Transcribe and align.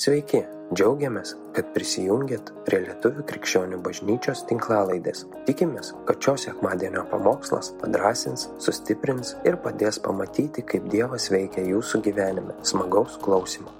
Sveiki, 0.00 0.38
džiaugiamės, 0.72 1.34
kad 1.52 1.74
prisijungiat 1.74 2.46
prie 2.64 2.78
Lietuvių 2.86 3.20
krikščionių 3.28 3.82
bažnyčios 3.84 4.46
tinklalaidės. 4.48 5.26
Tikimės, 5.44 5.90
kad 6.08 6.24
šios 6.24 6.46
sekmadienio 6.46 7.02
pamokslas 7.10 7.68
padrasins, 7.82 8.46
sustiprins 8.64 9.34
ir 9.44 9.58
padės 9.60 9.98
pamatyti, 10.00 10.64
kaip 10.64 10.86
Dievas 10.88 11.28
veikia 11.28 11.66
jūsų 11.66 12.00
gyvenime. 12.08 12.56
Smagaus 12.64 13.20
klausimų. 13.20 13.74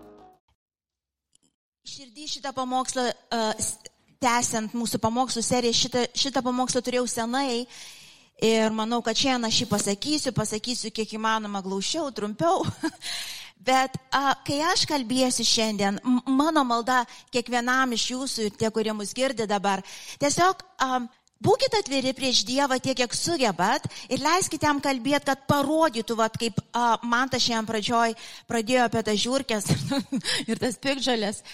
Širdį 1.88 2.29
šitą 2.35 2.53
pamokslą, 2.53 3.09
uh, 3.17 3.73
tęsiant 4.21 4.77
mūsų 4.77 5.01
pamokslų 5.01 5.47
seriją, 5.49 5.81
šitą, 5.87 6.07
šitą 6.13 6.45
pamokslą 6.45 6.85
turėjau 6.85 7.09
senai 7.09 7.65
ir 8.45 8.77
manau, 8.77 9.01
kad 9.01 9.17
šiandien 9.17 9.49
aš 9.49 9.65
jį 9.65 9.73
pasakysiu, 9.73 10.37
pasakysiu 10.37 10.93
kiek 10.93 11.17
įmanoma 11.17 11.65
glaušiau, 11.65 12.13
trumpiau. 12.13 12.67
Bet 13.61 13.97
a, 14.08 14.33
kai 14.47 14.63
aš 14.65 14.87
kalbėsiu 14.88 15.45
šiandien, 15.45 15.99
mano 16.24 16.62
malda 16.65 17.02
kiekvienam 17.33 17.92
iš 17.92 18.06
jūsų 18.14 18.46
ir 18.46 18.55
tie, 18.56 18.70
kurie 18.73 18.95
mus 18.96 19.12
girdi 19.16 19.45
dabar, 19.48 19.83
tiesiog 20.23 20.62
a, 20.80 21.02
būkite 21.45 21.83
atviri 21.83 22.14
prieš 22.16 22.41
Dievą 22.48 22.78
tiek, 22.80 22.96
kiek 22.96 23.16
sugebat 23.16 23.84
ir 24.09 24.24
leiskite 24.24 24.64
jam 24.64 24.80
kalbėti, 24.80 25.28
kad 25.28 25.45
parodytų, 25.50 26.16
vat, 26.16 26.38
kaip 26.41 26.62
a, 26.73 26.95
man 27.05 27.28
tas 27.28 27.45
šiandien 27.45 27.69
pradžioj 27.69 28.16
pradėjo 28.48 28.86
apie 28.88 29.05
tas 29.10 29.20
žiūrkės 29.27 29.69
ir 30.50 30.62
tas 30.62 30.80
pikžalės. 30.80 31.45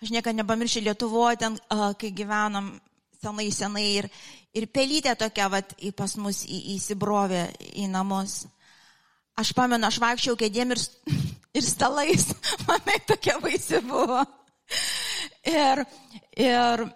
Aš 0.00 0.14
niekada 0.14 0.38
nepamiršiu 0.38 0.84
Lietuvoje, 0.86 1.42
ten, 1.42 1.58
a, 1.66 1.90
kai 1.98 2.12
gyvenom 2.14 2.76
senai, 3.20 3.50
senai 3.52 3.86
ir, 3.98 4.08
ir 4.56 4.70
pelytė 4.70 5.18
tokia, 5.18 5.50
vat, 5.52 5.74
pas 5.98 6.14
mus 6.14 6.44
į, 6.46 6.62
įsibrovė 6.76 7.48
į 7.74 7.90
namus. 7.90 8.44
Aš 9.40 9.52
pamenu, 9.56 9.86
aš 9.86 10.00
vaikščiau 10.02 10.38
kėdėm 10.40 10.74
ir, 10.74 10.82
ir 11.54 11.66
stalais. 11.66 12.30
Manai 12.68 13.00
tokia 13.06 13.38
baisi 13.42 13.80
buvo. 13.86 14.22
Ir, 15.46 15.84
ir 16.36 16.86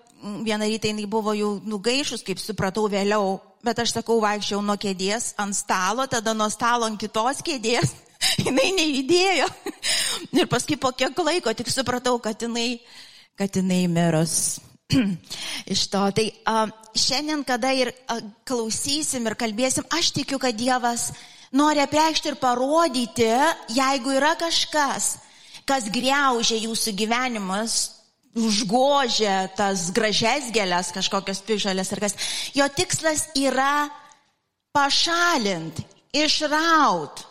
vieną 0.44 0.68
rytą 0.70 0.88
jinai 0.88 1.06
buvo 1.10 1.34
jau 1.34 1.56
nugaišus, 1.64 2.24
kaip 2.26 2.40
supratau 2.42 2.88
vėliau. 2.90 3.38
Bet 3.64 3.80
aš 3.80 3.94
sakau, 3.96 4.18
vaikščiau 4.20 4.60
nuo 4.60 4.76
kėdės 4.76 5.32
ant 5.40 5.56
stalo, 5.56 6.04
tada 6.06 6.34
nuo 6.36 6.50
stalo 6.52 6.84
ant 6.84 7.00
kitos 7.00 7.40
kėdės. 7.44 7.94
jinai 8.44 8.70
neįdėjo. 8.76 9.48
ir 10.38 10.50
paskui 10.50 10.78
po 10.80 10.92
kiek 10.96 11.18
laiko 11.24 11.54
tik 11.56 11.72
supratau, 11.72 12.18
kad 12.22 12.40
jinai, 12.40 12.78
kad 13.38 13.56
jinai 13.56 13.84
mirus. 13.90 14.60
Iš 15.72 15.86
to. 15.92 16.02
Tai 16.18 16.26
a, 16.46 16.66
šiandien, 16.92 17.44
kada 17.48 17.72
ir 17.76 17.92
a, 18.08 18.20
klausysim 18.46 19.26
ir 19.28 19.38
kalbėsim, 19.40 19.88
aš 19.96 20.12
tikiu, 20.20 20.40
kad 20.42 20.56
Dievas 20.56 21.10
nori 21.54 21.82
apreikšti 21.84 22.32
ir 22.32 22.38
parodyti, 22.40 23.30
jeigu 23.72 24.14
yra 24.18 24.34
kažkas, 24.38 25.14
kas 25.68 25.88
greužia 25.92 26.58
jūsų 26.66 26.94
gyvenimus, 26.98 27.76
užgožia 28.34 29.46
tas 29.54 29.88
gražias 29.94 30.50
gėlės, 30.54 30.90
kažkokios 30.94 31.42
pižalės 31.46 31.92
ar 31.94 32.02
kas, 32.02 32.16
jo 32.56 32.66
tikslas 32.74 33.28
yra 33.38 33.86
pašalinti, 34.74 35.86
išraut, 36.14 37.22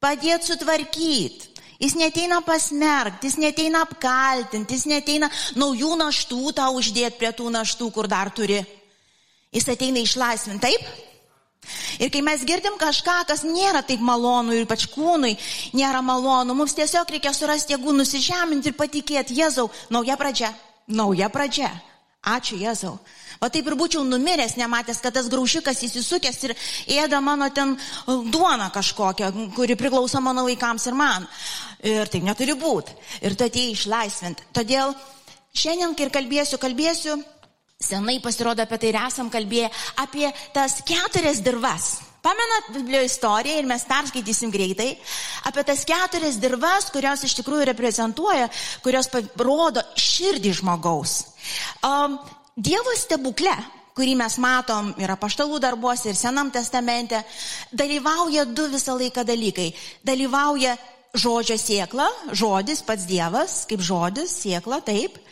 padėti 0.00 0.52
sutvarkyti. 0.52 1.54
Jis 1.78 1.94
neteina 1.94 2.40
pasmerkti, 2.42 3.28
jis 3.28 3.36
neteina 3.38 3.84
apkaltinti, 3.86 4.74
jis 4.74 4.88
neteina 4.90 5.28
naujų 5.54 5.92
naštų 6.00 6.56
tau 6.58 6.72
uždėti 6.80 7.20
prie 7.20 7.30
tų 7.30 7.52
naštų, 7.54 7.92
kur 7.94 8.08
dar 8.10 8.32
turi. 8.34 8.64
Jis 9.54 9.68
ateina 9.70 10.02
išlaisvinti, 10.02 10.64
taip? 10.64 11.07
Ir 11.98 12.12
kai 12.14 12.22
mes 12.24 12.44
girdim 12.46 12.78
kažką, 12.80 13.16
kas 13.28 13.42
nėra 13.44 13.82
taip 13.86 14.00
malonu 14.04 14.54
ir 14.54 14.64
ypač 14.64 14.86
kūnui 14.92 15.34
nėra 15.76 16.00
malonu, 16.04 16.54
mums 16.56 16.76
tiesiog 16.78 17.10
reikia 17.10 17.34
surasti 17.34 17.74
jėgų 17.74 17.96
nusižeminti 17.98 18.70
ir 18.70 18.78
patikėti, 18.78 19.36
Jėzau, 19.38 19.68
nauja 19.92 20.16
pradžia, 20.20 20.52
nauja 20.86 21.28
pradžia. 21.32 21.72
Ačiū 22.28 22.58
Jėzau. 22.58 22.98
O 23.38 23.48
taip 23.52 23.68
ir 23.70 23.76
būčiau 23.78 24.02
numiręs, 24.02 24.56
nematęs, 24.58 24.98
kad 25.02 25.14
tas 25.14 25.28
graužikas 25.30 25.84
įsisukęs 25.86 26.40
ir 26.48 26.54
ėda 26.98 27.20
mano 27.22 27.46
ten 27.54 27.76
duona 28.06 28.66
kažkokią, 28.74 29.30
kuri 29.54 29.76
priklauso 29.78 30.20
mano 30.20 30.42
vaikams 30.48 30.88
ir 30.90 30.98
man. 30.98 31.28
Ir 31.86 32.10
taip 32.10 32.26
neturi 32.26 32.56
būti. 32.58 32.96
Ir 33.22 33.38
tu 33.38 33.46
atėjai 33.46 33.76
išlaisvinti. 33.76 34.48
Todėl 34.56 34.96
šiandien, 35.54 35.94
kai 35.94 36.08
ir 36.08 36.14
kalbėsiu, 36.18 36.58
kalbėsiu 36.58 37.20
Senai 37.78 38.18
pasirodo 38.18 38.58
apie 38.58 38.74
tai 38.82 38.88
ir 38.90 38.96
esam 38.98 39.28
kalbėję 39.30 39.68
apie 40.02 40.26
tas 40.50 40.80
keturias 40.82 41.38
dirvas. 41.46 41.84
Pamenat 42.26 42.72
Biblijos 42.74 43.12
istoriją 43.12 43.60
ir 43.60 43.68
mes 43.70 43.84
perskaitysim 43.86 44.50
greitai 44.50 44.88
apie 45.46 45.62
tas 45.62 45.84
keturias 45.86 46.40
dirvas, 46.42 46.88
kurios 46.90 47.22
iš 47.22 47.36
tikrųjų 47.38 47.68
reprezentuoja, 47.70 48.48
kurios 48.82 49.06
rodo 49.38 49.84
širdį 49.94 50.56
žmogaus. 50.58 51.14
Um, 51.86 52.18
Dievo 52.58 52.96
stebukle, 52.98 53.54
kurį 53.94 54.16
mes 54.18 54.40
matom 54.42 54.90
ir 54.98 55.14
apaštalų 55.14 55.62
darbuose, 55.62 56.10
ir 56.10 56.18
Senam 56.18 56.50
testamente, 56.50 57.22
dalyvauja 57.70 58.48
du 58.50 58.66
visą 58.74 58.98
laiką 58.98 59.22
dalykai. 59.22 59.70
Dalyvauja 60.02 60.74
žodžio 61.14 61.54
siekla, 61.54 62.10
žodis 62.34 62.82
pats 62.82 63.06
Dievas, 63.06 63.60
kaip 63.70 63.86
žodis, 63.86 64.34
siekla, 64.42 64.82
taip 64.82 65.22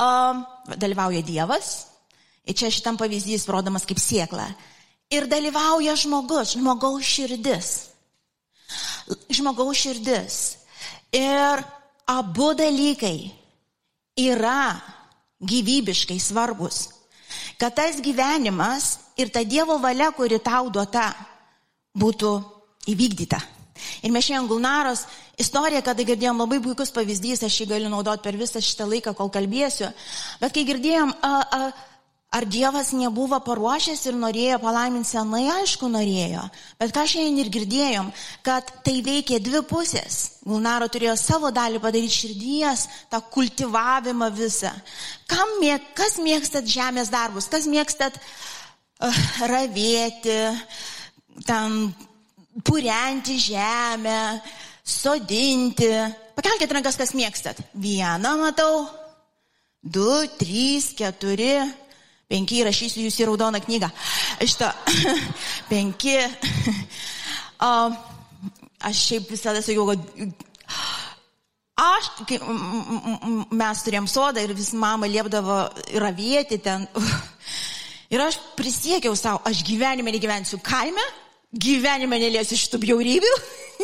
um, 0.00 0.46
dalyvauja 0.76 1.22
Dievas, 1.26 1.86
ir 2.46 2.54
čia 2.54 2.70
šitam 2.70 2.98
pavyzdys 3.00 3.48
rodomas 3.48 3.86
kaip 3.88 4.00
siekla, 4.00 4.46
ir 5.10 5.26
dalyvauja 5.30 5.96
žmogus, 5.98 6.54
žmogaus 6.56 7.06
širdis. 7.06 7.70
Žmogaus 9.30 9.78
širdis. 9.80 10.38
Ir 11.12 11.62
abu 12.06 12.52
dalykai 12.54 13.32
yra 14.18 14.78
gyvybiškai 15.42 16.20
svarbus. 16.20 16.88
Kad 17.58 17.74
tas 17.76 18.00
gyvenimas 18.00 18.98
ir 19.16 19.30
ta 19.30 19.42
Dievo 19.44 19.78
valia, 19.78 20.10
kuri 20.14 20.38
tau 20.42 20.70
duota, 20.70 21.10
būtų 21.96 22.30
įvykdyta. 22.90 23.40
Ir 24.02 24.14
mes 24.14 24.26
šiandien 24.26 24.48
Gulnaros 24.50 25.04
istoriją, 25.40 25.82
kada 25.86 26.06
girdėjom 26.06 26.42
labai 26.44 26.60
puikus 26.64 26.92
pavyzdys, 26.94 27.44
aš 27.46 27.62
jį 27.62 27.70
galiu 27.74 27.92
naudoti 27.92 28.24
per 28.26 28.38
visą 28.40 28.62
šitą 28.64 28.88
laiką, 28.90 29.14
kol 29.18 29.32
kalbėsiu. 29.32 29.90
Bet 30.42 30.56
kai 30.56 30.66
girdėjom, 30.68 31.14
a, 31.24 31.32
a, 31.40 31.90
ar 32.30 32.46
Dievas 32.46 32.92
nebuvo 32.94 33.40
paruošęs 33.42 34.04
ir 34.06 34.18
norėjo 34.18 34.60
palaiminti 34.62 35.10
senai, 35.10 35.46
aišku, 35.56 35.88
norėjo. 35.90 36.44
Bet 36.78 36.94
ką 36.94 37.06
šiandien 37.10 37.40
ir 37.42 37.50
girdėjom, 37.56 38.12
kad 38.46 38.70
tai 38.86 39.00
veikė 39.06 39.40
dvi 39.42 39.64
pusės. 39.66 40.20
Gulnaro 40.46 40.86
turėjo 40.92 41.16
savo 41.18 41.50
dalį 41.54 41.82
padaryti 41.82 42.20
širdies, 42.20 42.86
tą 43.10 43.22
kultivavimą 43.34 44.30
visą. 44.36 44.70
Kam, 45.30 45.58
mėg, 45.62 45.90
kas 45.98 46.20
mėgstat 46.22 46.70
žemės 46.70 47.10
darbus, 47.10 47.50
kas 47.50 47.66
mėgstat 47.70 48.20
uh, 48.20 49.20
ravėti, 49.50 50.38
ten 51.48 51.90
purenti 52.64 53.38
žemę, 53.40 54.40
sodinti. 54.84 55.90
Pakelkite 56.36 56.74
rankas, 56.74 56.98
kas 56.98 57.14
mėgstat. 57.16 57.62
Vieną 57.74 58.36
matau, 58.40 58.84
du, 59.82 60.10
trys, 60.40 60.90
keturi, 60.98 61.54
penki, 62.30 62.62
rašysiu 62.66 63.06
jūs 63.06 63.18
į 63.20 63.30
raudoną 63.30 63.62
knygą. 63.64 63.90
Šitą, 64.40 64.70
penki. 65.70 66.18
O, 67.60 67.72
aš 68.88 69.02
šiaip 69.08 69.34
visada 69.34 69.64
sakiau, 69.64 69.90
kad 69.92 70.48
Aš, 71.80 72.10
kai 72.28 72.36
mes 73.56 73.82
turėjom 73.86 74.08
sodą 74.10 74.42
ir 74.44 74.52
vis 74.52 74.74
mama 74.76 75.08
liepdavo 75.08 75.62
ravėti 76.02 76.58
ten. 76.60 76.84
Ir 78.12 78.20
aš 78.20 78.36
prisiekiau 78.58 79.14
savo, 79.16 79.38
aš 79.46 79.62
gyvenime 79.64 80.12
negyvensiu 80.12 80.58
kaime, 80.66 81.04
gyvenime 81.50 82.18
neliesiu 82.22 82.58
šitų 82.58 82.80
bjaurybių, 82.84 83.32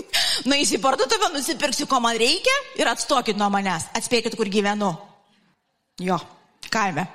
nueisiu 0.50 0.78
į 0.78 0.82
parduotuvę, 0.84 1.32
nusipirksiu, 1.34 1.88
ko 1.91 2.00
man 2.03 2.19
reikia 2.21 2.54
ir 2.78 2.91
atstokit 2.91 3.38
nuo 3.38 3.50
manęs. 3.53 3.88
Atspėkit, 3.99 4.37
kur 4.38 4.50
gyvenu. 4.53 4.93
Jo, 6.03 6.18
kaime. 6.71 7.07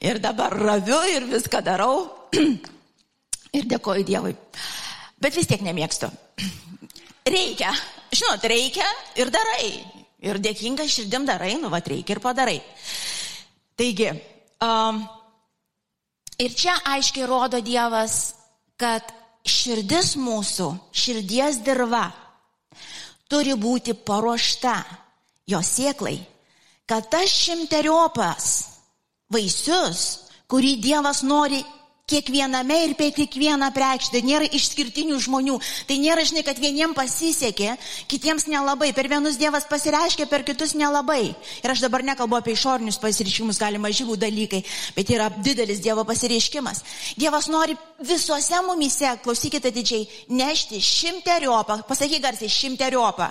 Ir 0.00 0.18
dabar 0.22 0.54
raviu 0.56 0.98
ir 1.12 1.28
viską 1.28 1.60
darau. 1.64 2.08
ir 3.58 3.68
dėkoju 3.68 4.06
Dievui. 4.08 4.34
Bet 5.20 5.36
vis 5.36 5.48
tiek 5.50 5.62
nemėgstu. 5.62 6.08
Reikia. 7.36 7.72
Žinot, 8.10 8.42
reikia 8.50 8.86
ir 9.22 9.30
darai. 9.30 9.68
Ir 10.26 10.40
dėkinga 10.42 10.84
širdim 10.90 11.24
darai, 11.28 11.54
nu, 11.60 11.70
va, 11.72 11.78
reikia 11.84 12.16
ir 12.16 12.20
padarai. 12.20 12.56
Taigi, 13.78 14.10
um, 14.66 14.98
ir 16.42 16.56
čia 16.58 16.74
aiškiai 16.90 17.28
rodo 17.30 17.60
Dievas, 17.64 18.16
kad 18.80 19.06
širdis 19.46 20.14
mūsų, 20.20 20.68
širdies 20.92 21.60
dirba 21.64 22.08
turi 23.30 23.54
būti 23.54 23.94
paruošta 23.94 24.74
jo 25.50 25.60
sieklai, 25.62 26.18
kad 26.86 27.06
tas 27.12 27.30
šimteriopas 27.30 28.48
vaisius, 29.30 30.02
kurį 30.50 30.76
Dievas 30.82 31.22
nori 31.22 31.62
kiekviename 32.10 32.76
ir 32.86 32.94
per 32.98 33.12
kiekvieną 33.16 33.70
prekštę. 33.74 34.18
Tai 34.18 34.22
nėra 34.26 34.48
išskirtinių 34.50 35.18
žmonių. 35.24 35.58
Tai 35.88 35.98
nėra, 36.02 36.24
žinai, 36.26 36.44
kad 36.46 36.58
vieniems 36.60 36.96
pasisekė, 36.98 37.76
kitiems 38.10 38.48
nelabai. 38.50 38.90
Per 38.96 39.08
vienus 39.10 39.38
Dievas 39.40 39.68
pasireiškia, 39.70 40.26
per 40.30 40.44
kitus 40.46 40.74
nelabai. 40.78 41.34
Ir 41.62 41.74
aš 41.74 41.84
dabar 41.86 42.04
nekalbu 42.06 42.40
apie 42.40 42.56
išorinius 42.56 43.00
pasireiškimus, 43.02 43.60
galima 43.60 43.92
žyvų 43.94 44.18
dalykai, 44.20 44.64
bet 44.96 45.12
yra 45.14 45.30
didelis 45.38 45.82
Dievo 45.84 46.04
pasireiškimas. 46.08 46.82
Dievas 47.20 47.50
nori 47.52 47.78
visuose 48.06 48.64
mumise, 48.66 49.14
klausykite 49.24 49.70
didžiai, 49.74 50.08
nešti 50.34 50.82
šimteriopą, 50.82 51.82
pasakyk 51.88 52.26
garsiai, 52.26 52.50
šimteriopą 52.50 53.30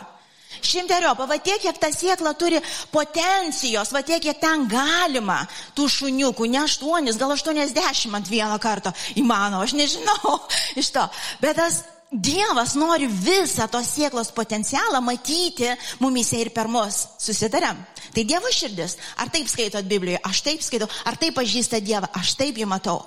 Šimteriopą, 0.66 1.28
va 1.30 1.40
tiek, 1.44 1.62
kiek 1.62 1.78
ta 1.82 1.92
siekla 1.94 2.34
turi 2.40 2.60
potencijos, 2.94 3.94
va 3.96 4.04
tiek, 4.06 4.22
kiek 4.24 4.42
ten 4.42 4.68
galima 4.72 5.42
tų 5.78 5.88
šuniukų, 6.00 6.50
ne 6.50 6.64
aštuonis, 6.66 7.20
gal 7.20 7.36
aštuoniasdešimt 7.36 8.20
ant 8.20 8.32
vieną 8.32 8.60
kartą 8.62 8.94
įmanoma, 9.20 9.64
aš 9.66 9.78
nežinau 9.80 10.40
iš 10.82 10.92
to. 10.96 11.08
Bet 11.44 11.58
tas 11.62 11.84
Dievas 12.10 12.74
nori 12.74 13.06
visą 13.06 13.68
tos 13.70 13.86
sieklos 13.94 14.32
potencialą 14.34 14.98
matyti 15.02 15.68
mumise 16.02 16.40
ir 16.42 16.50
per 16.50 16.66
mus. 16.66 17.04
Susitarėm. 17.22 17.78
Tai 18.16 18.24
Dievo 18.26 18.50
širdis. 18.50 18.96
Ar 19.22 19.30
taip 19.30 19.46
skaitot 19.46 19.86
Biblijoje? 19.86 20.18
Aš 20.26 20.42
taip 20.42 20.64
skaitau. 20.66 20.88
Ar 21.06 21.20
taip 21.22 21.38
pažįsta 21.38 21.78
Dievą? 21.86 22.10
Aš 22.18 22.34
taip 22.40 22.58
jį 22.58 22.66
matau. 22.66 23.04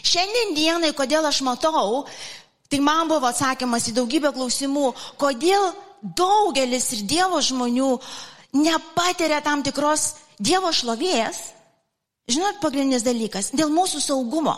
Šiandien 0.00 0.56
dienai, 0.56 0.94
kodėl 0.96 1.28
aš 1.28 1.42
matau, 1.44 2.06
tai 2.72 2.80
man 2.80 3.12
buvo 3.12 3.28
atsakymas 3.28 3.90
į 3.92 3.98
daugybę 4.00 4.32
klausimų, 4.32 4.94
kodėl 5.20 5.68
daugelis 6.02 6.90
ir 6.96 7.06
Dievo 7.08 7.40
žmonių 7.44 7.92
nepatiria 8.56 9.40
tam 9.44 9.64
tikros 9.66 10.14
Dievo 10.40 10.72
šlovės, 10.72 11.40
žinot, 12.30 12.60
pagrindinis 12.62 13.04
dalykas, 13.04 13.50
dėl 13.52 13.72
mūsų 13.74 14.00
saugumo, 14.00 14.56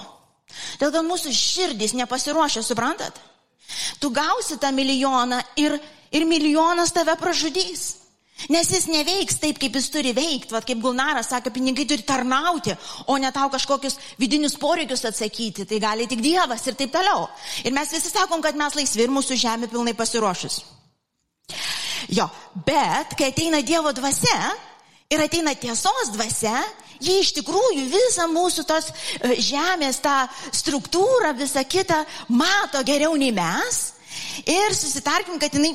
dėl 0.78 0.92
to 0.94 1.02
mūsų 1.06 1.32
širdys 1.34 1.96
nepasiruošę, 1.98 2.62
suprantat? 2.62 3.18
Tu 3.98 4.10
gausi 4.10 4.58
tą 4.60 4.70
milijoną 4.74 5.40
ir, 5.56 5.78
ir 6.12 6.28
milijonas 6.28 6.92
tave 6.92 7.16
pražudys. 7.16 8.02
Nes 8.50 8.66
jis 8.72 8.88
neveiks 8.90 9.36
taip, 9.38 9.58
kaip 9.60 9.76
jis 9.78 9.88
turi 9.92 10.10
veikti, 10.16 10.50
vad 10.54 10.66
kaip 10.66 10.80
Gulnaras 10.82 11.28
sakė, 11.30 11.52
pinigai 11.54 11.84
turi 11.86 12.02
tarnauti, 12.06 12.74
o 13.06 13.14
ne 13.20 13.30
tau 13.34 13.50
kažkokius 13.52 13.98
vidinius 14.18 14.56
poreikius 14.58 15.04
atsakyti, 15.06 15.66
tai 15.68 15.78
gali 15.82 16.08
tik 16.10 16.24
Dievas 16.24 16.66
ir 16.66 16.78
taip 16.78 16.90
toliau. 16.94 17.28
Ir 17.62 17.74
mes 17.76 17.92
visi 17.94 18.10
sakom, 18.10 18.42
kad 18.42 18.58
mes 18.58 18.74
laisvi 18.74 19.06
ir 19.06 19.14
mūsų 19.14 19.38
žemė 19.38 19.70
pilnai 19.70 19.94
pasiruošus. 19.94 20.62
Jo, 22.12 22.28
bet 22.66 23.16
kai 23.18 23.30
ateina 23.30 23.62
Dievo 23.62 23.92
dvasia 23.94 24.52
ir 25.12 25.20
ateina 25.20 25.54
tiesos 25.58 26.12
dvasia, 26.14 26.56
jie 27.02 27.18
iš 27.20 27.32
tikrųjų 27.36 27.86
visą 27.92 28.28
mūsų 28.32 28.64
tos 28.68 28.88
e, 28.90 29.36
žemės, 29.42 30.00
tą 30.04 30.16
struktūrą, 30.54 31.34
visą 31.36 31.64
kitą 31.68 32.02
mato 32.32 32.82
geriau 32.86 33.16
nei 33.20 33.32
mes. 33.34 33.82
Ir 34.48 34.74
susitarkim, 34.76 35.38
kad 35.40 35.54
jinai 35.54 35.74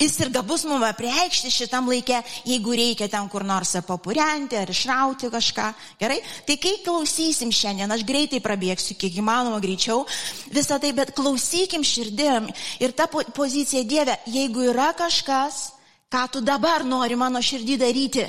Jis 0.00 0.14
ir 0.24 0.30
gabus 0.32 0.62
mums 0.64 0.86
apreikšti 0.88 1.50
šitam 1.52 1.90
laikė, 1.92 2.22
jeigu 2.48 2.72
reikia 2.72 3.04
ten 3.12 3.26
kur 3.28 3.44
nors 3.44 3.74
papurenti 3.84 4.56
ar 4.56 4.70
išrauti 4.72 5.28
kažką. 5.28 5.66
Gerai? 6.00 6.22
Tai 6.48 6.54
kai 6.56 6.78
klausysim 6.80 7.50
šiandien, 7.52 7.90
aš 7.92 8.06
greitai 8.08 8.40
prabėgsiu, 8.40 8.96
kiek 8.96 9.18
įmanoma 9.20 9.58
greičiau 9.60 10.06
visą 10.54 10.78
tai, 10.80 10.94
bet 10.96 11.12
klausykim 11.12 11.84
širdim 11.84 12.48
ir 12.80 12.94
ta 12.96 13.10
pozicija 13.12 13.84
Dieve, 13.84 14.14
jeigu 14.24 14.70
yra 14.70 14.94
kažkas, 14.96 15.66
ką 16.08 16.22
tu 16.32 16.40
dabar 16.40 16.80
nori 16.88 17.18
mano 17.20 17.42
širdį 17.44 17.76
daryti, 17.82 18.24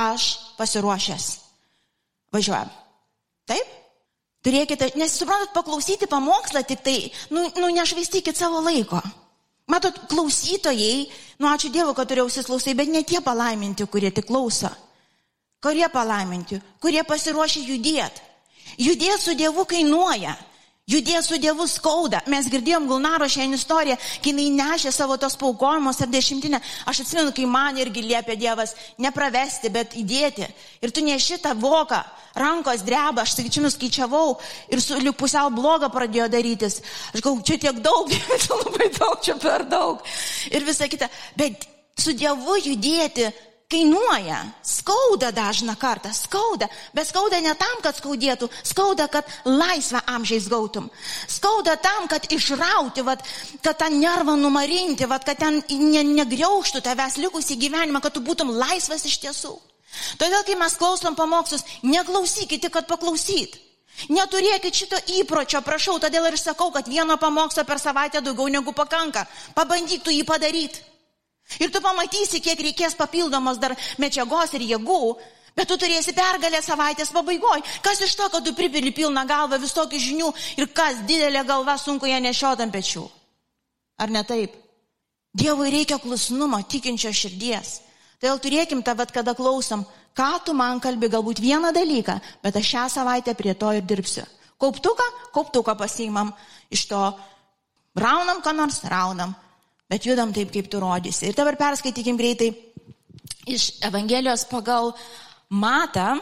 aš 0.00 0.30
pasiruošęs. 0.56 1.26
Važiuojam. 2.32 2.72
Taip? 3.52 3.76
Turėkite, 4.44 4.94
nes 4.96 5.12
suprantat, 5.12 5.52
paklausyti 5.52 6.08
pamokslą 6.08 6.64
tik 6.64 6.80
tai, 6.84 6.96
nu, 7.36 7.44
nu 7.60 7.68
nešvaistykit 7.76 8.40
savo 8.40 8.64
laiko. 8.64 9.02
Matot, 9.66 9.96
klausytojai, 10.10 11.08
nu 11.40 11.48
ačiū 11.48 11.70
Dievui, 11.72 11.94
kad 11.96 12.08
turėjau 12.10 12.28
įsiklausai, 12.28 12.74
bet 12.76 12.90
ne 12.92 13.00
tie 13.02 13.22
palaiminti, 13.24 13.86
kurie 13.88 14.10
tik 14.12 14.26
klauso. 14.28 14.68
Kurie 15.64 15.86
palaiminti, 15.88 16.58
kurie 16.84 17.00
pasiruošia 17.08 17.62
judėti. 17.64 18.20
Judėti 18.76 19.22
su 19.22 19.34
Dievu 19.38 19.64
kainuoja. 19.64 20.34
Judėti 20.84 21.24
su 21.24 21.38
Dievu 21.40 21.64
skauda. 21.64 22.18
Mes 22.28 22.44
girdėjom 22.52 22.84
Gulnaro 22.84 23.24
šią 23.24 23.46
istoriją, 23.56 23.94
kai 24.20 24.34
jinai 24.34 24.50
nešė 24.52 24.90
savo 24.92 25.16
tos 25.16 25.32
paukojimus 25.40 26.02
ar 26.04 26.10
dešimtinę. 26.12 26.60
Aš 26.84 27.00
atsimenu, 27.06 27.32
kai 27.32 27.46
man 27.48 27.78
irgi 27.80 28.02
liepė 28.04 28.36
Dievas 28.36 28.74
nepravesti, 29.00 29.70
bet 29.72 29.96
įdėti. 29.96 30.44
Ir 30.84 30.92
tu 30.92 31.00
neši 31.06 31.38
tą 31.40 31.54
voką, 31.56 32.02
rankos 32.36 32.84
dreba, 32.84 33.24
aš 33.24 33.32
sakyčiau, 33.38 33.64
nuskaičiavau 33.64 34.36
ir 34.68 34.84
su 34.84 35.00
liuk 35.00 35.16
pusiau 35.16 35.48
blogą 35.56 35.88
pradėjo 35.88 36.28
darytis. 36.28 36.82
Aš 37.14 37.24
galvoju, 37.24 37.46
čia 37.48 37.58
tiek 37.64 37.80
daug, 37.80 38.12
čia 38.44 38.60
labai 38.60 38.92
daug, 38.92 39.16
čia 39.24 39.38
per 39.40 39.64
daug. 39.64 40.04
Ir 40.52 40.68
visa 40.68 40.90
kita. 40.92 41.08
Bet 41.40 41.64
su 41.96 42.12
Dievu 42.12 42.60
judėti 42.60 43.30
kainuoja, 43.70 44.38
skauda 44.62 45.30
dažną 45.32 45.74
kartą, 45.80 46.12
skauda, 46.14 46.68
bet 46.94 47.08
skauda 47.08 47.40
ne 47.40 47.54
tam, 47.58 47.80
kad 47.82 47.96
skaudėtų, 47.96 48.48
skauda, 48.62 49.08
kad 49.08 49.28
laisvę 49.44 50.02
amžiais 50.06 50.48
gautum, 50.52 50.90
skauda 51.28 51.76
tam, 51.80 52.08
kad 52.08 52.28
išrauti, 52.32 53.02
vat, 53.06 53.24
kad 53.64 53.78
tą 53.80 53.90
nervą 53.90 54.36
numarinti, 54.36 55.08
vat, 55.10 55.24
kad 55.24 55.40
ten 55.40 55.62
ne, 55.80 56.04
negriauštų 56.22 56.84
tavęs 56.84 57.18
likusį 57.24 57.58
gyvenimą, 57.66 58.02
kad 58.04 58.14
tu 58.14 58.24
būtum 58.24 58.52
laisvas 58.54 59.06
iš 59.08 59.18
tiesų. 59.26 59.56
Todėl, 60.18 60.42
kai 60.46 60.56
mes 60.58 60.74
klausom 60.78 61.14
pamokslus, 61.14 61.64
neklausykite, 61.86 62.70
kad 62.70 62.88
paklausyt. 62.90 63.60
Neturėkit 64.10 64.74
šito 64.74 64.98
įpročio, 65.20 65.60
prašau, 65.62 66.00
todėl 66.02 66.26
ir 66.26 66.38
sakau, 66.38 66.72
kad 66.74 66.88
vieno 66.90 67.14
pamokslo 67.16 67.62
per 67.64 67.78
savaitę 67.78 68.20
daugiau 68.20 68.50
negu 68.50 68.74
pakanka. 68.74 69.22
Pabandyk 69.54 70.02
tu 70.02 70.10
jį 70.10 70.24
padaryti. 70.26 70.82
Ir 71.60 71.70
tu 71.70 71.80
pamatysi, 71.84 72.40
kiek 72.42 72.60
reikės 72.60 72.96
papildomos 72.98 73.60
dar 73.60 73.76
medžiagos 74.00 74.54
ir 74.56 74.64
jėgų, 74.74 75.00
bet 75.54 75.68
tu 75.70 75.76
turėsi 75.78 76.14
pergalę 76.16 76.60
savaitės 76.64 77.12
pabaigoje. 77.14 77.62
Kas 77.84 78.00
iš 78.02 78.16
to, 78.18 78.28
kad 78.32 78.44
tu 78.44 78.54
pripili 78.56 78.92
pilną 78.94 79.26
galvą 79.28 79.60
vis 79.62 79.74
tokių 79.76 80.00
žinių 80.06 80.30
ir 80.58 80.70
kas 80.74 81.04
didelė 81.06 81.44
galva 81.46 81.76
sunku 81.78 82.10
ją 82.10 82.18
nešiot 82.24 82.64
ant 82.64 82.74
pečių? 82.74 83.04
Ar 84.00 84.10
ne 84.10 84.24
taip? 84.26 84.56
Dievui 85.34 85.70
reikia 85.70 85.98
klusnumo, 85.98 86.60
tikinčio 86.70 87.12
širdies. 87.14 87.80
Todėl 88.22 88.40
turėkim 88.40 88.82
tą, 88.86 88.94
vad 88.96 89.10
kada 89.12 89.34
klausom, 89.34 89.82
ką 90.16 90.30
tu 90.46 90.54
man 90.54 90.80
kalbi, 90.80 91.10
galbūt 91.10 91.42
vieną 91.42 91.74
dalyką, 91.74 92.18
bet 92.42 92.56
aš 92.56 92.70
šią 92.70 92.84
savaitę 92.98 93.34
prie 93.34 93.54
to 93.58 93.72
ir 93.74 93.82
dirbsiu. 93.82 94.24
Kauptuką, 94.62 95.06
kauptuką 95.34 95.74
pasiimam 95.76 96.30
iš 96.72 96.86
to, 96.88 97.02
raunam, 97.98 98.40
ką 98.40 98.54
nors 98.54 98.80
raunam, 98.88 99.34
bet 99.90 100.06
judam 100.06 100.32
taip, 100.34 100.52
kaip 100.54 100.70
tu 100.70 100.80
rodysi. 100.82 101.28
Ir 101.28 101.36
dabar 101.36 101.58
perskaitykim 101.60 102.18
greitai 102.20 102.50
iš 103.46 103.70
Evangelijos 103.84 104.46
pagal 104.50 104.92
Mata 105.54 106.16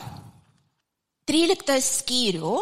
13 1.28 1.78
skyrių, 1.86 2.56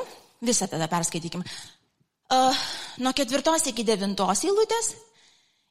visą 0.44 0.68
tada 0.70 0.86
perskaitykim, 0.90 1.42
uh, 1.42 2.66
nuo 3.00 3.12
4 3.16 3.72
iki 3.72 3.84
9 3.84 4.26
eilutės 4.44 4.92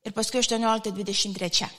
ir 0.06 0.16
paskui 0.16 0.42
18-23. 0.42 1.70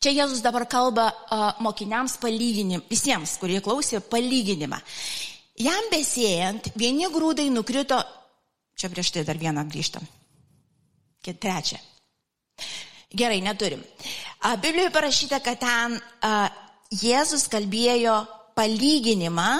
Čia 0.00 0.14
Jėzus 0.16 0.40
dabar 0.40 0.64
kalba 0.64 1.10
uh, 1.10 1.50
mokiniams 1.60 2.16
palyginim, 2.22 2.80
visiems, 2.88 3.36
kurie 3.36 3.60
klausė, 3.60 4.00
palyginimą. 4.00 4.78
Jam 5.60 5.90
besėjant, 5.92 6.70
vieni 6.72 7.10
grūdai 7.12 7.50
nukrito, 7.52 7.98
čia 8.80 8.88
prieš 8.88 9.12
tai 9.12 9.26
dar 9.28 9.36
vieną 9.36 9.66
grįžtam, 9.68 10.06
trečią. 11.20 11.89
Gerai, 13.10 13.40
neturim. 13.42 13.82
Biblijoje 14.62 14.92
parašyta, 14.94 15.40
kad 15.44 15.58
ten 15.60 15.98
Jėzus 16.90 17.48
kalbėjo 17.50 18.20
palyginimą 18.58 19.50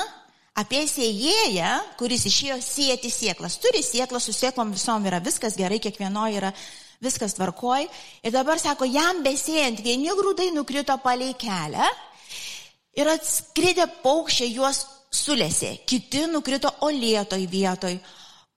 apie 0.61 0.85
sėjėją, 0.90 1.73
kuris 1.99 2.26
išėjo 2.28 2.59
sieti 2.62 3.11
sieklas. 3.11 3.59
Turi 3.62 3.83
sieklą, 3.87 4.21
su 4.21 4.35
sieklom 4.35 4.73
visom 4.75 5.07
yra 5.09 5.21
viskas 5.23 5.57
gerai, 5.59 5.78
kiekvienoje 5.83 6.40
yra 6.40 6.52
viskas 7.00 7.35
tvarkoj. 7.38 7.87
Ir 8.26 8.35
dabar 8.35 8.61
sako, 8.61 8.88
jam 8.90 9.23
besėjant 9.25 9.80
vieni 9.85 10.11
grūdai 10.16 10.50
nukrito 10.54 10.97
palei 11.02 11.33
kelią 11.38 11.87
ir 13.00 13.12
atskridė 13.14 13.87
paukščiai 14.02 14.50
juos 14.52 14.85
sulėsė, 15.14 15.80
kiti 15.88 16.26
nukrito 16.30 16.71
olėtoj 16.87 17.47
vietoj, 17.50 17.95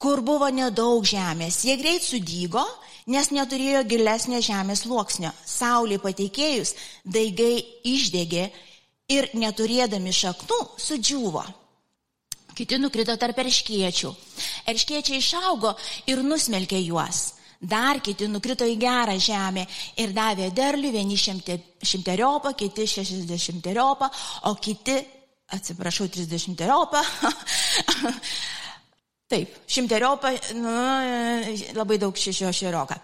kur 0.01 0.21
buvo 0.25 0.50
nedaug 0.51 1.05
žemės. 1.07 1.62
Jie 1.65 1.77
greit 1.79 2.03
sudygo 2.03 2.65
nes 3.07 3.31
neturėjo 3.36 3.83
gilesnio 3.88 4.39
žemės 4.43 4.86
sluoksnio. 4.86 5.31
Saulė 5.45 6.00
pateikėjus, 6.03 6.75
daigai 7.03 7.57
išdegė 7.83 8.48
ir 9.12 9.29
neturėdami 9.36 10.13
šaknų 10.15 10.60
sudžiūvo. 10.79 11.43
Kiti 12.53 12.77
nukrito 12.77 13.15
tarp 13.17 13.39
erškiečių. 13.41 14.12
Erškiečiai 14.69 15.17
išaugo 15.17 15.74
ir 16.10 16.22
nusmelkė 16.22 16.79
juos. 16.86 17.31
Dar 17.63 18.01
kiti 18.03 18.27
nukrito 18.27 18.65
į 18.67 18.75
gerą 18.77 19.15
žemę 19.17 19.63
ir 19.98 20.12
davė 20.13 20.50
derlių, 20.51 20.91
vieni 20.91 21.15
šimteriopą, 21.17 22.51
kiti 22.60 22.86
šešiasdešimteriopą, 22.91 24.10
o 24.51 24.53
kiti, 24.60 24.98
atsiprašau, 25.55 26.10
trisdešimteriopą. 26.12 27.03
Taip, 29.33 29.53
šimteriopą, 29.65 30.29
nu, 30.61 30.71
labai 31.73 31.95
daug 31.97 32.17
šešio 32.21 32.51
širioką. 32.53 32.97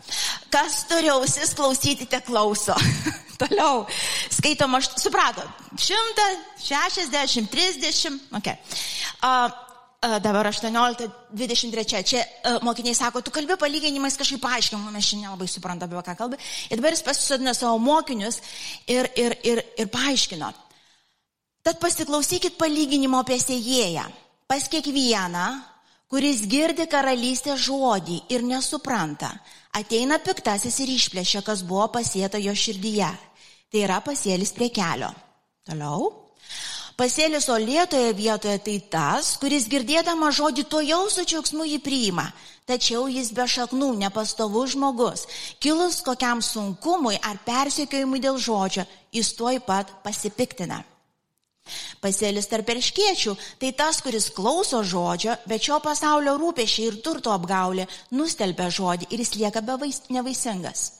Kas 0.53 0.83
turi 0.85 1.09
ausis 1.09 1.55
klausyti, 1.57 2.05
te 2.05 2.19
klauso. 2.21 2.75
Toliau, 3.41 3.87
skaitom, 4.35 4.75
aš 4.77 4.91
suprato, 5.01 5.41
160, 5.73 7.49
30, 7.49 8.19
ok. 8.37 8.49
Uh, 9.25 9.47
dabar 10.21 10.51
18-23. 10.51 12.03
Čia 12.11 12.21
uh, 12.21 12.59
mokiniai 12.67 12.93
sako, 12.99 13.23
tu 13.25 13.33
kalbė 13.33 13.57
palyginimais 13.57 14.19
kažkaip 14.19 14.43
paaiškinimą, 14.43 14.93
mes 14.93 15.09
šiandien 15.09 15.33
labai 15.33 15.49
suprantame, 15.49 15.97
apie 15.97 16.11
ką 16.11 16.17
kalbė. 16.19 16.41
Ir 16.69 16.77
dabar 16.77 16.93
jis 16.93 17.03
pasisodino 17.09 17.55
savo 17.57 17.81
mokinius 17.81 18.37
ir, 18.85 19.09
ir, 19.17 19.33
ir, 19.41 19.63
ir 19.81 19.89
paaiškino. 19.89 20.53
Tad 21.65 21.81
pasiklausykit 21.81 22.53
palyginimo 22.61 23.17
apie 23.25 23.41
sėjėją. 23.41 24.05
Pas 24.49 24.69
kiekvieną, 24.69 25.47
kuris 26.09 26.45
girdi 26.49 26.87
karalystės 26.89 27.61
žodį 27.67 28.23
ir 28.33 28.45
nesupranta, 28.45 29.29
ateina 29.77 30.17
piktasis 30.23 30.79
ir 30.81 30.95
išplėšia, 30.95 31.43
kas 31.45 31.61
buvo 31.61 31.87
pasėta 31.93 32.41
jo 32.41 32.55
širdyje. 32.55 33.11
Tai 33.69 33.83
yra 33.85 33.99
pasėlis 34.01 34.51
prie 34.57 34.71
kelio. 34.73 35.11
Toliau. 35.69 36.09
Pasėlis 36.97 37.45
olėtoje 37.53 38.11
vietoje 38.17 38.57
tai 38.65 38.77
tas, 38.91 39.35
kuris 39.39 39.69
girdėdama 39.71 40.33
žodį 40.35 40.65
to 40.67 40.81
jau 40.83 41.03
su 41.13 41.23
džiaugsmu 41.23 41.67
jį 41.69 41.77
priima, 41.85 42.25
tačiau 42.67 43.05
jis 43.07 43.29
be 43.37 43.45
šaknų, 43.47 43.93
nepastovus 44.01 44.73
žmogus. 44.73 45.23
Kilus 45.63 46.01
kokiam 46.03 46.41
sunkumui 46.43 47.15
ar 47.23 47.39
persiekiojimui 47.45 48.19
dėl 48.25 48.41
žodžio, 48.41 48.83
jis 49.15 49.31
tuoj 49.37 49.61
pat 49.69 49.93
pasipiktina. 50.03 50.81
Pasėlis 52.01 52.47
tarp 52.51 52.65
perškiečių- 52.69 53.35
tai 53.59 53.71
tas, 53.71 54.01
kuris 54.01 54.29
klauso 54.29 54.83
žodžio, 54.83 55.37
bet 55.45 55.61
šio 55.61 55.79
pasaulio 55.79 56.37
rūpešiai 56.37 56.87
ir 56.87 57.01
turto 57.01 57.31
apgaulė 57.31 57.87
nustelbia 58.11 58.69
žodį 58.69 59.07
ir 59.09 59.19
jis 59.19 59.35
lieka 59.35 59.61
nevaisingas. 60.09 60.91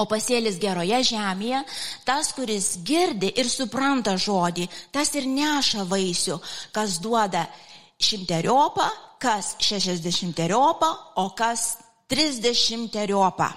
O 0.00 0.06
pasėlis 0.08 0.56
geroje 0.58 0.98
žemėje, 1.04 1.62
tas, 2.04 2.32
kuris 2.32 2.78
girdi 2.84 3.32
ir 3.36 3.48
supranta 3.48 4.16
žodį, 4.16 4.68
tas 4.90 5.12
ir 5.14 5.28
neša 5.28 5.84
vaisių, 5.84 6.38
kas 6.72 6.98
duoda 6.98 7.44
šimteriopą, 8.00 8.88
kas 9.20 9.54
šešiasdešimteriopą, 9.60 10.90
o 11.16 11.28
kas 11.36 11.76
trisdešimteriopą. 12.08 13.50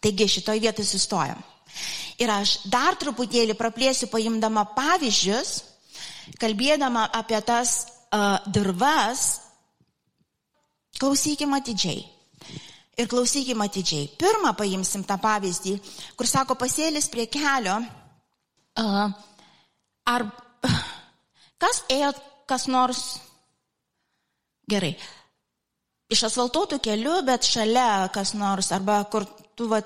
Taigi 0.00 0.28
šitoje 0.28 0.60
vietoje 0.60 0.88
sustojam. 0.88 1.53
Ir 2.22 2.30
aš 2.30 2.58
dar 2.70 2.98
truputėlį 3.00 3.56
praplėsiu 3.58 4.08
paimdama 4.12 4.66
pavyzdžius, 4.76 5.54
kalbėdama 6.40 7.08
apie 7.12 7.40
tas 7.46 7.76
uh, 7.84 8.38
dirvas. 8.46 9.24
Klausykime 10.98 11.58
atidžiai. 11.58 12.04
Ir 12.94 13.08
klausykime 13.10 13.66
atidžiai. 13.66 14.12
Pirmą 14.18 14.54
paimsim 14.54 15.02
tą 15.06 15.18
pavyzdį, 15.18 15.74
kur 16.14 16.30
sako 16.30 16.54
pasėlis 16.60 17.10
prie 17.10 17.26
kelio. 17.26 17.80
Uh, 18.78 19.10
ar 20.06 20.28
kas 21.62 21.82
ėjo 21.90 22.12
kas 22.46 22.68
nors 22.70 23.02
gerai. 24.70 24.94
Iš 26.12 26.26
asfaltuotų 26.28 26.78
kelių, 26.84 27.18
bet 27.26 27.46
šalia 27.48 28.06
kas 28.14 28.34
nors, 28.38 28.70
arba 28.76 29.00
kur 29.10 29.26
tu 29.56 29.68
va, 29.70 29.80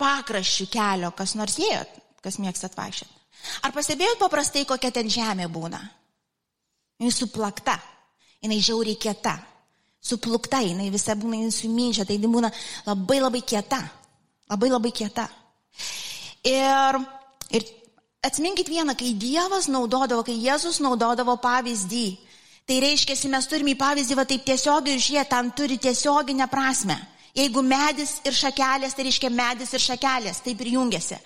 pakraščių 0.00 0.66
kelio, 0.72 1.12
kas 1.16 1.36
nors 1.38 1.58
ėjo, 1.60 1.84
kas 2.24 2.40
mėgstat 2.42 2.76
vaikščioti. 2.78 3.16
Ar 3.64 3.72
pastebėjot 3.72 4.20
paprastai, 4.20 4.66
kokia 4.68 4.90
ten 4.92 5.08
žemė 5.08 5.46
būna? 5.52 5.80
Jis 7.00 7.22
suplakta, 7.22 7.78
jinai 8.42 8.60
žiauriai 8.60 8.98
kieta 9.00 9.38
suplukta, 10.00 10.62
jinai 10.64 10.88
visa 10.92 11.14
būna 11.16 11.50
suminčia, 11.52 12.06
tai 12.08 12.16
jinai 12.16 12.32
būna 12.32 12.50
labai 12.88 13.20
labai 13.20 13.42
kieta. 13.44 13.80
Labai 14.50 14.70
labai 14.72 14.90
kieta. 14.90 15.28
Ir, 16.48 16.98
ir 17.54 17.66
atsiminkit 18.24 18.68
vieną, 18.72 18.96
kai 18.98 19.12
Dievas 19.14 19.68
naudodavo, 19.70 20.24
kai 20.26 20.34
Jėzus 20.40 20.80
naudodavo 20.82 21.36
pavyzdį, 21.38 22.06
tai 22.66 22.80
reiškia, 22.82 23.14
mes 23.30 23.46
turime 23.46 23.76
į 23.76 23.78
pavyzdį 23.78 24.18
va 24.18 24.26
taip 24.26 24.42
tiesiogiai 24.48 24.96
ir 24.96 25.04
žie, 25.04 25.22
tam 25.28 25.52
turi 25.54 25.78
tiesioginę 25.78 26.48
prasme. 26.50 26.98
Jeigu 27.36 27.62
medis 27.62 28.16
ir 28.26 28.34
šakelės, 28.34 28.96
tai 28.96 29.06
reiškia 29.06 29.30
medis 29.30 29.74
ir 29.76 29.82
šakelės, 29.84 30.42
taip 30.44 30.62
ir 30.64 30.72
jungiasi. 30.74 31.18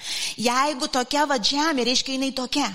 Jeigu 0.44 0.88
tokia 0.92 1.24
va 1.30 1.38
žemė, 1.40 1.86
reiškia 1.88 2.18
jinai 2.18 2.32
tokia. 2.36 2.68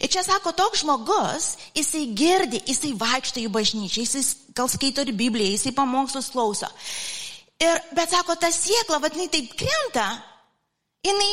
Ir 0.00 0.10
čia 0.12 0.22
sako, 0.24 0.52
toks 0.56 0.84
žmogus, 0.84 1.54
jisai 1.76 2.06
girdi, 2.16 2.60
jisai 2.68 2.94
vaikšto 2.98 3.42
į 3.42 3.50
bažnyčią, 3.52 4.04
jisai 4.04 4.22
gal 4.56 4.70
skaito 4.70 5.02
ir 5.02 5.12
Bibliją, 5.18 5.56
jisai 5.56 5.74
pamokslus 5.76 6.30
klauso. 6.32 6.70
Ir, 7.62 7.82
bet 7.96 8.12
sako, 8.12 8.36
ta 8.38 8.50
siekla, 8.54 9.00
vadinai, 9.02 9.28
taip 9.32 9.52
krenta. 9.58 10.06
Jinai, 11.04 11.32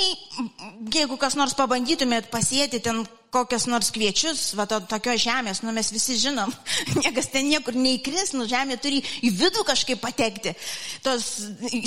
jeigu 0.91 1.15
kas 1.21 1.37
nors 1.39 1.55
pabandytumėt 1.55 2.27
pasėti 2.33 2.81
ten 2.83 3.05
kokias 3.31 3.65
nors 3.71 3.91
kviečius, 3.95 4.51
va 4.59 4.65
to, 4.67 4.81
tokios 4.91 5.21
žemės, 5.23 5.61
nu 5.63 5.71
mes 5.75 5.91
visi 5.93 6.17
žinom, 6.19 6.51
niekas 7.01 7.29
ten 7.31 7.47
niekur 7.47 7.77
neįkris, 7.79 8.33
nu 8.35 8.47
žemė 8.49 8.77
turi 8.83 8.99
į 9.23 9.31
vidų 9.39 9.63
kažkaip 9.67 10.01
patekti, 10.03 10.53
tos 11.05 11.27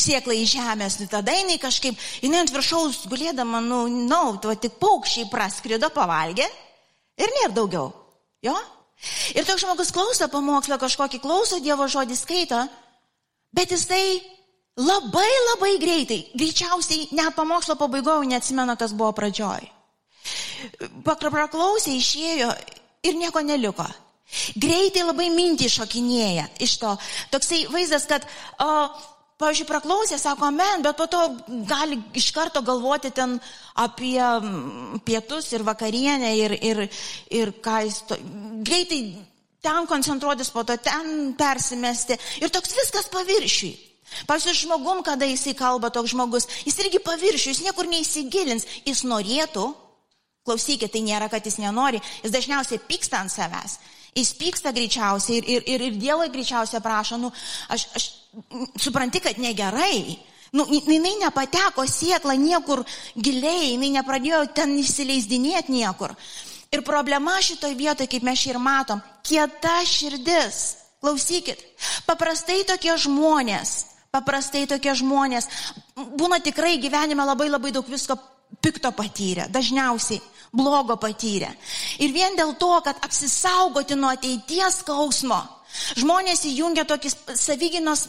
sieklai 0.00 0.40
į 0.40 0.48
žemės, 0.56 0.98
nu 1.02 1.08
tada 1.12 1.34
jinai 1.36 1.58
kažkaip, 1.60 1.98
jinai 2.24 2.44
ant 2.44 2.54
viršaus 2.54 3.04
gulėdama, 3.10 3.60
nu, 3.64 3.84
nu, 4.08 4.22
tu 4.40 4.54
tik 4.56 4.78
paukščiai 4.80 5.28
praskrido, 5.32 5.92
pavalgė 5.92 6.48
ir 7.20 7.36
nėra 7.40 7.52
daugiau. 7.56 7.92
Jo? 8.44 8.56
Ir 9.36 9.44
toks 9.44 9.64
žmogus 9.64 9.92
klauso 9.92 10.28
pamokslą, 10.32 10.78
kažkokį 10.80 11.20
klauso 11.20 11.60
Dievo 11.60 11.86
žodį 11.90 12.16
skaito, 12.16 12.62
bet 13.52 13.72
jisai 13.74 14.22
labai 14.80 15.30
labai 15.52 15.76
greitai, 15.82 16.20
greičiausiai 16.32 17.10
net 17.12 17.36
pamokslo 17.36 17.76
pabaigoje 17.78 18.32
neatsimena, 18.32 18.78
kas 18.80 18.96
buvo 18.96 19.12
pradžioj. 19.12 19.73
Paklausė, 21.04 21.96
išėjo 21.98 22.50
ir 23.04 23.18
nieko 23.20 23.42
neliko. 23.44 23.86
Greitai 24.58 25.04
labai 25.04 25.28
mintį 25.30 25.68
šokinėja 25.70 26.46
iš 26.64 26.78
to. 26.82 26.94
Toksai 27.30 27.64
vaizdas, 27.70 28.06
kad, 28.10 28.24
o, 28.62 28.68
pavyzdžiui, 29.38 29.68
praklausė, 29.68 30.18
sako, 30.18 30.50
men, 30.54 30.82
bet 30.82 30.96
po 30.98 31.06
to 31.10 31.20
gali 31.68 32.00
iš 32.16 32.30
karto 32.34 32.64
galvoti 32.64 33.12
ten 33.14 33.36
apie 33.84 34.18
pietus 35.06 35.52
ir 35.52 35.66
vakarienę 35.66 36.32
ir, 36.40 36.56
ir, 36.56 36.82
ir 37.30 37.54
ką 37.62 37.78
jis 37.84 38.00
to. 38.08 38.18
Greitai 38.66 39.02
ten 39.64 39.86
koncentruotis, 39.90 40.50
po 40.54 40.64
to 40.64 40.76
ten 40.82 41.34
persimesti. 41.38 42.18
Ir 42.42 42.52
toks 42.52 42.74
viskas 42.76 43.12
paviršiui. 43.12 43.74
Pavyzdžiui, 44.28 44.58
žmogum, 44.64 45.00
kada 45.02 45.26
jisai 45.26 45.56
kalba 45.58 45.90
toks 45.90 46.12
žmogus, 46.12 46.46
jis 46.66 46.76
irgi 46.82 47.00
paviršiui, 47.02 47.54
jis 47.54 47.64
niekur 47.66 47.88
neįsigilins, 47.90 48.66
jis 48.86 49.02
norėtų, 49.08 49.64
Klausykit, 50.44 50.92
tai 50.92 51.00
nėra, 51.00 51.30
kad 51.32 51.46
jis 51.46 51.56
nenori, 51.56 52.02
jis 52.20 52.32
dažniausiai 52.34 52.82
pyksta 52.84 53.22
ant 53.22 53.32
savęs. 53.32 53.78
Jis 54.14 54.34
pyksta 54.38 54.74
greičiausiai 54.76 55.40
ir, 55.40 55.46
ir, 55.48 55.62
ir, 55.72 55.84
ir 55.88 55.96
Dievui 55.98 56.28
greičiausiai 56.30 56.82
prašo, 56.84 57.16
nu, 57.18 57.30
aš, 57.72 57.86
aš 57.96 58.08
supranti, 58.84 59.22
kad 59.24 59.40
negerai. 59.40 60.18
Nu, 60.54 60.66
jinai 60.70 61.16
nepateko 61.18 61.82
siekla 61.90 62.36
niekur 62.38 62.84
giliai, 63.16 63.72
jinai 63.72 63.90
nepradėjo 63.96 64.44
ten 64.54 64.76
įsileisdinėti 64.78 65.74
niekur. 65.74 66.12
Ir 66.74 66.84
problema 66.86 67.38
šitoje 67.42 67.74
vietoje, 67.78 68.10
kaip 68.12 68.26
mes 68.26 68.44
ir 68.46 68.60
matom, 68.62 69.00
kieta 69.26 69.80
širdis. 69.88 70.60
Klausykit, 71.04 71.60
paprastai 72.06 72.62
tokie 72.68 72.94
žmonės, 73.00 73.72
paprastai 74.14 74.62
tokie 74.68 74.94
žmonės 74.96 75.50
būna 76.16 76.38
tikrai 76.40 76.78
gyvenime 76.80 77.26
labai 77.28 77.50
labai 77.50 77.74
daug 77.74 77.88
visko 77.90 78.16
pikto 78.64 78.92
patyrę, 78.96 79.50
dažniausiai 79.52 80.22
blogo 80.54 80.96
patyrę. 81.00 81.50
Ir 81.98 82.14
vien 82.14 82.38
dėl 82.38 82.54
to, 82.58 82.72
kad 82.86 83.02
apsisaugoti 83.04 83.98
nuo 83.98 84.12
ateities 84.14 84.80
skausmo, 84.82 85.40
žmonės 85.98 86.44
įjungia 86.48 86.84
tokį 86.88 87.10
savyginos 87.38 88.06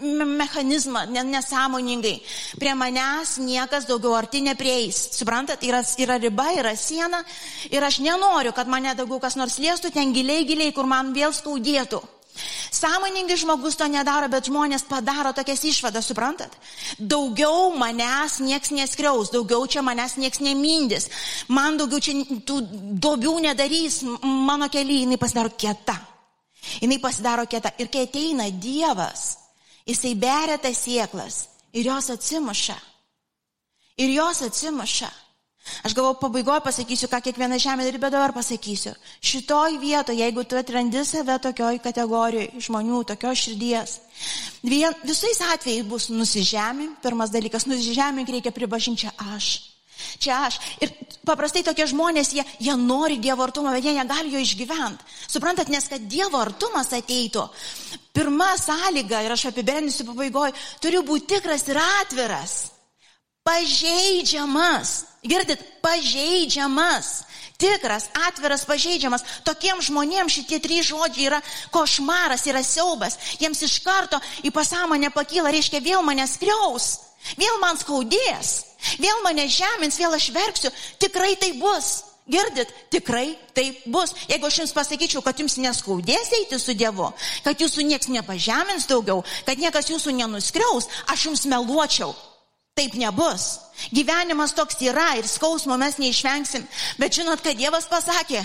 mechanizmą 0.00 1.06
nesąmoningai. 1.10 2.20
Prie 2.60 2.74
manęs 2.78 3.36
niekas 3.42 3.88
daugiau 3.90 4.14
arti 4.18 4.44
neprieis. 4.46 5.00
Suprantat, 5.18 5.64
yra, 5.66 5.82
yra 5.98 6.20
riba, 6.22 6.50
yra 6.60 6.76
siena 6.78 7.24
ir 7.70 7.84
aš 7.84 8.00
nenoriu, 8.06 8.54
kad 8.54 8.70
mane 8.70 8.94
daugiau 8.94 9.20
kas 9.22 9.36
nors 9.40 9.58
liestų 9.58 9.92
ten 9.94 10.14
giliai, 10.14 10.46
giliai, 10.46 10.72
kur 10.72 10.86
man 10.86 11.14
vėl 11.16 11.34
skaudėtų. 11.34 12.02
Sąmoningai 12.70 13.36
žmogus 13.36 13.76
to 13.76 13.86
nedaro, 13.90 14.28
bet 14.32 14.46
žmonės 14.48 14.86
padaro 14.88 15.32
tokias 15.36 15.64
išvadas, 15.68 16.06
suprantat? 16.08 16.54
Daugiau 16.98 17.72
manęs 17.76 18.38
nieks 18.40 18.70
neskriaus, 18.72 19.32
daugiau 19.34 19.66
čia 19.66 19.82
manęs 19.84 20.16
nieks 20.22 20.40
nemindys, 20.40 21.10
man 21.48 21.76
daugiau 21.80 22.00
čia 22.00 22.14
tų 22.46 22.60
dobių 23.02 23.34
nedarys, 23.48 24.00
mano 24.22 24.70
keliai 24.72 25.04
jinai 25.04 25.18
pasidaro 25.20 25.52
kieta. 25.58 25.98
Jinai 26.80 27.00
pasidaro 27.02 27.46
kieta. 27.50 27.72
Ir 27.78 27.90
kai 27.92 28.06
ateina 28.06 28.48
Dievas, 28.50 29.36
jisai 29.88 30.14
beria 30.14 30.58
tas 30.58 30.78
sieklas 30.84 31.48
ir 31.72 31.90
jos 31.90 32.10
atsimuša. 32.16 32.78
Ir 34.00 34.14
jos 34.14 34.42
atsimuša. 34.46 35.10
Aš 35.84 35.94
galvoju, 35.94 36.18
pabaigoje 36.20 36.62
pasakysiu, 36.64 37.08
ką 37.12 37.20
kiekviena 37.24 37.58
žemė 37.60 37.86
ir 37.88 37.98
bet 38.00 38.12
dabar 38.12 38.32
pasakysiu. 38.36 38.94
Šitoj 39.24 39.76
vietoje, 39.80 40.18
jeigu 40.20 40.44
tu 40.44 40.56
atrandi 40.58 41.04
save 41.04 41.36
tokioj 41.44 41.80
kategorijoje 41.84 42.62
žmonių, 42.66 43.02
tokios 43.12 43.44
širdies, 43.44 43.98
vien, 44.64 44.96
visais 45.04 45.40
atvejais 45.52 45.86
bus 45.88 46.08
nusižemink, 46.12 46.98
pirmas 47.04 47.32
dalykas, 47.32 47.68
nusižemink 47.68 48.32
reikia 48.32 48.52
pripažinti 48.56 49.06
čia 49.06 49.12
aš. 49.36 49.50
Čia 50.20 50.38
aš. 50.48 50.56
Ir 50.80 50.92
paprastai 51.28 51.62
tokie 51.64 51.84
žmonės, 51.90 52.32
jie, 52.32 52.44
jie 52.60 52.74
nori 52.80 53.18
Dievo 53.20 53.44
artumo, 53.44 53.72
bet 53.74 53.84
jie 53.84 53.92
negali 53.96 54.32
jo 54.32 54.40
išgyventi. 54.40 55.04
Suprantat, 55.28 55.68
nes 55.68 55.86
kad 55.92 56.08
Dievo 56.08 56.40
artumas 56.40 56.88
ateitų, 56.96 57.44
pirma 58.16 58.54
sąlyga, 58.60 59.20
ir 59.24 59.36
aš 59.36 59.50
apibendrinsiu 59.52 60.08
pabaigoje, 60.08 60.56
turi 60.80 61.04
būti 61.04 61.34
tikras 61.36 61.68
ir 61.68 61.80
atviras. 61.84 62.58
Pažeidžiamas. 63.44 65.09
Girdit, 65.22 65.60
pažeidžiamas. 65.84 67.28
Tikras, 67.60 68.08
atviras, 68.28 68.64
pažeidžiamas. 68.64 69.24
Tokiem 69.44 69.82
žmonėms 69.84 70.32
šitie 70.32 70.56
trys 70.64 70.88
žodžiai 70.88 71.26
yra 71.28 71.40
košmaras, 71.74 72.46
yra 72.48 72.62
siaubas. 72.64 73.18
Jiems 73.36 73.60
iš 73.66 73.82
karto 73.84 74.16
į 74.40 74.52
pasąmonę 74.54 75.12
pakyla, 75.12 75.52
reiškia, 75.52 75.82
vėl 75.84 76.00
mane 76.06 76.24
skriaus. 76.24 76.94
Vėl 77.36 77.60
man 77.60 77.76
skaudės. 77.76 78.54
Vėl 78.96 79.20
mane 79.26 79.44
žemins, 79.44 80.00
vėl 80.00 80.16
aš 80.16 80.30
verksiu. 80.32 80.72
Tikrai 81.04 81.34
tai 81.36 81.52
bus. 81.60 81.98
Girdit, 82.30 82.72
tikrai 82.88 83.34
tai 83.52 83.66
bus. 83.90 84.14
Jeigu 84.30 84.46
aš 84.46 84.62
jums 84.62 84.72
pasakyčiau, 84.72 85.20
kad 85.20 85.36
jums 85.40 85.58
neskaudės 85.60 86.32
eiti 86.38 86.60
su 86.62 86.76
Dievu, 86.78 87.10
kad 87.44 87.58
jūsų 87.58 87.84
nieks 87.88 88.08
nepažemins 88.08 88.86
daugiau, 88.86 89.24
kad 89.44 89.58
niekas 89.58 89.90
jūsų 89.90 90.14
nenuskriaus, 90.14 90.86
aš 91.10 91.26
jums 91.26 91.48
meluočiau. 91.50 92.14
Taip 92.78 92.94
nebus. 92.94 93.58
Gyvenimas 93.94 94.54
toks 94.56 94.78
yra 94.84 95.14
ir 95.18 95.28
skausmo 95.28 95.76
mes 95.80 95.98
neišvengsim. 96.00 96.64
Bet 97.00 97.16
žinot, 97.16 97.42
kad 97.44 97.58
Dievas 97.58 97.88
pasakė, 97.90 98.44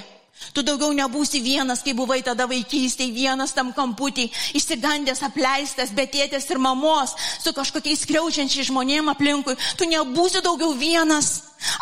Tu 0.51 0.63
daugiau 0.67 0.91
nebūsi 0.91 1.39
vienas, 1.39 1.81
kai 1.83 1.93
buvai 1.95 2.19
tada 2.23 2.45
vaikystėje, 2.47 3.13
vienas 3.15 3.53
tam 3.55 3.71
kamputį, 3.75 4.27
išsigandęs, 4.59 5.23
apleistas, 5.23 5.93
betėtės 5.95 6.49
ir 6.51 6.59
mamos, 6.59 7.15
su 7.39 7.53
kažkokiais 7.55 8.03
skriaučiančiais 8.03 8.67
žmonėm 8.67 9.11
aplinkui. 9.13 9.55
Tu 9.79 9.87
nebūsi 9.87 10.43
daugiau 10.43 10.75
vienas. 10.75 11.31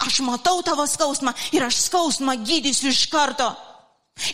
Aš 0.06 0.22
matau 0.26 0.62
tavo 0.66 0.86
skausmą 0.88 1.34
ir 1.52 1.66
aš 1.66 1.82
skausmą 1.88 2.38
gydysiu 2.46 2.94
iš 2.94 3.08
karto. 3.12 3.50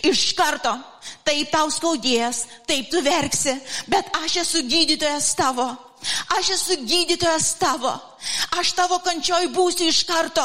Iš 0.04 0.34
karto. 0.36 0.76
Taip 1.24 1.52
tau 1.54 1.72
skaudės, 1.72 2.44
taip 2.68 2.92
tu 2.92 3.00
verksi, 3.06 3.56
bet 3.88 4.12
aš 4.20 4.42
esu 4.44 4.66
gydytojas 4.68 5.32
tavo. 5.40 5.72
Aš 6.38 6.50
esu 6.56 6.78
gydytojas 6.88 7.54
tavo. 7.60 7.92
Aš 8.60 8.72
tavo 8.76 9.00
kančioj 9.04 9.50
būsiu 9.52 9.90
iš 9.92 10.04
karto. 10.08 10.44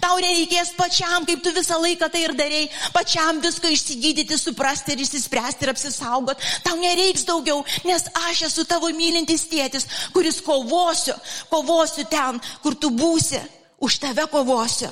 Tau 0.00 0.16
nereikės 0.20 0.72
pačiam, 0.78 1.26
kaip 1.28 1.42
tu 1.44 1.52
visą 1.56 1.76
laiką 1.80 2.08
tai 2.12 2.22
ir 2.24 2.34
darėjai, 2.36 2.70
pačiam 2.94 3.40
viską 3.44 3.72
išsigydyti, 3.74 4.38
suprasti 4.40 4.94
ir 4.94 5.02
išsispręsti 5.04 5.66
ir 5.66 5.72
apsisaugot. 5.74 6.40
Tau 6.64 6.76
nereiks 6.80 7.26
daugiau, 7.28 7.60
nes 7.84 8.06
aš 8.28 8.46
esu 8.48 8.64
tavo 8.68 8.88
mylintis 8.96 9.44
tėtis, 9.50 9.88
kuris 10.16 10.40
kovosiu, 10.44 11.16
kovosiu 11.52 12.06
ten, 12.08 12.40
kur 12.62 12.76
tu 12.76 12.92
būsi. 12.94 13.42
Už 13.84 13.98
tave 14.00 14.24
kovosiu. 14.32 14.88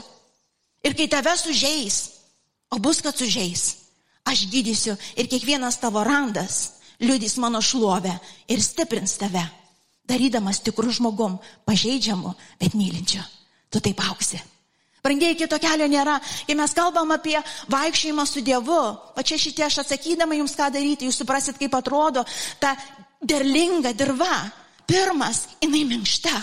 Ir 0.85 0.97
kai 0.99 1.07
tave 1.09 1.33
sužeis, 1.39 2.03
o 2.69 2.77
bus, 2.83 3.01
kad 3.01 3.17
sužeis, 3.17 3.65
aš 4.29 4.45
gydysiu 4.53 4.99
ir 5.17 5.31
kiekvienas 5.31 5.81
tavo 5.81 6.05
randas 6.05 6.83
liudys 7.01 7.39
mano 7.41 7.63
šlovę 7.63 8.13
ir 8.53 8.61
stiprins 8.61 9.17
tave 9.19 9.47
darydamas 10.09 10.63
tikrų 10.67 10.93
žmogum, 10.99 11.39
pažeidžiamu, 11.69 12.35
bet 12.61 12.75
mylinčiu. 12.79 13.23
Tu 13.73 13.81
taip 13.81 14.01
auksi. 14.05 14.41
Brangiai, 15.03 15.35
kito 15.35 15.59
kelio 15.59 15.89
nėra. 15.91 16.19
Kai 16.47 16.55
mes 16.55 16.75
kalbam 16.79 17.11
apie 17.11 17.39
vaikščiojimą 17.73 18.27
su 18.29 18.43
Dievu, 18.47 18.83
o 19.19 19.23
čia 19.27 19.39
šitie 19.41 19.65
aš 19.67 19.81
atsakydama 19.83 20.37
jums 20.39 20.55
ką 20.55 20.69
daryti, 20.75 21.09
jūs 21.09 21.19
suprasit, 21.23 21.59
kaip 21.59 21.75
atrodo 21.75 22.23
ta 22.63 22.77
derlinga 23.19 23.95
dirba. 23.99 24.31
Pirmas, 24.87 25.47
jinai 25.63 25.83
minkšta. 25.89 26.35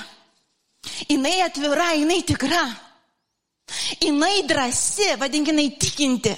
Jinai 1.08 1.38
atvira, 1.46 1.94
jinai 1.96 2.22
tikra. 2.28 2.64
Jinai 4.02 4.44
drasi, 4.48 5.14
vadinkinai 5.20 5.70
tikinti. 5.80 6.36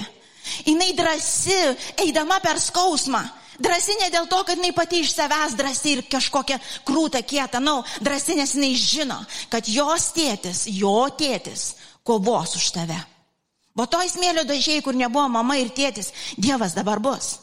Jinai 0.67 0.91
drasi, 0.97 1.57
eidama 2.03 2.41
per 2.43 2.59
skausmą. 2.61 3.21
Drasi 3.61 3.95
ne 3.99 4.09
dėl 4.13 4.25
to, 4.31 4.41
kad 4.47 4.57
jinai 4.57 4.73
pati 4.73 5.01
iš 5.03 5.13
savęs 5.13 5.55
drasi 5.59 5.95
ir 5.97 6.03
kažkokia 6.09 6.57
krūta 6.87 7.21
kieta, 7.21 7.59
na, 7.59 7.77
no, 7.81 8.01
drasi 8.01 8.37
nes 8.39 8.55
jinai 8.57 8.73
žino, 8.79 9.19
kad 9.51 9.69
jos 9.69 10.09
tėtis, 10.15 10.65
jo 10.71 11.05
tėtis 11.17 11.75
kovos 12.07 12.55
už 12.57 12.71
tave. 12.77 12.97
Va 13.77 13.87
toj 13.87 14.09
smėlio 14.11 14.43
dažiai, 14.47 14.81
kur 14.83 14.97
nebuvo 14.97 15.29
mama 15.31 15.59
ir 15.61 15.71
tėtis, 15.75 16.11
Dievas 16.37 16.75
dabar 16.75 16.99
bus. 16.99 17.37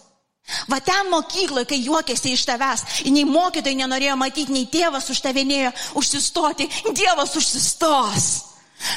Va 0.69 0.81
ten 0.81 1.11
mokykloje, 1.13 1.69
kai 1.69 1.79
juokėsi 1.85 2.33
iš 2.33 2.47
tavęs, 2.49 2.85
nei 3.13 3.27
mokytojai 3.29 3.77
nenorėjo 3.83 4.17
matyti, 4.17 4.53
nei 4.53 4.69
tėvas 4.73 5.11
už 5.13 5.21
tave 5.25 5.45
nėjo 5.45 5.73
užsistoti, 6.01 6.69
Dievas 6.97 7.37
užsistos. 7.37 8.48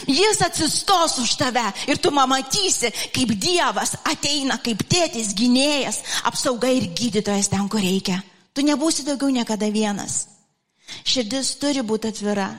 Jis 0.08 0.41
atsistos 0.46 1.17
už 1.17 1.36
tave 1.39 1.63
ir 1.89 1.98
tu 1.98 2.12
matysi, 2.12 2.91
kaip 3.13 3.34
Dievas 3.34 3.96
ateina, 4.06 4.60
kaip 4.62 4.84
tėtis, 4.86 5.34
gynėjas, 5.34 6.02
apsauga 6.24 6.70
ir 6.70 6.91
gydytojas 6.94 7.50
ten, 7.50 7.67
kur 7.70 7.82
reikia. 7.82 8.22
Tu 8.54 8.62
nebūsi 8.62 9.06
daugiau 9.08 9.32
niekada 9.32 9.72
vienas. 9.72 10.28
Širdis 11.08 11.56
turi 11.58 11.82
būti 11.82 12.12
atvira. 12.12 12.52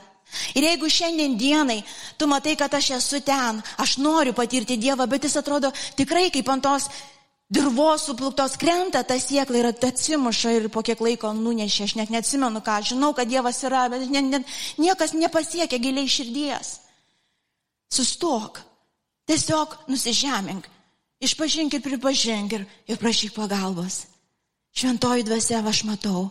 Ir 0.56 0.64
jeigu 0.64 0.88
šiandien 0.88 1.36
dienai 1.36 1.82
tu 2.16 2.26
matai, 2.26 2.56
kad 2.56 2.72
aš 2.74 2.94
esu 2.96 3.20
ten, 3.20 3.60
aš 3.78 3.98
noriu 4.00 4.32
patirti 4.32 4.78
Dievą, 4.80 5.06
bet 5.06 5.28
jis 5.28 5.36
atrodo 5.36 5.70
tikrai 5.96 6.30
kaip 6.32 6.48
ant 6.48 6.64
tos 6.64 6.88
dirvos 7.52 8.06
supluktos 8.08 8.56
krenta 8.56 9.02
ta 9.04 9.18
siekla 9.20 9.58
ir 9.60 9.68
atsimuša 9.68 10.54
ir 10.56 10.68
po 10.72 10.80
kiek 10.80 11.00
laiko 11.04 11.34
nunešė, 11.36 11.84
aš 11.84 11.96
net 12.00 12.10
neatsimenu 12.10 12.64
ką, 12.64 12.78
žinau, 12.94 13.12
kad 13.12 13.28
Dievas 13.28 13.60
yra, 13.68 13.90
bet 13.92 14.08
ne, 14.08 14.22
ne, 14.24 14.40
niekas 14.80 15.12
nepasiekia 15.12 15.78
giliai 15.78 16.08
širdies. 16.08 16.78
Sustok. 17.92 18.62
Tiesiog 19.28 19.76
nusižemink. 19.92 20.64
Išpažink 21.22 21.76
ir 21.76 21.82
pripažink 21.84 22.56
ir, 22.56 22.64
ir 22.88 22.98
prašyk 22.98 23.36
pagalbos. 23.36 24.06
Šventoji 24.72 25.26
dvasia, 25.28 25.60
aš 25.60 25.84
matau, 25.84 26.30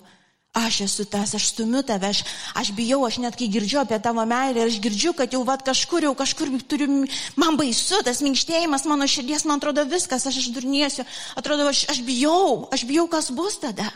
aš 0.58 0.82
esu 0.88 1.06
tas, 1.06 1.32
aš 1.38 1.52
stumiu 1.54 1.84
tave, 1.86 2.10
aš, 2.10 2.24
aš 2.58 2.71
bijau, 2.76 3.06
aš 3.08 3.21
net 3.24 3.38
kai 3.39 3.47
girdžiu 3.47 3.80
apie 3.84 4.00
tavo 4.04 4.26
meilę 4.28 4.65
aš 4.65 4.82
girdžiu, 4.84 5.13
kad 5.15 5.32
jau 5.32 5.43
vat 5.47 5.63
kažkur, 5.63 6.04
jau 6.10 6.15
kažkur 6.17 6.50
turiu, 6.67 7.06
man 7.39 7.60
baisu, 7.62 8.02
tas 8.04 8.19
minkštėjimas 8.26 8.88
mano 8.89 9.08
širdies, 9.08 9.45
man 9.45 9.62
atrodo 9.62 9.86
viskas, 9.88 10.26
aš 10.28 10.41
išdurniesiu, 10.41 11.06
atrodo, 11.39 11.69
aš, 11.71 11.86
aš 11.93 12.02
bijau, 12.04 12.67
aš 12.74 12.84
bijau, 12.89 13.06
kas 13.08 13.30
bus 13.32 13.62
tada. 13.62 13.88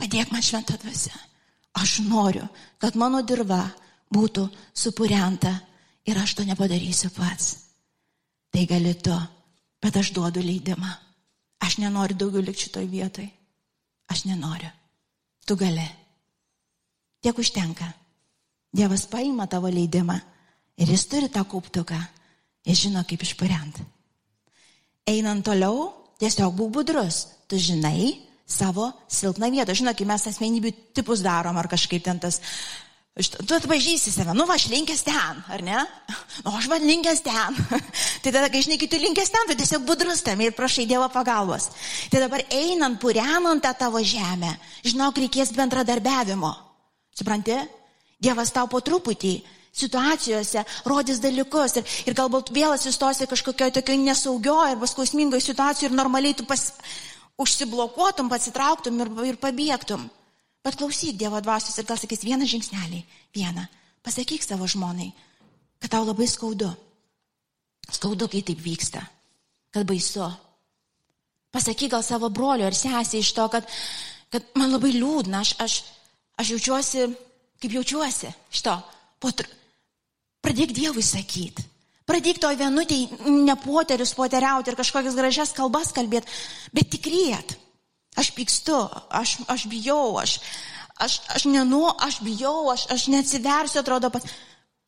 Padėk 0.00 0.30
man 0.32 0.40
šventą 0.46 0.78
dvasę. 0.80 1.12
Aš 1.76 2.00
noriu, 2.06 2.46
kad 2.80 2.96
mano 2.96 3.20
dirba 3.26 3.66
būtų 4.14 4.46
supurenta 4.72 5.52
ir 6.10 6.18
aš 6.18 6.34
to 6.38 6.44
nepadarysiu 6.46 7.10
pats. 7.14 7.56
Tai 8.50 8.66
gali 8.66 8.94
tu, 8.98 9.14
bet 9.82 9.96
aš 9.96 10.12
duodu 10.16 10.42
leidimą. 10.42 10.90
Aš 11.60 11.78
nenoriu 11.78 12.16
daugiau 12.18 12.42
likti 12.42 12.66
šitoj 12.66 12.86
vietoj. 12.90 13.28
Aš 14.10 14.24
nenoriu. 14.26 14.70
Tu 15.46 15.56
gali. 15.56 15.86
Tiek 17.22 17.36
užtenka. 17.38 17.86
Dievas 18.72 19.06
paima 19.10 19.46
tavo 19.46 19.70
leidimą 19.70 20.16
ir 20.80 20.88
jis 20.88 21.06
turi 21.06 21.28
tą 21.28 21.44
kauptuką. 21.44 22.00
Jis 22.66 22.86
žino, 22.86 23.04
kaip 23.08 23.22
išpurent. 23.24 23.80
Einant 25.08 25.44
toliau, 25.44 25.92
tiesiog 26.20 26.54
būk 26.56 26.74
budrus. 26.80 27.26
Tu 27.48 27.58
žinai 27.58 28.18
savo 28.46 28.90
silpną 29.08 29.50
vietą. 29.52 29.74
Žinai, 29.76 29.94
kai 29.96 30.06
mes 30.08 30.26
asmenybių 30.30 30.72
tipus 30.96 31.22
darom 31.24 31.56
ar 31.56 31.68
kažkaip 31.70 32.04
ten 32.04 32.20
tas 32.20 32.40
Tu 33.28 33.56
atpažįsti 33.56 34.12
save, 34.14 34.32
nu, 34.36 34.46
aš 34.48 34.68
linkęs 34.72 35.02
ten, 35.04 35.42
ar 35.52 35.62
ne? 35.64 35.84
Nu, 36.44 36.54
aš 36.56 36.70
man 36.72 36.84
linkęs 36.88 37.20
ten. 37.26 37.56
tai 38.22 38.32
tada, 38.32 38.48
kai 38.48 38.62
žinai, 38.64 38.78
kai 38.80 38.88
tu 38.88 39.00
linkęs 39.00 39.32
ten, 39.34 39.50
tu 39.50 39.56
tiesiog 39.60 39.84
budrus 39.84 40.22
tam 40.24 40.40
ir 40.40 40.54
prašai 40.56 40.86
Dievo 40.88 41.08
pagalbos. 41.12 41.68
Tai 42.12 42.22
dabar 42.22 42.44
einant, 42.48 42.96
purenant 43.02 43.60
tą 43.60 43.74
tavo 43.76 44.00
žemę, 44.00 44.54
žinok, 44.86 45.20
reikės 45.26 45.52
bendradarbiavimo. 45.58 46.52
Supranti? 47.16 47.58
Dievas 48.20 48.52
tau 48.52 48.68
po 48.68 48.80
truputį 48.84 49.40
situacijose 49.72 50.64
rodys 50.88 51.20
dalykus 51.22 51.78
ir, 51.78 51.86
ir 52.08 52.16
galbūt 52.18 52.50
vėl 52.54 52.74
atsistosi 52.74 53.28
kažkokioje 53.30 53.78
tokioje 53.78 54.02
nesaugioje 54.02 54.74
arba 54.74 54.88
skausmingoje 54.90 55.44
situacijoje 55.44 55.92
ir 55.92 55.96
normaliai 55.96 56.36
tu 56.36 56.44
pas, 56.48 56.64
užsiblokuotum, 57.40 58.28
pasitrauktum 58.28 59.00
ir, 59.00 59.12
ir 59.32 59.38
pabėgtum. 59.40 60.08
Bet 60.64 60.76
klausyk 60.76 61.16
Dievo 61.16 61.40
dvasios 61.40 61.78
ir 61.80 61.88
gal 61.88 61.98
sakys 62.00 62.24
vieną 62.26 62.44
žingsnelį, 62.48 63.00
vieną. 63.36 63.64
Pasakyk 64.04 64.44
savo 64.44 64.68
žmonai, 64.68 65.10
kad 65.80 65.92
tau 65.96 66.04
labai 66.04 66.28
skaudu. 66.28 66.68
Skaudu, 67.90 68.28
kai 68.28 68.42
taip 68.44 68.60
vyksta. 68.60 69.02
Kad 69.72 69.88
baisu. 69.88 70.28
Pasakyk 71.50 71.94
gal 71.96 72.04
savo 72.06 72.30
brolio 72.30 72.68
ar 72.68 72.76
sesį 72.76 73.20
iš 73.20 73.32
to, 73.36 73.48
kad, 73.52 73.66
kad 74.30 74.52
man 74.58 74.76
labai 74.76 74.92
liūdna, 74.94 75.40
aš, 75.40 75.56
aš, 75.64 75.80
aš 76.40 76.52
jaučiuosi, 76.54 77.08
kaip 77.60 77.76
jaučiuosi 77.80 78.30
iš 78.52 78.62
to. 78.66 78.76
Po, 79.20 79.32
pradėk 80.44 80.72
Dievui 80.76 81.04
sakyti. 81.04 81.66
Pradėk 82.08 82.40
to 82.42 82.50
vienutėj 82.58 83.04
ne 83.30 83.54
poterius 83.62 84.16
poteriauti 84.18 84.72
ir 84.72 84.78
kažkokias 84.78 85.18
gražias 85.18 85.52
kalbas 85.54 85.92
kalbėti, 85.94 86.32
bet 86.74 86.88
tikrėt. 86.90 87.54
Aš 88.18 88.32
pykstu, 88.34 88.74
aš, 89.10 89.38
aš 89.46 89.66
bijau, 89.70 90.18
aš, 90.18 90.40
aš, 90.98 91.20
aš 91.30 91.46
nenu, 91.46 91.86
aš 91.94 92.18
bijau, 92.26 92.70
aš, 92.72 92.88
aš 92.90 93.06
neatsiversiu, 93.12 93.80
atrodo, 93.80 94.10
pas... 94.10 94.24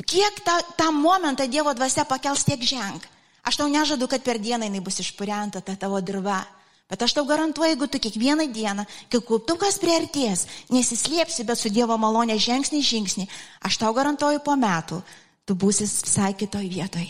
kiek 0.03 0.43
tą, 0.43 0.57
tą 0.79 0.91
momentą 0.91 1.47
Dievo 1.47 1.75
dvasia 1.75 2.05
pakels 2.09 2.43
tiek 2.45 2.59
ženk. 2.59 3.07
Aš 3.47 3.59
tau 3.59 3.69
nežadu, 3.71 4.07
kad 4.11 4.23
per 4.23 4.39
dieną 4.43 4.67
jinai 4.67 4.83
bus 4.83 4.99
išpurenta 5.03 5.63
ta 5.63 5.75
tavo 5.79 6.01
dirba. 6.03 6.43
Bet 6.91 7.03
aš 7.03 7.15
tau 7.17 7.25
garantuoju, 7.25 7.73
jeigu 7.73 7.87
tu 7.89 7.99
kiekvieną 8.03 8.47
dieną, 8.53 8.85
kai 9.11 9.21
kultukas 9.25 9.79
prieartės, 9.81 10.45
nesislėpsi, 10.71 11.47
bet 11.47 11.59
su 11.59 11.71
Dievo 11.73 11.97
malonė 11.97 12.37
žingsnį 12.43 12.83
žingsnį, 12.85 13.29
aš 13.65 13.79
tau 13.81 13.95
garantuoju 13.97 14.43
po 14.45 14.59
metų, 14.59 14.99
tu 15.47 15.57
būsi 15.57 15.87
visai 15.87 16.35
kitoj 16.37 16.67
vietoj. 16.69 17.07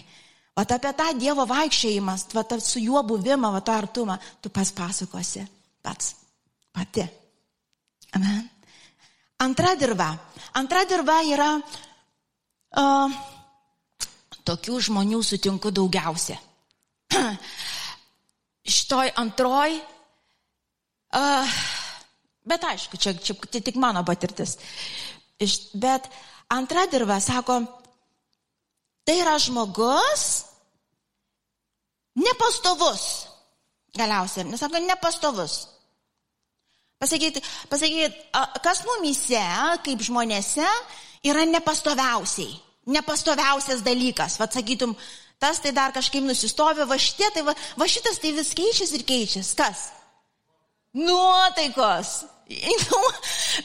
O 0.54 0.62
apie 0.62 0.92
tą 0.92 1.08
Dievo 1.18 1.48
vaikščiojimą, 1.48 2.14
su 2.60 2.84
juo 2.84 3.02
buvimą, 3.02 3.50
va 3.56 3.64
tą 3.64 3.80
artumą, 3.80 4.20
tu 4.40 4.52
pas 4.52 4.70
pasakosi 4.70 5.48
pats, 5.82 6.14
pati. 6.72 7.04
Amen. 8.16 8.48
Antra 9.42 9.74
dirba. 9.74 10.12
Antra 10.54 10.84
dirba 10.86 11.18
yra, 11.26 11.50
uh, 12.78 13.14
tokių 14.46 14.78
žmonių 14.86 15.22
sutinku 15.26 15.72
daugiausia. 15.74 16.38
Šitoj 18.74 19.10
antroj, 19.18 19.74
uh, 21.18 21.56
bet 22.46 22.68
aišku, 22.70 23.00
čia, 23.00 23.16
čia, 23.18 23.34
čia 23.34 23.64
tik 23.64 23.80
mano 23.82 24.04
patirtis. 24.06 24.54
Iš, 25.42 25.74
bet 25.74 26.06
antra 26.52 26.86
dirba 26.92 27.18
sako, 27.22 27.62
tai 29.02 29.18
yra 29.24 29.34
žmogus 29.42 30.46
nepastovus. 32.14 33.26
Galiausiai, 33.96 34.46
nes 34.48 34.60
sako, 34.62 34.80
nepastovus. 34.86 35.71
Pasakyti, 37.02 37.42
pasakyti, 37.66 38.14
kas 38.62 38.84
mumise, 38.86 39.40
kaip 39.82 40.04
žmonėse, 40.06 40.66
yra 41.26 41.42
nepastoviausiai. 41.50 42.52
Nepastoviausias 42.94 43.82
dalykas. 43.82 44.38
Vat 44.38 44.54
sakytum, 44.54 44.94
tas 45.42 45.58
tai 45.62 45.72
dar 45.74 45.94
kažkaip 45.94 46.22
nusistovi, 46.22 46.86
va 46.86 46.98
šitie, 46.98 47.26
tai 47.34 47.42
va, 47.46 47.56
va 47.78 47.88
šitas 47.90 48.22
tai 48.22 48.30
vis 48.36 48.54
keičiasi 48.54 49.00
ir 49.00 49.06
keičiasi. 49.08 49.56
Kas? 49.58 49.88
Nuotaikos. 50.94 52.20
Nu, 52.52 52.98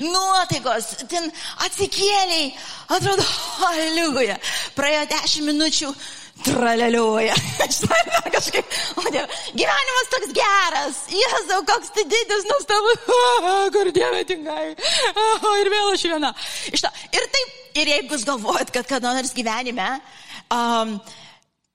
nuotaikos. 0.03 0.93
Ten 1.11 1.29
atsikėliai. 1.65 2.53
Atrodo, 2.95 3.25
aliugoje. 3.71 4.37
Praėjo 4.77 5.03
dešimt 5.11 5.51
minučių 5.51 5.91
traleliuoja. 6.45 7.35
kažkaip, 8.35 8.65
o 8.95 9.05
Dieve, 9.09 9.27
gyvenimas 9.57 10.11
toks 10.13 10.33
geras. 10.37 10.99
Jėzau, 11.11 11.61
koks 11.67 11.93
tai 11.95 12.05
didis, 12.11 12.47
nuostabus. 12.51 13.05
Kur 13.75 13.91
Dieve 13.95 14.23
tingai. 14.29 14.73
Ir 14.77 15.71
vėl 15.73 15.93
aš 15.93 16.07
viena. 16.11 16.33
Ir 16.71 17.29
taip, 17.37 17.55
ir 17.81 17.93
jeigu 17.95 18.17
jūs 18.17 18.27
galvojat, 18.27 18.73
kad 18.75 18.89
kada 18.89 19.15
nors 19.17 19.33
gyvenime 19.37 19.89
um, 20.53 20.97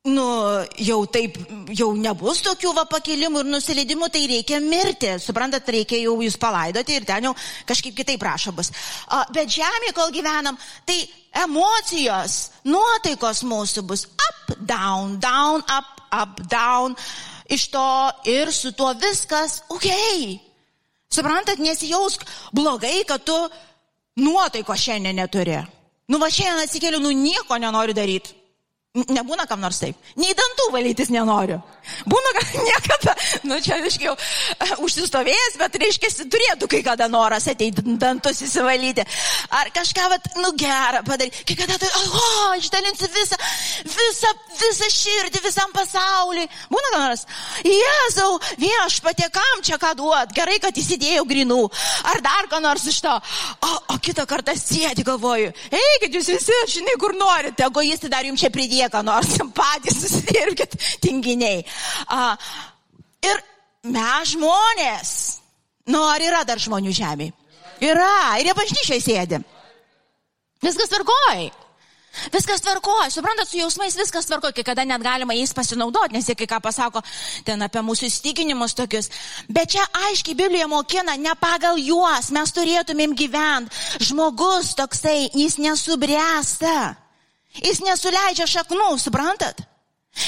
nu, 0.02 0.26
jau 0.82 1.04
taip, 1.06 1.36
jau 1.78 1.92
nebus 1.94 2.40
tokių 2.42 2.72
va 2.74 2.82
pakilimų 2.90 3.44
ir 3.44 3.50
nusileidimų, 3.52 4.08
tai 4.10 4.24
reikia 4.26 4.58
mirti. 4.58 5.12
Suprantat, 5.22 5.68
reikia 5.70 6.00
jau 6.02 6.16
jūs 6.24 6.38
palaidoti 6.42 6.96
ir 6.98 7.06
ten 7.06 7.28
jau 7.28 7.34
kažkaip 7.68 7.94
kitaip 8.00 8.18
prašo 8.18 8.50
bus. 8.56 8.72
Bet 9.30 9.52
žemė, 9.54 9.92
kol 9.94 10.10
gyvenam, 10.14 10.58
tai 10.88 11.04
emocijos, 11.44 12.50
nuotaikos 12.66 13.44
mūsų 13.46 13.86
bus 13.86 14.08
up, 14.10 14.56
down, 14.58 15.20
down, 15.22 15.62
up, 15.70 16.02
up, 16.10 16.42
down. 16.50 16.98
Iš 17.46 17.68
to 17.70 17.86
ir 18.26 18.50
su 18.50 18.74
tuo 18.74 18.90
viskas, 18.98 19.60
okei. 19.70 20.34
Okay. 20.34 20.40
Suprantat, 21.12 21.60
nesijausk 21.60 22.24
blogai, 22.56 23.04
kad 23.06 23.22
tu 23.22 23.36
nuotaiko 24.18 24.74
šiandien 24.74 25.20
neturi. 25.20 25.60
Nu 26.10 26.18
va 26.18 26.26
šiandien 26.32 26.66
atsikėliu, 26.66 27.04
nu 27.04 27.12
nieko 27.14 27.58
nenoriu 27.60 27.94
daryti. 27.94 28.41
Nebūna 28.92 29.46
kam 29.48 29.62
nors 29.64 29.78
taip. 29.80 29.96
Nei 30.20 30.34
dantų 30.36 30.66
valytis 30.74 31.08
nenoriu. 31.08 31.54
Būna, 32.04 32.32
kad 32.36 32.48
niekada, 32.66 33.14
nu 33.48 33.56
čia, 33.64 33.78
aiškiai, 33.80 34.10
jau 34.10 34.12
uh, 34.12 34.72
užsistovėjęs, 34.84 35.54
bet, 35.62 35.78
reiškia, 35.80 36.10
turėtų 36.28 36.68
kai 36.68 36.82
kada 36.84 37.06
noras 37.08 37.48
ateiti 37.48 37.80
dantus 37.96 38.42
įsivalyti. 38.44 39.06
Ar 39.56 39.70
kažką, 39.72 40.08
vat, 40.12 40.28
nu 40.36 40.50
gerą 40.60 41.00
padaryti. 41.06 41.40
Kai 41.48 41.56
kada 41.62 41.78
tu, 41.80 41.88
o, 41.88 42.50
išdalinsi 42.60 43.08
visą, 43.14 43.38
visą, 43.94 44.34
visą 44.60 44.90
širdį 44.98 45.40
visam 45.46 45.72
pasauliui. 45.72 46.44
Būna 46.68 46.92
kam 46.92 47.06
nors. 47.06 47.24
Jėzau, 47.64 48.36
viešpatie, 48.60 49.30
kam 49.32 49.64
čia 49.64 49.80
ką 49.80 49.94
duot? 50.02 50.36
Gerai, 50.36 50.60
kad 50.60 50.76
įsidėjau 50.76 51.24
grinų. 51.32 51.62
Ar 52.12 52.20
dar 52.28 52.52
ką 52.52 52.60
nors 52.60 52.84
iš 52.92 53.00
to. 53.08 53.16
O, 53.64 53.72
o 53.96 53.98
kitą 54.04 54.28
kartą 54.28 54.52
sėdi, 54.60 55.08
galvoju. 55.08 55.56
Eikit 55.80 56.20
jūs 56.20 56.30
visi, 56.36 56.62
žinai, 56.76 57.00
kur 57.00 57.16
norite. 57.16 57.64
Egoistai 57.72 58.12
dar 58.12 58.28
jums 58.28 58.44
čia 58.44 58.52
pridėjo 58.52 58.81
ką 58.92 59.04
nors, 59.06 59.36
patys 59.58 60.00
susidirbkite 60.02 60.80
tinginiai. 61.04 61.62
A, 62.10 62.34
ir 63.26 63.42
mes 63.92 64.34
žmonės. 64.34 65.14
Nu, 65.90 66.04
ar 66.06 66.22
yra 66.22 66.44
dar 66.46 66.62
žmonių 66.62 66.94
žemėje? 66.94 67.34
Yra, 67.82 68.38
ir 68.38 68.46
jie 68.46 68.54
bažnyčiai 68.54 69.02
sėdi. 69.02 69.42
Viskas 70.62 70.90
tvarkoj. 70.92 71.50
Viskas 72.32 72.60
tvarkoja, 72.60 73.08
suprantat, 73.10 73.48
su 73.48 73.56
jausmais 73.56 73.94
viskas 73.96 74.26
tvarkoja, 74.28 74.52
kai 74.52 74.64
kada 74.66 74.84
net 74.84 75.00
galima 75.00 75.32
jais 75.32 75.54
pasinaudoti, 75.56 76.12
nes 76.12 76.26
jie 76.28 76.36
kai 76.36 76.46
ką 76.50 76.58
pasako 76.60 77.00
ten 77.46 77.64
apie 77.64 77.80
mūsų 77.80 78.10
įstikinimus 78.10 78.76
tokius. 78.76 79.08
Bet 79.48 79.72
čia 79.72 79.86
aiškiai 80.08 80.36
Biblija 80.36 80.68
mokina, 80.68 81.16
ne 81.16 81.32
pagal 81.40 81.80
juos 81.80 82.28
mes 82.36 82.52
turėtumėm 82.52 83.16
gyventi. 83.16 83.72
Žmogus 84.04 84.74
toksai, 84.76 85.30
jis 85.32 85.56
nesubręsta. 85.56 86.76
Jis 87.60 87.82
nesuleidžia 87.84 88.48
šaknų, 88.48 88.94
suprantat? 89.02 89.66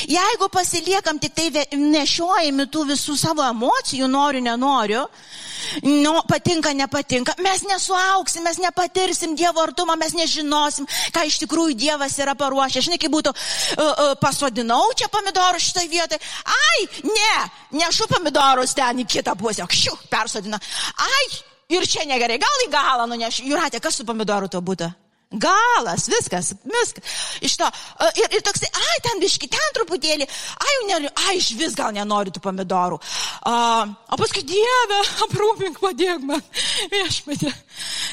Jeigu 0.09 0.49
pasiliekam 0.49 1.19
tik 1.21 1.35
tai 1.37 1.65
nešiojami 1.77 2.65
tų 2.73 2.87
visų 2.89 3.19
savo 3.21 3.45
emocijų, 3.45 4.07
noriu, 4.09 4.41
nenoriu, 4.41 5.03
nu, 5.85 6.15
patinka, 6.29 6.73
nepatinka, 6.73 7.35
mes 7.45 7.67
nesuauksim, 7.69 8.47
mes 8.49 8.63
nepatirsim 8.65 9.37
Dievo 9.37 9.61
artumą, 9.61 9.99
mes 10.01 10.17
nežinosim, 10.17 10.89
ką 11.13 11.27
iš 11.29 11.37
tikrųjų 11.45 11.77
Dievas 11.77 12.17
yra 12.17 12.33
paruošęs. 12.33 12.89
Žinai, 12.89 13.01
kaip 13.03 13.13
būtų, 13.13 13.35
uh, 13.37 13.85
uh, 13.85 14.17
pasodinau 14.25 14.89
čia 14.97 15.13
pomidorų 15.13 15.61
šitoje 15.61 15.93
vietoje, 15.93 16.33
ai, 16.49 16.89
ne, 17.05 17.37
nešu 17.85 18.09
pomidorus 18.09 18.73
ten 18.73 19.05
į 19.05 19.09
kitą 19.19 19.37
pusę, 19.37 19.69
kšiu, 19.69 19.99
persodina, 20.09 20.65
ai, 20.97 21.25
ir 21.77 21.85
čia 21.85 22.09
negerai, 22.09 22.41
gal 22.41 22.69
į 22.71 22.73
galą 22.73 23.09
nunešiu, 23.13 23.51
Juratė, 23.53 23.85
kas 23.85 24.01
su 24.01 24.09
pomidoru 24.09 24.49
to 24.49 24.65
būtų? 24.65 24.95
Galas, 25.31 26.07
viskas, 26.09 26.53
viskas. 26.63 27.15
Iš 27.43 27.57
to. 27.59 27.69
Ir, 28.21 28.29
ir 28.37 28.43
toksai, 28.47 28.69
ai, 28.71 28.97
ten 29.03 29.23
biški, 29.23 29.49
ten 29.51 29.77
truputėlį, 29.79 30.29
ai, 30.63 30.75
ne, 30.89 30.99
ai, 31.27 31.37
iš 31.41 31.53
vis 31.59 31.75
gal 31.79 31.95
nenori 31.97 32.31
tų 32.35 32.43
pomidorų. 32.45 33.01
A, 33.51 33.55
o 33.85 34.19
paskui 34.21 34.45
Dieve, 34.47 35.01
aprūpink, 35.27 35.81
padėk 35.83 36.27
man, 36.29 36.43
viešpatė. 36.93 37.55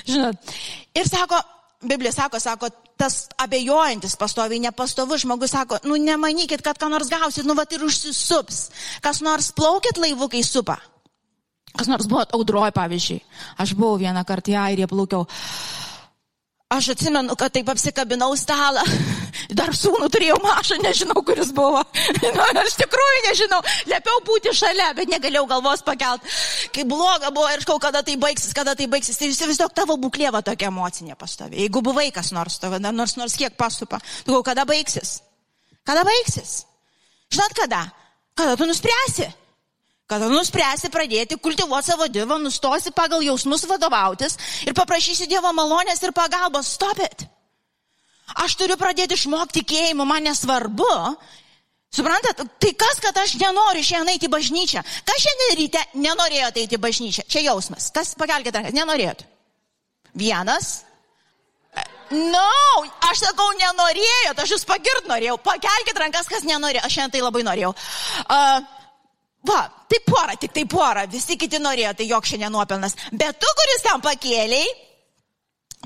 Žinot. 0.09 0.55
Ir 0.97 1.09
sako, 1.09 1.41
Biblija 1.85 2.13
sako, 2.15 2.39
sako, 2.41 2.69
tas 3.01 3.25
abejojantis 3.41 4.13
pastoviai, 4.19 4.61
nepastovus 4.61 5.23
žmogus 5.23 5.53
sako, 5.55 5.79
nu 5.89 5.97
nemanykit, 5.97 6.61
kad 6.61 6.77
ką 6.77 6.89
nors 6.93 7.09
gausit, 7.09 7.45
nu 7.45 7.57
va 7.57 7.65
ir 7.69 7.85
užsisups. 7.85 8.63
Kas 9.01 9.21
nors 9.25 9.49
plaukit 9.57 9.97
laivu, 10.01 10.29
kai 10.29 10.43
supa. 10.45 10.77
Kas 11.71 11.87
nors 11.89 12.05
buvo 12.09 12.25
audroj, 12.37 12.73
pavyzdžiui. 12.75 13.21
Aš 13.63 13.73
buvau 13.79 13.97
vieną 14.01 14.25
kartą 14.27 14.53
į 14.53 14.59
Airiją 14.61 14.89
plaukiau. 14.91 15.25
Aš 16.71 16.93
atsimenu, 16.93 17.35
kad 17.35 17.51
taip 17.51 17.67
apsikabinau 17.69 18.31
stalą. 18.39 18.83
Dar 19.59 19.73
sūnų 19.75 20.07
turėjau 20.13 20.37
mažą, 20.43 20.77
nežinau, 20.79 21.19
kuris 21.27 21.51
buvo. 21.55 21.81
Nu, 22.31 22.45
aš 22.61 22.77
tikrųjų 22.79 23.23
nežinau. 23.25 23.59
Liepiau 23.91 24.21
būti 24.27 24.53
šalia, 24.55 24.91
bet 24.95 25.09
negalėjau 25.11 25.43
galvos 25.49 25.83
pakelt. 25.83 26.23
Kai 26.71 26.85
bloga 26.87 27.31
buvo 27.35 27.49
ir 27.51 27.63
škau, 27.65 27.75
kada 27.83 28.03
tai 28.07 28.15
baigsis, 28.21 28.53
kada 28.55 28.75
tai 28.77 28.87
baigsis. 28.91 29.19
Tai 29.19 29.27
vis 29.31 29.59
tiek 29.59 29.75
tavo 29.75 29.97
būklė 29.99 30.31
va 30.31 30.43
tokia 30.45 30.69
emocinė 30.71 31.17
pastovi. 31.19 31.59
Jeigu 31.65 31.83
buvai 31.83 32.07
kas 32.15 32.31
nors, 32.35 32.55
tavo, 32.61 32.79
nors 32.79 33.17
nors 33.19 33.35
kiek 33.39 33.57
pasupa. 33.59 33.99
Tu 34.23 34.31
galvo, 34.31 34.45
kada 34.47 34.63
baigsis? 34.69 35.17
Kada 35.87 36.05
baigsis? 36.07 36.61
Žinot 37.35 37.57
kada? 37.57 37.83
Kada 38.37 38.55
tu 38.55 38.69
nuspręsi? 38.69 39.27
Kada 40.11 40.27
nuspręsi 40.27 40.89
pradėti 40.91 41.37
kultivuoti 41.39 41.87
savo 41.87 42.07
dievą, 42.11 42.35
nustosi 42.43 42.91
pagal 42.91 43.21
jausmus 43.23 43.63
vadovautis 43.63 44.35
ir 44.67 44.75
paprašysi 44.75 45.27
Dievo 45.31 45.53
malonės 45.55 46.03
ir 46.03 46.11
pagalbos, 46.11 46.73
stopit. 46.75 47.23
Aš 48.43 48.57
turiu 48.59 48.75
pradėti 48.79 49.15
išmokti 49.15 49.61
tikėjimo, 49.61 50.03
man 50.07 50.27
nesvarbu. 50.27 50.89
Suprantat, 51.95 52.43
tai 52.59 52.71
kas, 52.79 52.99
kad 53.03 53.15
aš 53.23 53.37
nenoriu 53.39 53.83
šiandien 53.83 54.13
eiti 54.13 54.27
į 54.27 54.31
bažnyčią? 54.31 54.83
Kas 55.07 55.23
šiandien 55.23 55.55
ryte 55.59 55.85
nenorėjo 56.03 56.51
eiti 56.55 56.75
į 56.75 56.81
bažnyčią? 56.83 57.25
Čia 57.31 57.45
jausmas. 57.47 57.87
Kas, 57.95 58.11
pakelkite 58.19 58.55
rankas, 58.59 58.75
nenorėjot. 58.75 59.23
Vienas. 60.19 60.73
No, 62.11 62.51
aš 63.07 63.23
sakau, 63.23 63.47
nenorėjau, 63.59 64.35
aš 64.43 64.55
jūs 64.57 64.67
pagirt 64.67 65.07
norėjau. 65.07 65.39
Pakelkite 65.43 66.03
rankas, 66.03 66.27
kas 66.31 66.47
nenorėjo. 66.47 66.83
Aš 66.83 66.99
šiandien 66.99 67.15
tai 67.15 67.25
labai 67.27 67.43
norėjau. 67.47 67.73
Uh, 68.27 68.80
va, 69.47 69.65
tai 69.89 69.99
pora, 70.05 70.37
tik 70.39 70.53
tai 70.55 70.67
pora. 70.69 71.07
Visi 71.09 71.37
kiti 71.39 71.59
norėjo, 71.61 71.95
tai 71.97 72.07
jok 72.09 72.29
šiandien 72.29 72.53
nuopelnas. 72.53 72.97
Bet 73.11 73.41
tu, 73.41 73.51
kuris 73.57 73.85
tam 73.87 74.03
pakėliai, 74.05 74.69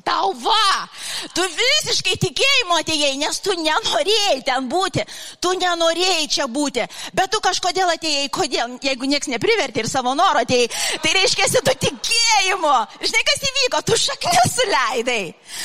Tau 0.04 0.34
va, 0.36 0.90
tu 1.32 1.42
visiškai 1.56 2.18
tikėjimo 2.20 2.82
atėjai, 2.82 3.14
nes 3.16 3.40
tu 3.40 3.56
nenorėjai 3.56 4.42
ten 4.44 4.68
būti, 4.68 5.06
tu 5.40 5.54
nenorėjai 5.56 6.28
čia 6.36 6.50
būti, 6.52 6.84
bet 7.16 7.32
tu 7.32 7.40
kažkodėl 7.40 7.94
atėjai, 7.94 8.28
kodėl, 8.36 8.76
jeigu 8.84 9.08
nieks 9.08 9.32
neprivertė 9.32 9.86
ir 9.86 9.90
savo 9.90 10.12
noro 10.20 10.44
atėjai, 10.44 10.68
tai 11.00 11.16
reiškia, 11.16 11.48
tu 11.64 11.78
tikėjimo. 11.88 12.76
Žinai, 13.00 13.26
kas 13.32 13.50
įvyko, 13.50 13.84
tu 13.88 13.98
šaknis 14.04 14.56
suleidai. 14.60 15.22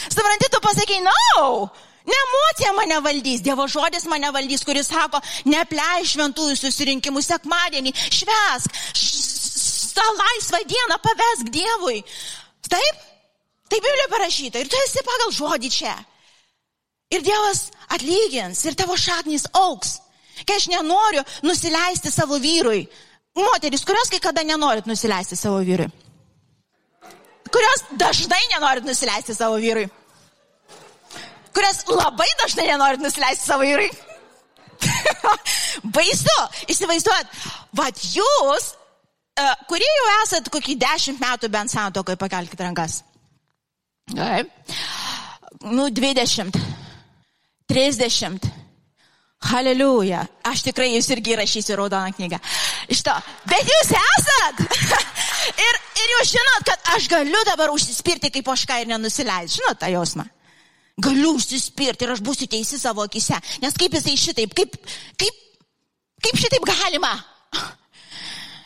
Supranti, 0.07 0.53
tu 0.55 0.63
pasakai, 0.63 1.03
na, 1.05 1.17
no. 1.35 1.51
Ne 2.09 2.17
emocija 2.27 2.73
mane 2.77 3.01
valdys, 3.05 3.43
Dievo 3.45 3.67
žodis 3.69 4.07
mane 4.09 4.31
valdys, 4.33 4.65
kuris 4.65 4.89
sako, 4.89 5.21
neplei 5.45 6.07
šventųjų 6.09 6.57
susirinkimų 6.57 7.23
sekmadienį, 7.25 7.93
švesk, 7.93 8.79
tą 9.97 10.07
laisvą 10.23 10.63
dieną 10.73 10.97
pavesk 11.05 11.53
Dievui. 11.53 12.01
Taip? 12.71 13.07
Tai 13.71 13.79
Biblija 13.79 14.09
parašyta 14.11 14.63
ir 14.63 14.71
tu 14.71 14.79
esi 14.87 15.03
pagal 15.07 15.35
žodį 15.35 15.71
čia. 15.71 15.95
Ir 17.11 17.23
Dievas 17.27 17.69
atlygins 17.91 18.65
ir 18.67 18.79
tavo 18.79 18.97
šaknys 18.99 19.47
auks. 19.61 19.99
Kai 20.47 20.57
aš 20.57 20.71
nenoriu 20.73 21.23
nusileisti 21.45 22.11
savo 22.11 22.39
vyrui. 22.41 22.87
Moteris, 23.37 23.85
kurios 23.87 24.11
kai 24.11 24.19
kada 24.23 24.43
nenorit 24.47 24.89
nusileisti 24.91 25.37
savo 25.39 25.61
vyrui. 25.67 25.91
Kurios 27.51 27.85
dažnai 27.99 28.43
nenorit 28.55 28.87
nusileisti 28.87 29.35
savo 29.35 29.59
vyrui. 29.63 29.89
Kurios 31.55 31.83
labai 31.89 32.29
dažnai 32.43 32.69
nenorit 32.71 33.03
nusileisti 33.03 33.47
savo 33.47 33.67
vyrui. 33.67 33.91
Baisu, 35.97 36.37
įsivaizduot, 36.73 37.35
vad 37.77 37.99
jūs, 38.15 38.71
uh, 39.41 39.55
kurie 39.69 39.89
jau 39.89 40.07
esat 40.21 40.49
kokį 40.53 40.79
dešimt 40.81 41.21
metų 41.23 41.51
bent 41.53 41.73
santokai, 41.73 42.17
pakelkite 42.21 42.65
rankas. 42.65 43.01
Taip. 44.15 44.51
Nu, 45.61 45.91
20. 45.93 46.57
30. 47.71 48.49
Haleliuja. 49.51 50.25
Aš 50.45 50.65
tikrai 50.67 50.91
jūs 50.93 51.09
irgi 51.15 51.37
rašysiu 51.39 51.77
raudoną 51.79 52.13
knygą. 52.17 52.41
Iš 52.93 53.05
to. 53.07 53.15
Bet 53.49 53.69
jūs 53.69 53.93
esat. 53.97 54.61
ir, 55.67 55.79
ir 56.03 56.13
jūs 56.17 56.35
žinot, 56.35 56.67
kad 56.69 56.91
aš 56.97 57.09
galiu 57.13 57.41
dabar 57.49 57.73
užsispirti 57.73 58.33
kaip 58.35 58.51
oška 58.53 58.83
ir 58.83 58.91
nenusileisti. 58.91 59.61
Žinot 59.61 59.81
tą 59.81 59.93
jausmą. 59.95 60.27
Galiu 61.01 61.35
užsispirti 61.39 62.07
ir 62.07 62.15
aš 62.15 62.23
būsiu 62.25 62.49
teisi 62.51 62.79
savo 62.81 63.05
akise. 63.07 63.39
Nes 63.63 63.77
kaip 63.79 63.95
jisai 63.97 64.17
šitaip, 64.21 64.55
kaip, 64.57 64.77
kaip, 65.21 65.43
kaip 66.27 66.41
šitaip 66.41 66.67
galima? 66.69 67.13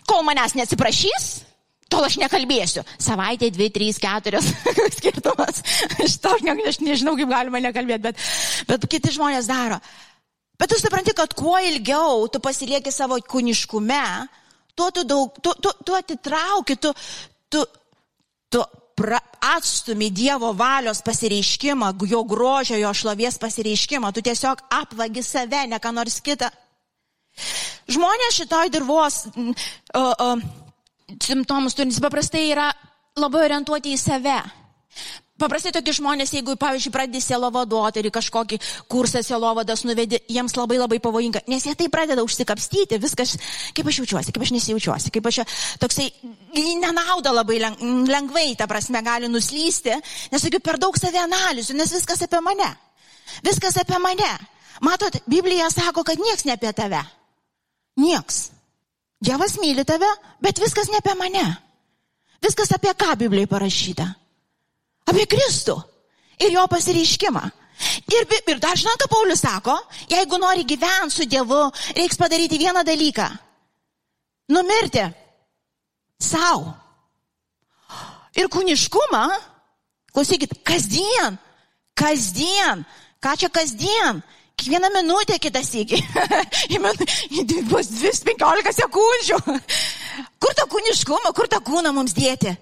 Kol 0.09 0.25
manęs 0.27 0.57
neatsiprašys, 0.59 1.29
tol 1.88 2.05
aš 2.05 2.18
nekalbėsiu. 2.20 2.85
Savaitė, 3.01 3.49
dvi, 3.55 3.70
trys, 3.73 4.01
keturios 4.03 4.51
skirtumas. 4.99 5.62
Aš, 6.03 6.18
to, 6.20 6.35
aš, 6.37 6.44
ne, 6.44 6.57
aš 6.68 6.81
nežinau, 6.85 7.14
kaip 7.20 7.31
galima 7.31 7.62
nekalbėti, 7.64 8.05
bet, 8.09 8.27
bet 8.68 8.88
kiti 8.90 9.14
žmonės 9.14 9.49
daro. 9.51 9.81
Bet 10.61 10.70
tu 10.70 10.79
supranti, 10.79 11.14
kad 11.16 11.33
kuo 11.35 11.57
ilgiau 11.59 12.29
tu 12.31 12.40
pasilieki 12.42 12.92
savo 12.94 13.18
kūniškume, 13.18 14.05
tuo 14.79 14.90
tu 14.94 15.03
daug, 15.09 15.40
tu, 15.42 15.55
tu, 15.62 15.73
tu 15.87 15.97
atitrauki, 15.97 16.77
tu, 16.79 16.92
tu, 17.51 17.64
tu 18.53 18.62
pra, 18.96 19.20
atstumi 19.57 20.11
Dievo 20.11 20.52
valios 20.57 21.02
pasireiškimą, 21.04 21.92
jo 22.09 22.22
grožio, 22.24 22.78
jo 22.80 22.92
šlovės 22.94 23.38
pasireiškimą, 23.42 24.12
tu 24.14 24.22
tiesiog 24.24 24.64
apvagi 24.72 25.22
save, 25.22 25.66
ne 25.68 25.80
ką 25.83 25.92
nors 25.94 26.20
kitą. 26.24 26.50
Žmonės 27.90 28.38
šitoj 28.38 28.70
dirvos 28.72 29.24
uh, 29.35 29.50
uh, 29.98 30.44
simptomus 31.20 31.74
turintys 31.74 32.00
paprastai 32.00 32.46
yra 32.52 32.70
labai 33.18 33.44
orientuoti 33.48 33.94
į 33.94 34.00
save. 34.00 34.38
Paprastai 35.35 35.73
tokie 35.75 35.90
žmonės, 35.97 36.31
jeigu, 36.31 36.55
pavyzdžiui, 36.62 36.92
pradedi 36.94 37.18
sielovaduoti 37.18 37.99
ir 37.99 38.07
kažkokį 38.14 38.59
kursą 38.87 39.18
sielovadas 39.27 39.83
nuvedi, 39.83 40.20
jiems 40.31 40.55
labai 40.55 40.79
labai 40.79 41.01
pavojinga, 41.03 41.42
nes 41.51 41.66
jie 41.66 41.75
tai 41.75 41.88
pradeda 41.90 42.23
užsikapstyti, 42.23 43.01
viskas, 43.03 43.35
kaip 43.75 43.90
aš 43.90 43.99
jaučiuosi, 43.99 44.31
kaip 44.31 44.47
aš 44.47 44.55
nesijaučiuosi, 44.55 45.11
kaip 45.11 45.27
aš 45.33 45.40
toksai 45.83 46.07
nenauda 46.79 47.35
labai 47.35 47.59
lengvai, 47.59 48.47
ta 48.55 48.70
prasme, 48.70 49.03
gali 49.03 49.27
nuslysti, 49.27 49.99
nes 50.31 50.47
tokių 50.47 50.62
per 50.62 50.79
daug 50.79 51.03
savė 51.03 51.25
analizų, 51.25 51.75
nes 51.83 51.99
viskas 51.99 52.23
apie 52.29 52.38
mane. 52.38 52.70
Viskas 53.42 53.83
apie 53.83 53.99
mane. 53.99 54.33
Matot, 54.87 55.18
Biblija 55.27 55.66
sako, 55.75 56.07
kad 56.07 56.23
nieks 56.23 56.47
ne 56.47 56.55
apie 56.55 56.70
tave. 56.79 57.03
Nieks. 57.99 58.44
Dievas 59.18 59.59
myli 59.59 59.83
tave, 59.83 60.14
bet 60.38 60.62
viskas 60.62 60.94
ne 60.94 61.03
apie 61.03 61.18
mane. 61.18 61.49
Viskas 62.38 62.70
apie 62.79 62.94
ką 62.94 63.16
Biblijai 63.18 63.51
parašyta. 63.51 64.14
Apie 65.10 65.26
Kristų 65.30 65.76
ir 66.40 66.54
jo 66.56 66.64
pasireiškimą. 66.70 67.44
Ir, 68.14 68.28
ir 68.48 68.60
dar 68.62 68.78
žinot, 68.78 69.00
ką 69.02 69.08
Paulius 69.10 69.42
sako, 69.42 69.74
jeigu 70.08 70.38
nori 70.38 70.64
gyventi 70.64 71.16
su 71.16 71.26
Dievu, 71.28 71.66
reiks 71.96 72.16
padaryti 72.20 72.58
vieną 72.60 72.84
dalyką. 72.86 73.26
Numirti 74.54 75.02
savo. 76.22 76.72
Ir 78.34 78.48
kūniškumą, 78.50 79.24
klausykit, 80.14 80.54
kasdien, 80.66 81.36
kasdien, 81.98 82.86
ką 83.22 83.36
čia 83.38 83.50
kasdien, 83.50 84.22
Kiekvieną 84.56 84.88
minutę 84.94 85.38
kitas 85.38 85.74
įgy. 85.80 85.98
Bus 87.66 87.88
15 88.24 88.72
sekundžių. 88.76 89.38
Kur 90.38 90.54
tą 90.54 90.66
kūniškumą, 90.70 91.32
kur 91.34 91.48
tą 91.50 91.58
kūną 91.58 91.90
mums 91.92 92.14
dėti? 92.14 92.54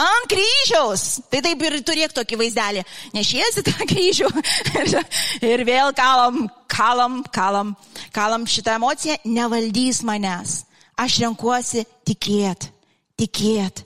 Ant 0.00 0.28
kryžiaus. 0.30 1.20
Tai 1.28 1.42
taip 1.44 1.62
ir 1.68 1.76
turėk 1.84 2.14
tokį 2.16 2.38
vaizdelį. 2.40 2.84
Nešiesi 3.12 3.64
tą 3.66 3.74
kryžių. 3.90 4.28
ir 5.52 5.64
vėl 5.68 5.92
kalam, 5.96 6.46
kalam, 6.72 7.20
kalam. 7.34 7.74
Kalam 8.14 8.48
šitą 8.48 8.78
emociją 8.80 9.18
nevaldys 9.28 10.00
manęs. 10.06 10.62
Aš 10.96 11.20
renkuosi 11.26 11.84
tikėt. 12.08 12.70
Tikėt. 13.20 13.84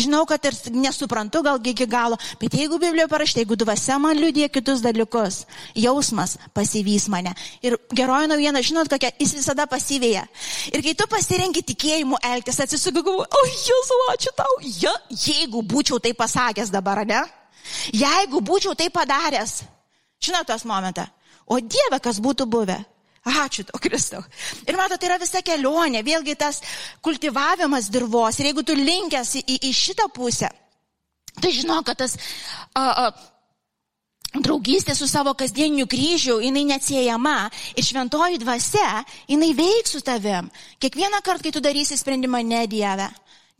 Žinau, 0.00 0.22
kad 0.28 0.44
ir 0.48 0.56
nesuprantu 0.74 1.42
gal 1.44 1.60
iki 1.72 1.86
galo, 1.90 2.18
bet 2.40 2.54
jeigu 2.56 2.78
Biblijoje 2.80 3.08
parašyta, 3.10 3.42
jeigu 3.42 3.58
dvasia 3.60 3.98
man 4.02 4.18
liūdė 4.18 4.48
kitus 4.52 4.82
dalykus, 4.84 5.44
jausmas 5.76 6.36
pasivys 6.56 7.08
mane. 7.12 7.34
Ir 7.64 7.76
geroji 7.96 8.30
naujiena, 8.30 8.62
žinot, 8.64 8.90
kokia, 8.92 9.12
jis 9.20 9.34
visada 9.38 9.66
pasivėja. 9.70 10.26
Ir 10.72 10.84
kai 10.86 10.94
tu 10.98 11.08
pasirenki 11.10 11.64
tikėjimu 11.72 12.20
elgtis, 12.32 12.60
atsisuku, 12.64 13.16
o 13.24 13.42
Jėzu, 13.50 14.00
ačiū 14.14 14.34
tau. 14.38 14.56
Ja, 14.80 14.94
jeigu 15.10 15.62
būčiau 15.66 16.00
tai 16.02 16.14
pasakęs 16.16 16.72
dabar, 16.72 17.04
ne? 17.06 17.22
Jeigu 17.94 18.40
būčiau 18.44 18.74
tai 18.78 18.88
padaręs, 18.92 19.60
žinot 20.22 20.48
tos 20.48 20.64
momentą, 20.68 21.06
o 21.46 21.60
Dieve, 21.60 22.00
kas 22.02 22.20
būtų 22.22 22.46
buvę? 22.50 22.78
Ačiū 23.20 23.66
tau, 23.68 23.76
Kristau. 23.82 24.22
Ir 24.64 24.78
mato, 24.80 24.96
tai 24.96 25.10
yra 25.10 25.18
visa 25.20 25.42
kelionė, 25.44 26.00
vėlgi 26.06 26.38
tas 26.40 26.62
kultivavimas 27.04 27.90
dirvos. 27.92 28.38
Ir 28.40 28.48
jeigu 28.48 28.64
tu 28.64 28.76
linkęs 28.78 29.34
į, 29.42 29.58
į 29.68 29.72
šitą 29.76 30.08
pusę, 30.14 30.48
tai 31.36 31.52
žinau, 31.52 31.82
kad 31.84 32.00
tas 32.00 32.16
a, 32.72 32.80
a, 32.80 33.04
draugystė 34.40 34.96
su 34.96 35.08
savo 35.10 35.34
kasdieniu 35.36 35.84
kryžiu, 35.90 36.38
jinai 36.40 36.64
neatsiejama. 36.72 37.50
Ir 37.76 37.84
šventoji 37.84 38.40
dvasia, 38.40 39.02
jinai 39.28 39.52
veiks 39.58 39.96
su 39.96 40.00
tavim. 40.06 40.48
Kiekvieną 40.80 41.20
kartą, 41.20 41.44
kai 41.44 41.52
tu 41.52 41.60
darysi 41.60 42.00
sprendimą, 42.00 42.40
ne 42.40 42.64
Dieve. 42.70 43.10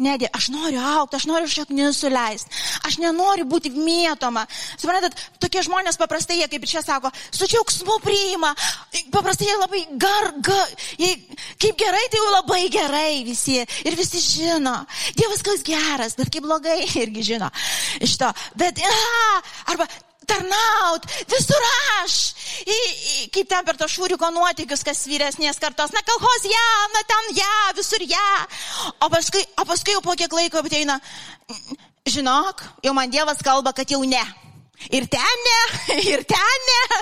Nedė, 0.00 0.30
aš 0.32 0.48
noriu 0.54 0.80
aukti, 0.80 1.18
aš 1.18 1.26
noriu 1.28 1.48
šaknis 1.50 1.98
suleisti, 2.00 2.48
aš 2.88 2.96
nenoriu 3.02 3.44
būti 3.48 3.72
mėtoma. 3.74 4.46
Suprantat, 4.80 5.18
tokie 5.42 5.60
žmonės 5.66 6.00
paprastai, 6.00 6.38
jie 6.40 6.48
kaip 6.48 6.64
ir 6.64 6.72
čia 6.72 6.82
sako, 6.84 7.10
su 7.28 7.48
džiaugsmu 7.50 7.98
priima, 8.04 8.54
paprastai 9.12 9.50
jie 9.50 9.58
labai 9.60 9.82
gar, 10.00 10.30
gar 10.46 10.72
jie, 10.96 11.12
kaip 11.60 11.76
gerai, 11.80 12.06
tai 12.08 12.22
jau 12.22 12.32
labai 12.32 12.62
gerai 12.72 13.22
visi. 13.28 13.60
Ir 13.84 13.98
visi 13.98 14.22
žino, 14.24 14.78
Dievas 15.18 15.44
kas 15.44 15.64
geras, 15.66 16.16
bet 16.16 16.32
kaip 16.32 16.48
blogai 16.48 16.80
irgi 17.04 17.26
žino 17.34 17.50
iš 18.00 18.16
to. 18.20 18.32
Bet, 18.58 18.80
a, 18.80 19.40
arba 19.72 19.88
tarnaut, 20.30 21.06
visur 21.30 21.68
aš. 22.00 22.18
I, 22.64 22.76
i, 22.76 23.28
kaip 23.34 23.48
ten 23.50 23.66
per 23.66 23.78
to 23.80 23.88
šūriko 23.90 24.30
nuotykius, 24.34 24.84
kas 24.86 25.04
vyresnės 25.10 25.60
kartos, 25.62 25.94
na 25.94 26.02
kalhos 26.06 26.46
ją, 26.46 26.52
ja, 26.54 26.76
na 26.94 27.04
ten 27.08 27.32
ją, 27.34 27.40
ja, 27.44 27.72
visur 27.78 28.04
ją. 28.04 28.10
Ja. 28.10 28.90
O 29.00 29.10
paskui, 29.12 29.42
o 29.60 29.66
paskui 29.68 29.96
jau 29.96 30.04
po 30.04 30.16
kiek 30.18 30.32
laiko 30.32 30.62
ateina, 30.64 31.00
žinok, 32.08 32.62
jau 32.84 32.94
man 32.96 33.12
Dievas 33.12 33.42
kalba, 33.44 33.74
kad 33.76 33.90
jau 33.90 34.02
ne. 34.04 34.22
Ir 34.88 35.04
ten 35.12 35.42
ne, 35.46 35.58
ir 36.08 36.24
ten 36.24 36.62
ne, 36.68 36.98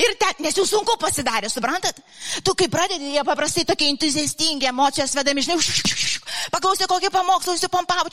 ir 0.00 0.14
ten, 0.18 0.38
nes 0.42 0.56
jau 0.56 0.64
sunku 0.66 0.96
pasidarė, 1.00 1.50
suprantat? 1.52 2.00
Tu 2.42 2.54
kai 2.56 2.70
pradedi, 2.72 3.12
jie 3.12 3.24
paprastai 3.26 3.66
tokie 3.68 3.90
entuziastingi, 3.92 4.70
emocijos 4.70 5.12
vedami, 5.18 5.44
žinai, 5.44 5.58
paklausė 6.54 6.88
kokį 6.88 7.12
pamokslą, 7.12 7.58
įsipompavo, 7.58 8.08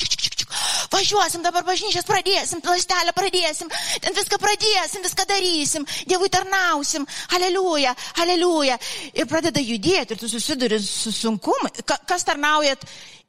važiuosim 0.91 1.45
dabar 1.45 1.63
bažnyčias, 1.65 2.06
pradėsim, 2.08 2.62
lastelę 2.67 3.15
pradėsim, 3.15 3.71
ten 4.04 4.19
viską 4.19 4.39
pradėsim, 4.41 5.08
viską 5.08 5.28
darysim, 5.32 5.88
Dievui 6.06 6.30
tarnausim, 6.30 7.06
aleliuja, 7.36 7.95
aleliuja. 8.21 8.78
Ir 9.15 9.28
pradeda 9.32 9.63
judėti 9.63 10.15
ir 10.15 10.21
tu 10.21 10.30
susiduri 10.30 10.80
su 10.84 11.13
sunkumais. 11.15 11.84
Kas 11.86 12.28
tarnaujat 12.28 12.84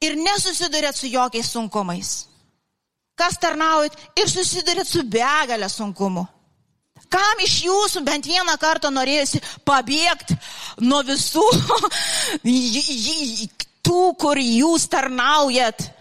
ir 0.04 0.18
nesusidurėt 0.20 0.98
su 0.98 1.10
jokiais 1.10 1.50
sunkumais? 1.54 2.16
Kas 3.16 3.38
tarnaujat 3.40 3.96
ir 4.20 4.28
susidurėt 4.28 4.88
su 4.88 5.02
begalė 5.08 5.68
sunkumų? 5.72 6.26
Kam 7.12 7.40
iš 7.44 7.60
jūsų 7.64 8.02
bent 8.04 8.26
vieną 8.28 8.56
kartą 8.60 8.90
norėjusi 8.92 9.40
pabėgti 9.64 10.36
nuo 10.84 11.02
visų 11.06 11.44
tų, 13.86 14.00
kur 14.20 14.40
jūs 14.40 14.88
tarnaujat? 14.92 15.95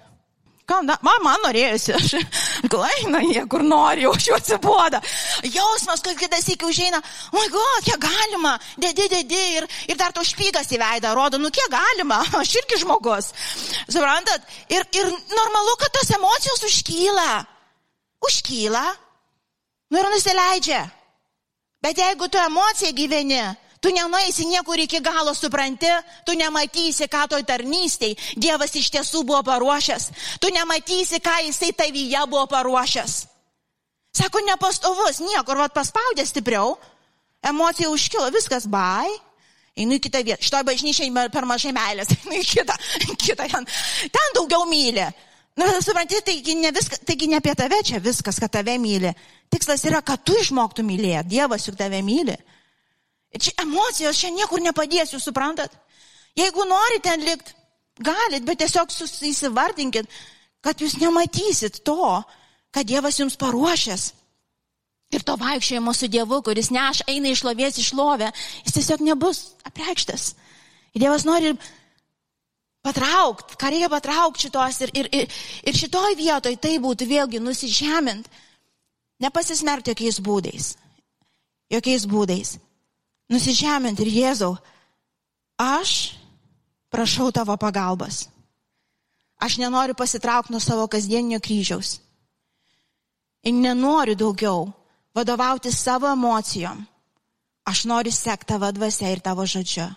Kam, 0.66 0.88
na, 0.90 0.96
man, 1.06 1.20
man 1.22 1.44
norėjusi, 1.46 1.94
aš 1.94 2.14
klaina 2.74 3.20
jie, 3.22 3.44
kur 3.50 3.62
nori, 3.62 4.08
už 4.10 4.30
jų 4.30 4.38
atsiboda. 4.40 5.02
Jausmas, 5.46 6.02
kad 6.06 6.18
kitas 6.18 6.48
iki 6.50 6.66
užeina, 6.66 7.02
oi, 7.30 7.44
oh 7.44 7.52
god, 7.54 7.86
kiek 7.86 8.02
galima, 8.02 8.56
dėdė, 8.82 9.06
dėdė, 9.14 9.42
ir, 9.60 9.68
ir 9.94 10.00
dar 10.00 10.16
to 10.16 10.24
špygas 10.26 10.72
į 10.74 10.82
veidą 10.82 11.14
rodo, 11.14 11.38
nu 11.42 11.52
kiek 11.54 11.70
galima, 11.70 12.24
aš 12.42 12.56
irgi 12.64 12.82
žmogus. 12.82 13.30
Suprantat? 13.86 14.50
Ir, 14.74 14.88
ir 14.98 15.12
normalu, 15.38 15.78
kad 15.84 15.94
tos 16.00 16.10
emocijos 16.18 16.66
užkyla. 16.72 17.30
Užkyla. 18.26 18.86
Nu 19.94 20.02
ir 20.02 20.10
nusileidžia. 20.10 20.82
Bet 21.86 22.02
jeigu 22.02 22.26
tu 22.34 22.42
emociją 22.42 22.90
gyveni, 22.98 23.44
tu 23.86 23.94
nenueisi 23.94 24.48
niekur 24.50 24.82
iki 24.82 24.98
galo, 24.98 25.36
supranti, 25.38 25.92
tu 26.26 26.34
nematysi, 26.34 27.06
ką 27.06 27.28
toj 27.30 27.44
tarnystėj 27.46 28.16
Dievas 28.34 28.74
iš 28.74 28.90
tiesų 28.96 29.22
buvo 29.22 29.44
paruošęs, 29.46 30.08
tu 30.42 30.50
nematysi, 30.50 31.20
ką 31.22 31.36
jisai 31.46 31.70
tavyje 31.78 32.24
buvo 32.26 32.48
paruošęs. 32.50 33.14
Sako, 34.16 34.42
nepastovus, 34.48 35.22
niekur, 35.22 35.60
vad 35.62 35.76
paspaudė 35.76 36.26
stipriau, 36.26 36.80
emocija 37.46 37.92
užkilo, 37.94 38.32
viskas, 38.34 38.66
bai, 38.66 39.12
einu 39.78 40.00
į 40.00 40.02
kitą 40.08 40.24
vietą. 40.26 40.42
Šitoj 40.48 40.66
bažnyčiai 40.66 41.30
per 41.30 41.46
mažai 41.46 41.76
meilės, 41.76 42.10
einu 42.24 42.42
į 42.42 42.50
kitą, 42.56 42.80
kitą 43.22 43.46
ten, 43.54 43.70
ten 44.10 44.36
daugiau 44.40 44.66
myli. 44.66 45.06
Na, 45.56 45.70
suprantate, 45.78 46.26
taigi 46.32 46.58
ne, 46.58 46.74
viskas, 46.74 47.06
taigi 47.06 47.30
ne 47.30 47.38
apie 47.38 47.54
tave 47.54 47.84
čia 47.86 48.02
viskas, 48.02 48.42
kad 48.42 48.50
tave 48.58 48.80
myli. 48.82 49.14
Tikslas 49.54 49.86
yra, 49.86 50.02
kad 50.02 50.26
tu 50.26 50.34
išmoktų 50.42 50.84
mylėti. 50.84 51.36
Dievas 51.38 51.70
juk 51.70 51.78
tave 51.80 52.02
myli. 52.04 52.34
Čia 53.36 53.52
emocijos 53.66 54.20
čia 54.20 54.32
niekur 54.32 54.64
nepadės, 54.64 55.12
jūs 55.14 55.28
suprantat? 55.28 55.74
Jeigu 56.36 56.66
norite 56.68 57.10
ten 57.10 57.24
likti, 57.24 57.56
galit, 58.00 58.44
bet 58.48 58.60
tiesiog 58.60 58.92
įsivardinkit, 59.30 60.08
kad 60.64 60.82
jūs 60.82 60.98
nematysit 61.00 61.82
to, 61.88 62.22
kad 62.76 62.88
Dievas 62.88 63.20
jums 63.20 63.38
paruošęs. 63.40 64.12
Ir 65.16 65.24
to 65.24 65.36
vaikščiojimo 65.40 65.94
su 65.94 66.10
Dievu, 66.12 66.42
kuris 66.44 66.72
neš, 66.74 67.04
eina 67.08 67.32
iš 67.32 67.46
lovės 67.46 67.78
iš 67.80 67.94
lovę, 67.96 68.32
jis 68.66 68.76
tiesiog 68.76 69.04
nebus 69.06 69.44
apreikštas. 69.68 70.34
Ir 70.96 71.06
Dievas 71.06 71.28
nori 71.28 71.54
patraukti, 72.86 73.56
ką 73.60 73.72
reikia 73.72 73.90
patraukti 73.92 74.48
šitos 74.48 74.82
ir, 74.86 74.92
ir, 74.98 75.10
ir, 75.14 75.38
ir 75.64 75.78
šitoj 75.78 76.18
vietoj 76.20 76.58
tai 76.62 76.76
būtų 76.84 77.08
vėlgi 77.10 77.42
nusižemint, 77.44 78.28
nepasismerkti 79.24 79.94
jokiais 79.94 80.20
būdais. 80.20 80.74
Jokiais 81.72 82.06
būdais. 82.10 82.58
Nusižemint 83.32 84.00
ir 84.04 84.12
Jėzau, 84.14 84.54
aš 85.58 86.16
prašau 86.94 87.32
tavo 87.34 87.58
pagalbos. 87.58 88.28
Aš 89.42 89.58
nenoriu 89.60 89.98
pasitraukti 89.98 90.54
nuo 90.54 90.62
savo 90.64 90.88
kasdieninio 90.88 91.42
kryžiaus. 91.44 92.00
Ir 93.46 93.54
nenoriu 93.54 94.16
daugiau 94.16 94.70
vadovauti 95.16 95.72
savo 95.72 96.08
emocijom. 96.12 96.86
Aš 97.66 97.86
noriu 97.90 98.14
sekti 98.14 98.54
tavo 98.54 98.72
dvasia 98.72 99.12
ir 99.12 99.22
tavo 99.26 99.46
žodžiu. 99.46 99.90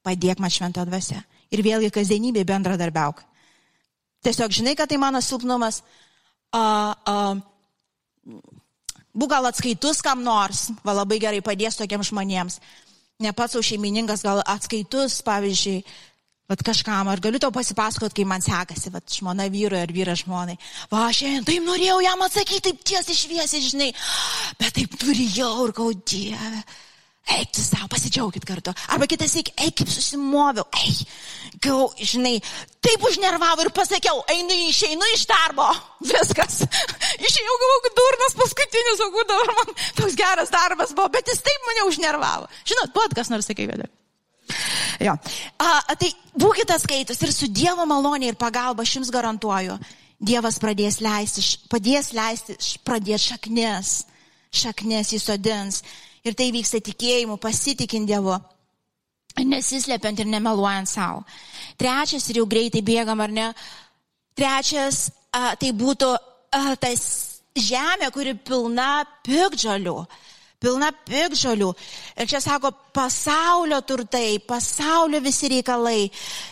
Padėk 0.00 0.40
man 0.40 0.50
šventą 0.50 0.86
dvasia 0.88 1.20
ir 1.52 1.62
vėlgi 1.62 1.90
kasdienybėje 1.92 2.48
bendradarbiauk. 2.48 3.20
Tiesiog 4.24 4.52
žinai, 4.52 4.74
kad 4.76 4.88
tai 4.88 4.98
mano 5.00 5.20
silpnumas. 5.24 5.82
Uh, 6.50 6.92
uh, 7.06 7.36
būk 9.16 9.32
gal 9.32 9.48
atskaitus 9.50 10.02
kam 10.04 10.22
nors, 10.26 10.68
va 10.86 10.94
labai 11.00 11.20
gerai 11.22 11.42
padės 11.44 11.78
tokiems 11.80 12.12
žmonėms. 12.12 12.60
Ne 13.20 13.34
pats 13.36 13.56
jau 13.56 13.62
šeimininkas, 13.64 14.24
gal 14.24 14.40
atskaitus, 14.48 15.20
pavyzdžiui, 15.26 15.82
Vat 16.50 16.64
kažkam, 16.66 17.06
ar 17.06 17.20
galiu 17.22 17.38
tau 17.38 17.52
pasipasakot, 17.54 18.10
kai 18.10 18.24
man 18.26 18.42
sekasi, 18.42 18.90
vat 18.90 19.06
žmona 19.06 19.44
vyrui 19.54 19.78
ar 19.84 19.92
vyras 19.94 20.24
žmonai. 20.24 20.56
Va, 20.90 21.04
aš 21.06 21.20
šiandien 21.20 21.44
taip 21.46 21.62
norėjau 21.62 22.00
jam 22.02 22.24
atsakyti, 22.26 22.62
taip 22.64 22.80
tiesiai 22.90 23.18
šviesiai, 23.20 23.66
žinai, 23.68 23.90
bet 24.58 24.74
taip 24.74 24.96
turėjau 24.98 25.52
ir 25.68 25.72
gau 25.76 25.92
dievę. 25.94 26.64
Eik 27.28 27.52
tu 27.54 27.62
savo, 27.62 27.86
pasidžiaugit 27.92 28.44
kartu. 28.48 28.72
Arba 28.90 29.06
kitas 29.06 29.36
eik, 29.38 29.52
eik 29.60 29.76
kaip 29.78 29.90
susimoviau, 29.92 30.64
eik, 30.80 31.02
gau, 31.62 31.90
žinai, 32.00 32.38
taip 32.82 33.04
užnervavo 33.06 33.66
ir 33.66 33.70
pasakiau, 33.76 34.22
einu, 34.32 34.56
išeinu 34.70 35.10
iš 35.14 35.26
darbo. 35.30 35.68
Viskas. 36.00 36.62
Išėjau, 37.28 37.56
galvoju, 37.62 37.94
durnas 38.00 38.36
paskutinis, 38.40 39.04
o 39.04 39.24
dabar 39.28 39.54
man 39.60 39.72
toks 40.00 40.18
geras 40.18 40.50
darbas 40.54 40.96
buvo, 40.96 41.10
bet 41.12 41.30
jis 41.30 41.44
taip 41.44 41.68
mane 41.68 41.86
užnervavo. 41.92 42.50
Žinot, 42.72 42.94
buvo 42.96 43.20
kas 43.20 43.30
nors 43.30 43.50
sakė, 43.50 43.68
vėliau. 43.70 43.92
Jo. 45.00 45.14
A, 45.62 45.94
tai 45.94 46.10
būkite 46.34 46.76
skaitus 46.82 47.20
ir 47.22 47.32
su 47.36 47.48
Dievo 47.52 47.86
malonė 47.88 48.32
ir 48.32 48.40
pagalba 48.40 48.82
aš 48.82 48.98
jums 48.98 49.12
garantuoju, 49.14 49.78
Dievas 50.20 50.58
pradės 50.60 50.98
leisti, 51.00 51.44
padės 51.72 52.10
leisti, 52.12 52.56
pradės 52.84 53.24
šaknis, 53.30 53.92
šaknis 54.52 55.14
įsodins. 55.16 55.84
Ir 56.26 56.36
tai 56.36 56.50
vyksta 56.52 56.82
tikėjimu, 56.84 57.38
pasitikint 57.40 58.08
Dievu, 58.08 58.36
nesislepiant 59.40 60.20
ir 60.20 60.28
nemeluojant 60.28 60.90
savo. 60.90 61.22
Trečias, 61.80 62.28
ir 62.28 62.42
jau 62.42 62.48
greitai 62.50 62.82
bėgam, 62.84 63.22
ar 63.24 63.32
ne? 63.32 63.46
Trečias, 64.36 65.08
a, 65.32 65.54
tai 65.56 65.72
būtų 65.76 66.10
a, 66.12 66.74
tas 66.80 67.04
žemė, 67.56 68.10
kuri 68.12 68.34
pilna 68.36 69.04
pikdžalių. 69.26 69.96
Pilna 70.60 70.90
pikžolių. 70.92 71.70
Ir 72.20 72.28
čia 72.28 72.42
sako, 72.44 72.68
pasaulio 72.92 73.78
turtai, 73.88 74.36
pasaulio 74.44 75.22
visi 75.24 75.48
reikalai, 75.48 76.10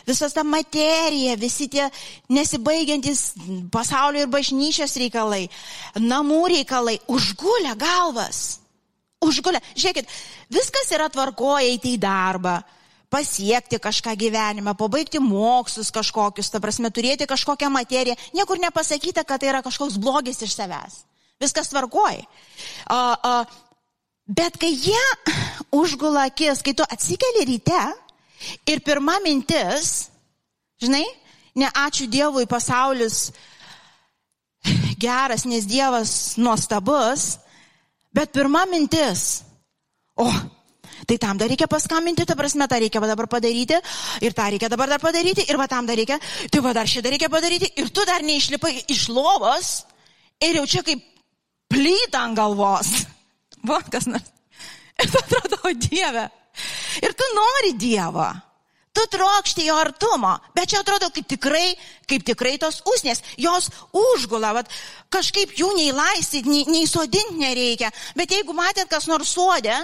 visas 0.09 0.33
ta 0.33 0.47
materija, 0.49 1.35
visi 1.37 1.67
tie 1.69 1.91
nesibaigiantis 2.33 3.35
pasaulio 3.73 4.25
ir 4.25 4.31
bažnyčios 4.33 4.97
reikalai, 4.97 5.43
namų 6.01 6.41
reikalai, 6.55 6.97
užgulę 7.05 7.77
galvas. 7.77 8.63
Užgulę. 9.25 9.59
Žiūrėkit, 9.75 10.11
viskas 10.53 10.91
yra 10.95 11.09
tvarkoja 11.11 11.67
eiti 11.67 11.97
į 11.97 12.01
darbą, 12.03 12.61
pasiekti 13.11 13.81
kažką 13.83 14.15
gyvenime, 14.21 14.75
pabaigti 14.79 15.19
mokslus 15.23 15.91
kažkokius, 15.95 16.53
ta 16.53 16.61
prasme, 16.63 16.93
turėti 16.95 17.27
kažkokią 17.27 17.71
materiją. 17.73 18.15
Niekur 18.37 18.61
nepasakyta, 18.63 19.25
kad 19.27 19.43
tai 19.43 19.51
yra 19.51 19.63
kažkoks 19.65 19.99
blogis 19.99 20.43
iš 20.45 20.55
savęs. 20.55 21.03
Viskas 21.43 21.71
tvarkoja. 21.73 22.23
Uh, 22.91 23.15
uh, 23.15 23.59
bet 24.29 24.59
kai 24.61 24.71
jie 24.75 25.03
užgula 25.75 26.29
akis, 26.29 26.63
kai 26.63 26.77
tu 26.77 26.87
atsikeli 26.87 27.47
ryte 27.49 27.83
ir 28.71 28.83
pirma 28.87 29.19
mintis, 29.25 30.09
žinai, 30.83 31.05
ne 31.59 31.71
ačiū 31.75 32.07
Dievui 32.11 32.47
pasaulis 32.47 33.33
geras, 35.03 35.47
nes 35.49 35.67
Dievas 35.67 36.37
nuostabus, 36.39 37.39
Bet 38.19 38.33
pirma 38.35 38.65
mintis, 38.67 39.45
o, 40.19 40.27
tai 41.07 41.19
tam 41.23 41.39
dar 41.39 41.47
reikia 41.47 41.69
paskambinti, 41.71 42.25
ta 42.27 42.35
prasme, 42.35 42.67
tą 42.67 42.81
reikia 42.83 43.03
dabar 43.07 43.29
padaryti, 43.31 43.79
ir 44.27 44.35
tą 44.35 44.49
reikia 44.51 44.71
dabar 44.73 44.91
dar 44.91 44.99
padaryti, 44.99 45.45
ir 45.47 45.59
va 45.61 45.69
tam 45.71 45.87
dar 45.87 45.95
reikia, 45.95 46.19
tai 46.51 46.63
va 46.65 46.73
dar 46.75 46.91
šitą 46.91 47.13
reikia 47.15 47.31
padaryti, 47.31 47.71
ir 47.79 47.93
tu 47.95 48.03
dar 48.09 48.27
neišlipai 48.27 48.75
iš 48.91 49.07
lovos, 49.15 49.71
ir 50.43 50.59
jau 50.59 50.67
čia 50.67 50.83
kaip 50.83 51.05
plyta 51.71 52.25
ant 52.27 52.35
galvos. 52.35 52.91
Va, 53.69 53.79
kas 53.87 54.11
nors. 54.11 54.35
Ir 55.03 55.11
tu 55.15 55.19
atrodo, 55.19 55.59
o 55.63 55.71
Dieve. 55.79 56.25
Ir 57.07 57.13
tu 57.15 57.27
nori 57.37 57.77
Dievo 57.79 58.27
tu 58.99 59.07
trokšti 59.15 59.69
jo 59.69 59.77
artumo, 59.79 60.35
bet 60.57 60.73
čia 60.73 60.83
atrodo 60.83 61.13
kaip 61.15 61.29
tikrai, 61.31 61.71
kaip 62.11 62.27
tikrai 62.27 62.57
tos 62.59 62.81
usnės, 62.91 63.23
jos 63.39 63.71
užgula, 63.95 64.51
vat, 64.57 64.71
kažkaip 65.15 65.55
jų 65.59 65.71
nei 65.79 65.95
laistyti, 65.95 66.51
nei, 66.51 66.67
nei 66.67 66.91
sodinti 66.91 67.39
nereikia, 67.39 67.93
bet 68.19 68.35
jeigu 68.35 68.57
matėt 68.57 68.91
kas 68.91 69.07
nors 69.07 69.31
sodė, 69.37 69.77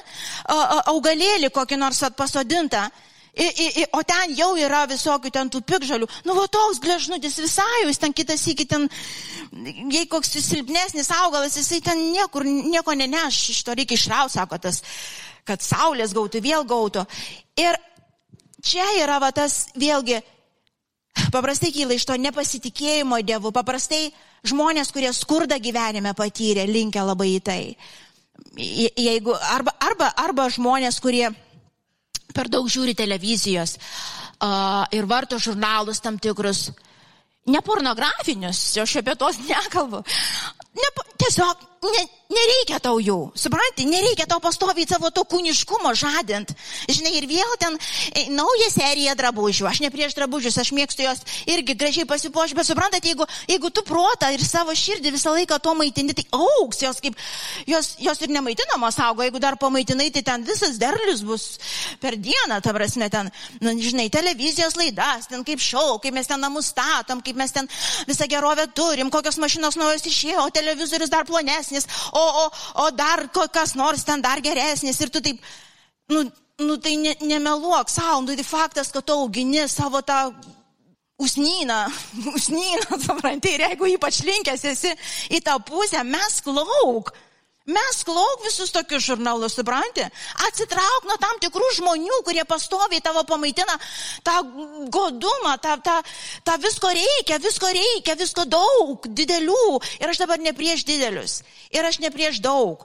augalėlį 0.90 1.52
kokį 1.54 1.78
nors 1.78 2.02
pasodintą, 2.18 2.88
I, 3.34 3.48
i, 3.50 3.84
o 3.90 3.98
ten 4.06 4.30
jau 4.38 4.52
yra 4.54 4.84
visokių 4.86 5.30
ten 5.34 5.48
tų 5.50 5.58
pikžalių. 5.66 6.06
Nu, 6.22 6.36
va 6.38 6.44
toks 6.46 6.78
gležnutis 6.78 7.34
visai, 7.42 7.80
jis 7.82 7.98
ten 7.98 8.12
kitas 8.14 8.44
iki 8.46 8.62
ten, 8.70 8.84
jei 9.90 10.06
koks 10.06 10.36
silpnesnis 10.38 11.10
augalas, 11.16 11.56
jisai 11.58 11.80
ten 11.82 11.98
niekur, 12.12 12.46
nieko 12.46 12.94
neneš, 12.94 13.40
iš 13.50 13.64
to 13.66 13.74
reikia 13.74 13.98
išrauti, 13.98 14.36
sako 14.36 14.60
tas, 14.62 14.78
kad 15.42 15.66
saulės 15.66 16.14
gautų, 16.14 16.44
vėl 16.46 16.62
gautų. 16.62 17.02
Ir 17.58 17.74
čia 18.64 18.86
yra 19.02 19.20
va 19.22 19.30
tas 19.36 19.66
vėlgi 19.76 20.22
Paprastai 21.30 21.70
kyla 21.70 21.94
iš 21.94 22.06
to 22.08 22.16
nepasitikėjimo 22.18 23.20
Dievu, 23.22 23.52
paprastai 23.54 24.08
žmonės, 24.46 24.90
kurie 24.94 25.12
skurda 25.14 25.60
gyvenime 25.62 26.10
patyrė, 26.14 26.66
linkia 26.66 27.04
labai 27.06 27.36
į 27.36 27.40
tai. 27.46 27.60
Jeigu, 28.58 29.34
arba, 29.54 29.76
arba, 29.82 30.10
arba 30.18 30.48
žmonės, 30.50 30.98
kurie 31.02 31.28
per 32.34 32.50
daug 32.50 32.66
žiūri 32.70 32.96
televizijos 32.98 33.76
uh, 33.78 34.82
ir 34.90 35.06
varto 35.06 35.38
žurnalus 35.38 36.02
tam 36.02 36.18
tikrus, 36.18 36.68
ne 37.46 37.62
pornografinius, 37.62 38.64
aš 38.82 38.98
apie 39.02 39.14
tos 39.18 39.38
nekalbu. 39.46 40.02
Ne, 40.74 40.90
tiesiog 41.22 41.62
ne, 41.92 42.04
nereikia 42.32 42.78
tau 42.82 42.98
jų, 43.02 43.18
supranti, 43.38 43.86
nereikia 43.88 44.26
tau 44.30 44.40
pastoviai 44.42 44.86
savo 44.88 45.10
to 45.14 45.24
kūniškumo 45.28 45.92
žadint. 45.98 46.52
Žinai, 46.88 47.12
ir 47.18 47.26
vėl 47.28 47.56
ten 47.60 47.76
e, 47.76 48.26
nauja 48.32 48.70
serija 48.72 49.14
drabužių. 49.18 49.66
Aš 49.68 49.80
ne 49.84 49.90
prieš 49.92 50.16
drabužius, 50.18 50.56
aš 50.60 50.72
mėgstu 50.76 51.04
juos 51.04 51.22
irgi 51.50 51.76
gražiai 51.78 52.08
pasipuošti, 52.08 52.56
bet 52.58 52.68
suprantat, 52.68 53.04
jeigu, 53.04 53.26
jeigu 53.50 53.70
tu 53.74 53.84
protą 53.86 54.30
ir 54.34 54.44
savo 54.44 54.74
širdį 54.78 55.14
visą 55.14 55.34
laiką 55.34 55.58
to 55.62 55.74
maitini, 55.78 56.16
tai 56.16 56.26
auks 56.38 56.82
jos 56.84 57.02
kaip, 57.04 57.18
jos, 57.70 57.94
jos 58.02 58.24
ir 58.24 58.34
nemaitinamos 58.34 58.98
augo, 59.04 59.24
jeigu 59.26 59.42
dar 59.42 59.58
pamaitinai, 59.60 60.10
tai 60.14 60.24
ten 60.26 60.46
visas 60.46 60.78
derlius 60.80 61.24
bus 61.26 61.46
per 62.00 62.16
dieną, 62.16 62.60
ta 62.64 62.74
prasme, 62.76 63.10
ten, 63.12 63.30
na, 63.60 63.74
žinai, 63.80 64.08
televizijos 64.12 64.78
laidas, 64.80 65.28
ten 65.30 65.44
kaip 65.46 65.62
šau, 65.62 65.98
kaip 66.02 66.14
mes 66.16 66.30
ten 66.30 66.40
namus 66.40 66.72
statom, 66.72 67.22
kaip 67.24 67.38
mes 67.38 67.52
ten 67.54 67.68
visą 68.08 68.28
gerovę 68.30 68.66
turim, 68.74 69.10
kokios 69.12 69.38
mašinos 69.42 69.78
naujos 69.80 70.06
išėjo, 70.08 70.46
o 70.46 70.54
televizorius 70.54 71.12
dar 71.12 71.26
plonesnis, 71.28 71.73
o, 72.12 72.24
o, 72.42 72.44
o 72.84 72.90
dar 72.94 73.26
kas 73.52 73.74
nors 73.74 74.04
ten 74.06 74.22
dar 74.22 74.42
geresnis 74.44 75.00
ir 75.00 75.10
tu 75.10 75.20
taip, 75.24 75.40
nu, 76.08 76.24
nu 76.58 76.76
tai 76.76 76.96
ne, 76.96 77.16
nemeluok 77.20 77.90
savo, 77.90 78.20
nu 78.20 78.34
tai 78.34 78.46
faktas, 78.46 78.92
kad 78.94 79.04
tu 79.04 79.12
augini 79.12 79.66
savo 79.68 80.02
tą 80.02 80.34
usnyną, 81.18 81.80
usnyną, 82.38 82.98
suprantai, 83.06 83.54
ir 83.54 83.66
jeigu 83.68 83.90
ypač 83.94 84.22
linkęs 84.26 84.64
esi 84.72 84.94
į 85.34 85.42
tą 85.44 85.58
pusę, 85.66 86.02
mes 86.04 86.40
klauk. 86.44 87.12
Mes 87.64 88.02
klauk 88.04 88.42
visus 88.44 88.68
tokius 88.68 89.06
žurnalus, 89.06 89.54
supranti? 89.56 90.04
Atsitrauk 90.44 91.06
nuo 91.08 91.14
tam 91.16 91.38
tikrų 91.40 91.70
žmonių, 91.78 92.18
kurie 92.26 92.42
pastoviai 92.44 93.00
tavo 93.00 93.22
pamaitina 93.24 93.78
tą 94.20 94.34
godumą, 94.92 95.54
tą, 95.64 95.78
tą, 95.80 95.94
tą 96.44 96.58
visko 96.60 96.90
reikia, 96.92 97.38
visko 97.40 97.70
reikia, 97.72 98.18
visko 98.20 98.44
daug, 98.44 99.08
didelių. 99.08 99.78
Ir 99.96 100.12
aš 100.12 100.20
dabar 100.20 100.42
ne 100.44 100.52
prieš 100.52 100.84
didelius. 100.84 101.38
Ir 101.72 101.88
aš 101.88 102.02
ne 102.04 102.10
prieš 102.12 102.42
daug. 102.44 102.84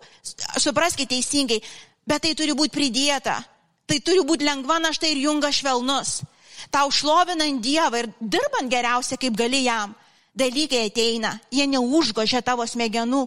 Supraskite 0.55 1.11
teisingai, 1.11 1.59
bet 2.07 2.23
tai 2.23 2.31
turi 2.39 2.55
būti 2.55 2.71
pridėta. 2.77 3.35
Tai 3.83 3.97
turi 3.99 4.23
būti 4.23 4.47
lengva 4.47 4.77
našta 4.79 5.11
ir 5.11 5.19
junga 5.25 5.51
švelnus. 5.51 6.21
Tau 6.71 6.87
šlovinant 6.87 7.59
Dievą 7.59 7.99
ir 7.99 8.09
dirbant 8.21 8.71
geriausia, 8.71 9.19
kaip 9.19 9.35
gali 9.35 9.65
jam. 9.65 9.91
Dalykai 10.39 10.85
ateina, 10.87 11.33
jie 11.51 11.67
neužgožia 11.67 12.39
tavo 12.45 12.63
smegenų, 12.63 13.25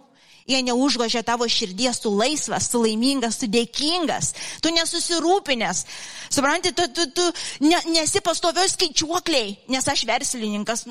Jie 0.49 0.63
neužgožia 0.67 1.23
tavo 1.27 1.47
širdies, 1.49 2.01
tu 2.03 2.11
laisvas, 2.17 2.69
tu 2.73 2.83
laimingas, 2.83 3.39
tu 3.39 3.49
dėkingas, 3.51 4.33
tu 4.63 4.73
nesusirūpinęs. 4.75 5.85
Supranti, 6.33 6.73
tu, 6.75 6.89
tu, 6.95 7.07
tu 7.15 7.29
ne, 7.67 7.79
nesi 7.95 8.23
pastovioj 8.25 8.73
skaičiuokliai, 8.75 9.57
nes 9.73 9.93
aš 9.95 10.07
verslininkas. 10.09 10.87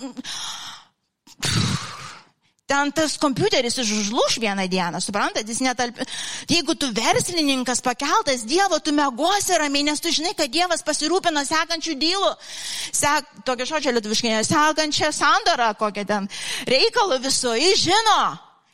Ten 2.72 2.92
tas 2.96 3.18
kompiuteris 3.20 3.76
užluš 3.82 4.38
vieną 4.40 4.64
dieną, 4.72 5.02
suprantat, 5.04 5.48
jis 5.48 5.60
netalp... 5.60 5.98
Jeigu 6.48 6.76
tu 6.80 6.88
verslininkas 6.96 7.82
pakeltas 7.84 8.46
Dievo, 8.48 8.80
tu 8.80 8.94
megosi 8.96 9.58
ramiai, 9.60 9.84
nes 9.84 10.00
tu 10.00 10.14
žinai, 10.14 10.32
kad 10.38 10.48
Dievas 10.54 10.86
pasirūpina 10.88 11.44
sekančių 11.50 11.98
dylų. 12.00 12.30
Sek, 12.96 13.28
tokia 13.44 13.68
žodžia 13.74 13.92
lietuviškai, 13.98 14.38
sekančią 14.48 15.12
sandorą, 15.12 15.74
kokią 15.82 16.08
ten 16.08 16.32
reikalų 16.72 17.20
viso, 17.26 17.52
jis 17.60 17.84
žino. 17.90 18.22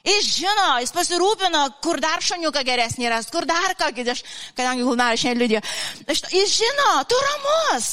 Jis 0.08 0.28
žino, 0.38 0.68
jis 0.80 0.94
pasirūpino, 0.96 1.64
kur 1.84 2.00
dar 2.00 2.24
šaniuką 2.24 2.62
geresnį 2.68 3.10
ras, 3.12 3.28
kur 3.34 3.48
dar 3.50 3.74
ką, 3.76 3.90
aš, 4.14 4.24
kadangi 4.56 4.86
Gulnaras 4.88 5.20
šiandien 5.20 5.42
liūdėjo. 5.44 5.64
Jis 6.32 6.54
žino, 6.62 6.92
tu 7.10 7.18
ramus. 7.26 7.90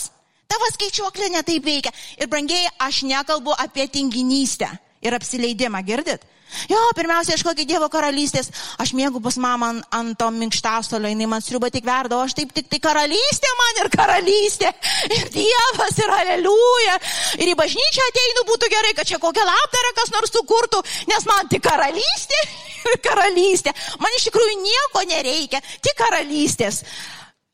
Tavo 0.50 0.68
skaičiuoklė 0.70 1.32
netaip 1.34 1.64
veikia. 1.66 1.90
Ir 2.20 2.30
brangiai, 2.30 2.68
aš 2.86 3.02
nekalbu 3.08 3.56
apie 3.58 3.88
tinginystę 3.90 4.68
ir 5.02 5.16
apsileidimą, 5.16 5.82
girdit? 5.86 6.22
Jo, 6.70 6.80
pirmiausia, 6.96 7.36
ieškokit 7.36 7.68
Dievo 7.68 7.88
karalystės. 7.92 8.50
Aš 8.80 8.94
mėgau 8.96 9.22
pas 9.24 9.36
mamą 9.40 9.70
ant, 9.74 9.86
ant 9.94 10.18
to 10.18 10.28
minkštasolio, 10.34 11.10
jinai 11.12 11.28
man 11.30 11.44
sriuba 11.44 11.70
tik 11.74 11.86
verda, 11.86 12.18
o 12.18 12.24
aš 12.24 12.36
taip 12.38 12.52
tik 12.56 12.68
tai 12.72 12.80
karalystė 12.84 13.52
man 13.60 13.80
ir 13.82 13.90
karalystė. 13.94 14.72
Ir 15.10 15.30
Dievas 15.34 15.98
ir 16.02 16.14
aleliuja. 16.18 16.98
Ir 17.40 17.52
į 17.52 17.56
bažnyčią 17.58 18.08
ateinu 18.10 18.46
būtų 18.50 18.70
gerai, 18.72 18.94
kad 18.98 19.08
čia 19.08 19.20
kokią 19.22 19.46
labdarą 19.48 19.94
kas 19.98 20.12
nors 20.14 20.34
sukurtų, 20.34 20.82
nes 21.10 21.26
man 21.30 21.50
tik 21.52 21.64
karalystė 21.66 22.42
ir 22.90 23.00
karalystė. 23.04 23.74
Man 24.00 24.18
iš 24.18 24.28
tikrųjų 24.30 24.60
nieko 24.62 25.04
nereikia, 25.10 25.62
tik 25.84 25.98
karalystės. 26.00 26.84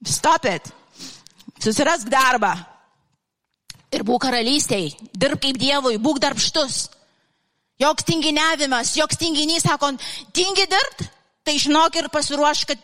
Stop 0.06 0.46
it. 0.48 0.70
Susirask 1.60 2.08
darbą. 2.08 2.54
Ir 3.90 4.04
būk 4.06 4.22
karalystėj. 4.28 4.94
Dirb 5.12 5.40
kaip 5.42 5.58
Dievui, 5.60 5.98
būk 6.00 6.20
darbštus. 6.22 6.86
Joks 7.80 8.04
tinginiavimas, 8.04 8.92
joks 8.98 9.16
tinginys, 9.16 9.64
sako, 9.64 9.94
tingi 10.36 10.66
dirbt, 10.68 11.06
tai 11.44 11.56
žinok 11.58 11.96
ir 11.96 12.08
pasiruoš, 12.12 12.66
kad 12.68 12.82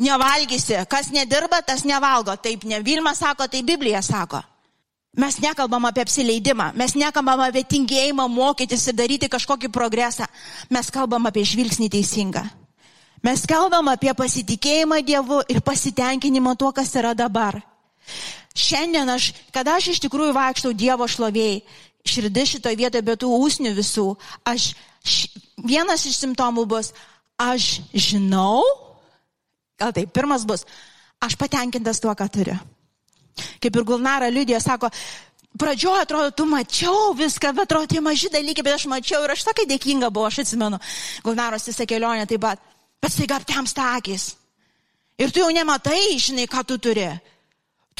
nevalgysi. 0.00 0.78
Kas 0.88 1.10
nedirba, 1.12 1.60
tas 1.62 1.84
nevalgo. 1.84 2.34
Taip 2.40 2.64
ne 2.64 2.80
Vilma 2.80 3.14
sako, 3.14 3.46
tai 3.48 3.62
Biblija 3.62 4.02
sako. 4.02 4.40
Mes 5.20 5.40
nekalbam 5.42 5.88
apie 5.88 6.04
apsileidimą, 6.06 6.70
mes 6.78 6.94
nekalbam 6.94 7.40
apie 7.42 7.64
tingėjimą 7.66 8.28
mokytis 8.30 8.86
ir 8.88 8.94
daryti 8.94 9.28
kažkokį 9.28 9.68
progresą. 9.74 10.28
Mes 10.70 10.90
kalbam 10.94 11.26
apie 11.26 11.42
žvilgsnį 11.44 11.88
teisingą. 11.90 12.44
Mes 13.26 13.42
kalbam 13.44 13.90
apie 13.90 14.14
pasitikėjimą 14.14 15.00
Dievu 15.04 15.40
ir 15.50 15.60
pasitenkinimą 15.66 16.54
tuo, 16.56 16.70
kas 16.72 16.94
yra 16.94 17.10
dabar. 17.18 17.58
Šiandien 18.54 19.10
aš, 19.10 19.32
kada 19.52 19.74
aš 19.76 19.90
iš 19.92 20.00
tikrųjų 20.06 20.32
vaikštau 20.36 20.72
Dievo 20.78 21.10
šlovėjai, 21.10 21.58
širdis 22.06 22.56
šitoje 22.56 22.78
vietoje 22.78 23.04
be 23.04 23.16
tų 23.18 23.30
ūsnių 23.36 23.72
visų. 23.76 24.06
Aš, 24.48 24.72
š, 25.04 25.30
vienas 25.64 26.06
iš 26.08 26.20
simptomų 26.22 26.66
bus, 26.70 26.92
aš 27.40 27.80
žinau, 27.94 28.62
gal 29.80 29.94
tai 29.96 30.06
pirmas 30.06 30.44
bus, 30.48 30.66
aš 31.20 31.36
patenkintas 31.40 32.00
tuo, 32.00 32.14
ką 32.16 32.28
turiu. 32.32 32.58
Kaip 33.60 33.76
ir 33.76 33.86
Gulnara 33.86 34.28
liudija, 34.32 34.60
sako, 34.60 34.90
pradžioje 35.60 36.04
atrodo, 36.04 36.32
tu 36.36 36.46
mačiau 36.48 37.14
viską, 37.16 37.54
bet 37.56 37.68
atrodo, 37.68 37.88
tie 37.90 38.02
maži 38.04 38.30
dalykai, 38.32 38.64
bet 38.66 38.76
aš 38.76 38.88
mačiau 38.90 39.22
ir 39.24 39.34
aš 39.34 39.46
tokia 39.48 39.68
dėkinga 39.70 40.10
buvau, 40.12 40.28
aš 40.28 40.42
atsimenu, 40.44 40.80
Gulnaros 41.24 41.68
visą 41.70 41.86
kelionę 41.88 42.26
taip 42.28 42.42
pat, 42.44 42.62
bet 43.00 43.14
staiga 43.14 43.40
aptemsta 43.40 43.94
akis. 43.96 44.34
Ir 45.20 45.32
tu 45.32 45.42
jau 45.42 45.50
nematai, 45.52 46.16
žinai, 46.16 46.48
ką 46.48 46.64
tu 46.64 46.78
turi. 46.80 47.08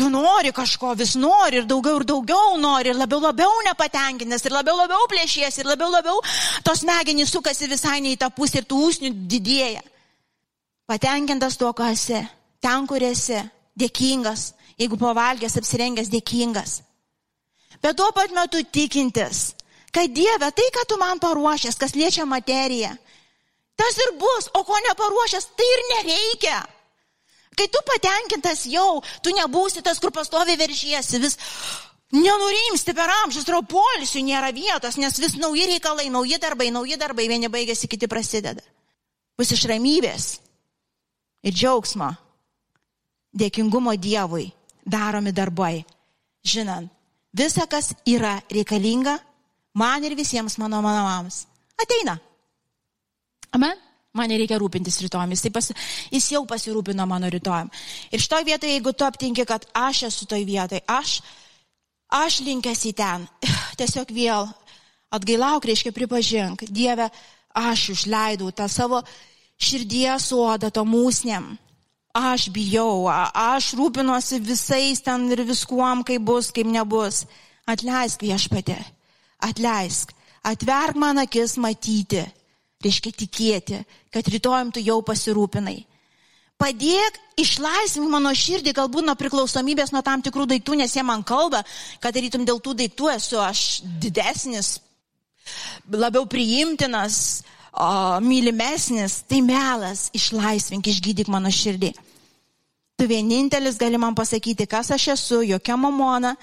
Tu 0.00 0.08
nori 0.08 0.48
kažko, 0.56 0.94
vis 0.96 1.12
nori 1.20 1.58
ir 1.60 1.66
daugiau 1.68 1.98
ir 2.00 2.06
daugiau 2.08 2.54
nori 2.56 2.88
ir 2.88 2.96
labiau 2.96 3.20
labiau 3.20 3.58
nepatenkinęs 3.66 4.46
ir 4.48 4.54
labiau 4.54 4.78
labiau 4.78 5.08
plėšies 5.12 5.58
ir 5.60 5.68
labiau 5.68 5.90
labiau 5.92 6.22
tos 6.64 6.80
smegenys 6.80 7.28
sukasi 7.34 7.68
visai 7.68 7.98
ne 8.00 8.14
į 8.14 8.20
tą 8.22 8.30
pusę 8.32 8.62
ir 8.62 8.68
tų 8.70 8.78
ūsnių 8.86 9.10
didėja. 9.28 9.82
Patenkintas 10.88 11.60
tuo, 11.60 11.74
ką 11.76 11.90
esi, 11.92 12.22
ten, 12.64 12.88
kur 12.88 13.04
esi, 13.04 13.42
dėkingas, 13.76 14.46
jeigu 14.80 14.96
pavalgęs, 15.04 15.58
apsirengęs, 15.60 16.08
dėkingas. 16.16 16.80
Bet 17.84 18.00
tuo 18.00 18.08
pat 18.16 18.32
metu 18.32 18.64
tikintis, 18.64 19.50
kad 19.92 20.16
Dieve, 20.16 20.48
tai, 20.48 20.72
ką 20.72 20.88
tu 20.88 20.96
man 20.96 21.20
paruošęs, 21.20 21.76
kas 21.76 21.92
liečia 21.92 22.24
materiją, 22.24 22.96
tas 23.76 24.00
ir 24.00 24.16
bus, 24.16 24.48
o 24.56 24.64
ko 24.64 24.80
neparuošęs, 24.88 25.52
tai 25.52 25.72
ir 25.76 25.88
nereikia. 25.92 26.60
Kai 27.60 27.68
tu 27.68 27.80
patenkintas 27.84 28.64
jau, 28.72 29.02
tu 29.20 29.34
nebūsi 29.36 29.82
tas, 29.84 29.98
kur 30.00 30.08
pastovi 30.16 30.54
veržiesi, 30.56 31.18
vis 31.20 31.34
nenurimsti 32.16 32.94
per 32.96 33.12
amžius, 33.20 33.44
tavo 33.44 33.60
polisių 33.68 34.22
nėra 34.24 34.48
vietos, 34.56 34.96
nes 34.96 35.18
vis 35.20 35.36
nauji 35.36 35.66
reikalai, 35.74 36.06
nauji 36.08 36.38
darbai, 36.40 36.70
nauji 36.72 36.96
darbai, 36.96 37.26
vieni 37.28 37.50
baigėsi, 37.52 37.90
kiti 37.90 38.08
prasideda. 38.08 38.64
Bus 39.36 39.52
iš 39.52 39.66
ramybės 39.68 40.30
ir 41.44 41.52
džiaugsmo, 41.52 42.08
dėkingumo 43.36 43.92
Dievui 44.00 44.48
daromi 44.88 45.36
darbai, 45.36 45.84
žinant, 46.40 46.88
visa, 47.36 47.68
kas 47.68 47.92
yra 48.08 48.38
reikalinga 48.48 49.18
man 49.76 50.08
ir 50.08 50.16
visiems 50.16 50.56
mano 50.56 50.80
mamams, 50.80 51.44
ateina. 51.76 52.16
Amen. 53.52 53.89
Man 54.16 54.26
nereikia 54.32 54.58
rūpintis 54.58 54.98
rytojom, 55.04 55.30
jis, 55.36 55.44
pasi, 55.54 55.74
jis 56.10 56.32
jau 56.32 56.42
pasirūpino 56.50 57.04
mano 57.06 57.28
rytojom. 57.30 57.68
Ir 58.10 58.22
šitoje 58.22 58.48
vietoje, 58.48 58.72
jeigu 58.74 58.92
tu 58.92 59.06
aptinki, 59.06 59.44
kad 59.46 59.68
aš 59.76 60.08
esu 60.08 60.26
toj 60.26 60.42
vietoje, 60.48 60.82
aš, 60.90 61.20
aš 62.18 62.40
linkęs 62.42 62.82
į 62.90 62.92
ten, 62.98 63.28
tiesiog 63.78 64.10
vėl 64.10 64.50
atgailauk, 65.14 65.68
reiškia 65.70 65.94
pripažink, 65.94 66.66
Dieve, 66.66 67.06
aš 67.54 67.92
užleidau 67.94 68.50
tą 68.50 68.66
savo 68.70 69.04
širdies 69.62 70.26
odą 70.34 70.72
to 70.74 70.82
mūsnėm. 70.86 71.52
Aš 72.10 72.48
bijau, 72.50 73.06
aš 73.06 73.76
rūpinuosi 73.78 74.40
visais 74.42 74.98
ten 75.06 75.28
ir 75.30 75.44
viskuom, 75.46 76.02
kaip 76.02 76.26
bus, 76.26 76.50
kaip 76.50 76.66
nebus. 76.66 77.22
Atleisk 77.70 78.26
viešpatė, 78.26 78.74
atleisk, 79.46 80.10
atverk 80.42 80.98
man 80.98 81.22
akis 81.22 81.54
matyti, 81.62 82.24
reiškia 82.84 83.12
tikėti, 83.24 83.84
kad 84.12 84.28
rytojim 84.28 84.72
tu 84.74 84.82
jau 84.82 85.00
pasirūpinai. 85.04 85.78
Padėk 86.60 87.16
išlaisvink 87.40 88.10
mano 88.12 88.34
širdį, 88.36 88.74
galbūt 88.76 89.06
nuo 89.06 89.14
priklausomybės 89.16 89.94
nuo 89.94 90.02
tam 90.04 90.20
tikrų 90.20 90.44
daiktų, 90.50 90.76
nes 90.76 90.92
jie 90.92 91.04
man 91.06 91.24
kalba, 91.24 91.62
kad 92.02 92.12
darytum 92.12 92.44
dėl 92.44 92.60
tų 92.60 92.74
daiktų 92.82 93.08
esu 93.14 93.40
aš 93.40 93.62
didesnis, 94.02 94.74
labiau 95.88 96.26
priimtinas, 96.28 97.40
o, 97.72 98.20
mylimesnis. 98.20 99.22
Tai 99.24 99.40
melas, 99.46 100.10
išlaisvink, 100.16 100.92
išgydyk 100.92 101.32
mano 101.32 101.48
širdį. 101.48 101.94
Tu 103.00 103.08
vienintelis 103.08 103.80
gali 103.80 103.96
man 103.96 104.12
pasakyti, 104.12 104.68
kas 104.68 104.92
aš 104.92 105.08
esu, 105.14 105.40
jokia 105.48 105.80
mamona, 105.80 106.34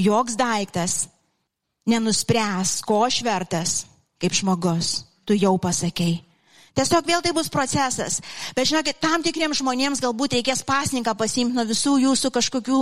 joks 0.00 0.40
daiktas 0.40 1.02
nenuspręs, 1.84 2.78
ko 2.86 3.04
aš 3.04 3.20
vertas 3.26 3.76
kaip 4.20 4.32
žmogus. 4.36 5.09
Tu 5.30 5.36
jau 5.38 5.52
pasakėjai. 5.62 6.24
Tiesiog 6.74 7.06
vėl 7.06 7.20
tai 7.22 7.30
bus 7.34 7.50
procesas. 7.54 8.16
Bet 8.56 8.66
žinokit, 8.66 8.96
tam 8.98 9.22
tikriems 9.22 9.60
žmonėms 9.60 10.00
galbūt 10.02 10.34
reikės 10.38 10.64
pasninką 10.66 11.14
pasimti 11.18 11.54
nuo 11.54 11.62
visų 11.68 11.92
jūsų 12.02 12.30
kažkokių 12.34 12.78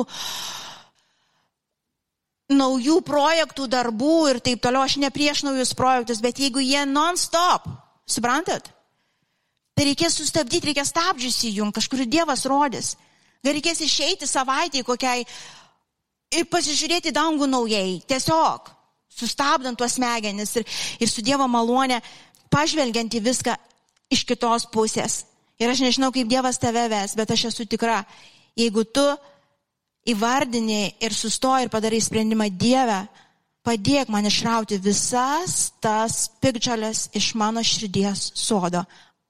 naujų 2.56 3.02
projektų, 3.04 3.66
darbų 3.68 4.14
ir 4.30 4.40
taip 4.44 4.62
toliau. 4.64 4.86
Aš 4.88 4.96
ne 5.02 5.10
prieš 5.12 5.42
naujus 5.44 5.74
projektus, 5.76 6.22
bet 6.24 6.40
jeigu 6.40 6.64
jie 6.64 6.86
non-stop, 6.88 7.68
suprantat? 8.08 8.72
Tai 9.76 9.86
reikės 9.90 10.16
sustabdyti, 10.16 10.70
reikės 10.70 10.94
stabdžius 10.94 11.42
įjungti, 11.50 11.82
kažkur 11.82 12.06
Dievas 12.08 12.46
rodys. 12.48 12.94
Gal 13.44 13.60
reikės 13.60 13.84
išeiti 13.84 14.24
savaitį 14.24 14.86
kokiai 14.88 15.28
ir 16.32 16.48
pasižiūrėti 16.48 17.12
dangų 17.12 17.52
naujai. 17.52 18.00
Tiesiog 18.08 18.72
sustabdant 19.18 19.78
tuos 19.78 19.96
smegenis 19.98 20.54
ir, 20.58 20.66
ir 21.00 21.10
su 21.10 21.22
Dievo 21.24 21.48
malonė, 21.50 21.98
pažvelgiant 22.50 23.14
į 23.14 23.22
viską 23.24 23.56
iš 24.12 24.24
kitos 24.28 24.66
pusės. 24.72 25.24
Ir 25.58 25.70
aš 25.70 25.82
nežinau, 25.82 26.12
kaip 26.14 26.28
Dievas 26.30 26.60
tave 26.60 26.86
ves, 26.90 27.16
bet 27.18 27.30
aš 27.34 27.48
esu 27.50 27.66
tikra, 27.66 28.04
jeigu 28.58 28.84
tu 28.86 29.04
įvardini 30.08 30.94
ir 31.02 31.14
sustoji 31.14 31.66
ir 31.66 31.72
padarai 31.72 32.00
sprendimą 32.00 32.48
Dievę, 32.54 33.02
padėk 33.66 34.08
man 34.08 34.28
išrauti 34.28 34.78
visas 34.80 35.72
tas 35.82 36.28
pikdžalės 36.40 37.08
iš 37.18 37.34
mano 37.36 37.64
širdies 37.64 38.30
sodo. 38.38 38.84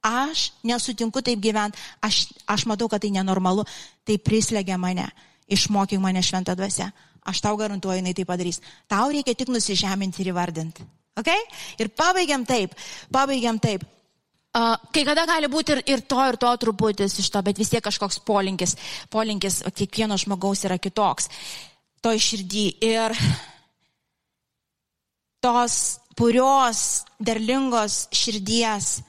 Aš 0.04 0.52
nesutinku 0.62 1.24
taip 1.26 1.40
gyventi, 1.42 1.80
aš, 2.04 2.28
aš 2.46 2.68
matau, 2.70 2.86
kad 2.88 3.02
tai 3.02 3.10
nenormalu, 3.10 3.64
tai 4.06 4.20
prislegia 4.22 4.78
mane, 4.78 5.08
išmokyk 5.50 5.98
mane 5.98 6.22
šventą 6.22 6.54
dvasę. 6.54 6.86
Aš 7.28 7.42
tau 7.44 7.56
garantuoju, 7.58 7.98
jinai 7.98 8.14
tai 8.14 8.24
padarys. 8.24 8.62
Tau 8.88 9.10
reikia 9.10 9.34
tik 9.36 9.50
nusižeminti 9.52 10.22
ir 10.22 10.30
įvardinti. 10.30 10.86
Okay? 11.18 11.46
Ir 11.82 11.90
pabaigiam 11.90 12.44
taip, 12.46 12.74
pabaigiam 13.12 13.58
taip. 13.62 13.84
Uh, 14.58 14.74
kai 14.94 15.04
kada 15.04 15.26
gali 15.28 15.46
būti 15.50 15.74
ir, 15.76 15.80
ir 15.92 16.00
to, 16.08 16.18
ir 16.24 16.38
to 16.40 16.50
truputis 16.62 17.18
iš 17.20 17.28
to, 17.30 17.42
bet 17.44 17.58
vis 17.60 17.68
tiek 17.68 17.84
kažkoks 17.84 18.18
polinkis, 18.26 18.74
polinkis 19.12 19.60
kiekvieno 19.76 20.16
žmogaus 20.18 20.64
yra 20.64 20.78
kitoks. 20.80 21.28
To 22.02 22.14
iširdį. 22.16 22.64
Ir 22.88 23.14
tos 25.44 25.98
purios, 26.16 27.04
derlingos 27.20 28.06
širdies 28.14 29.02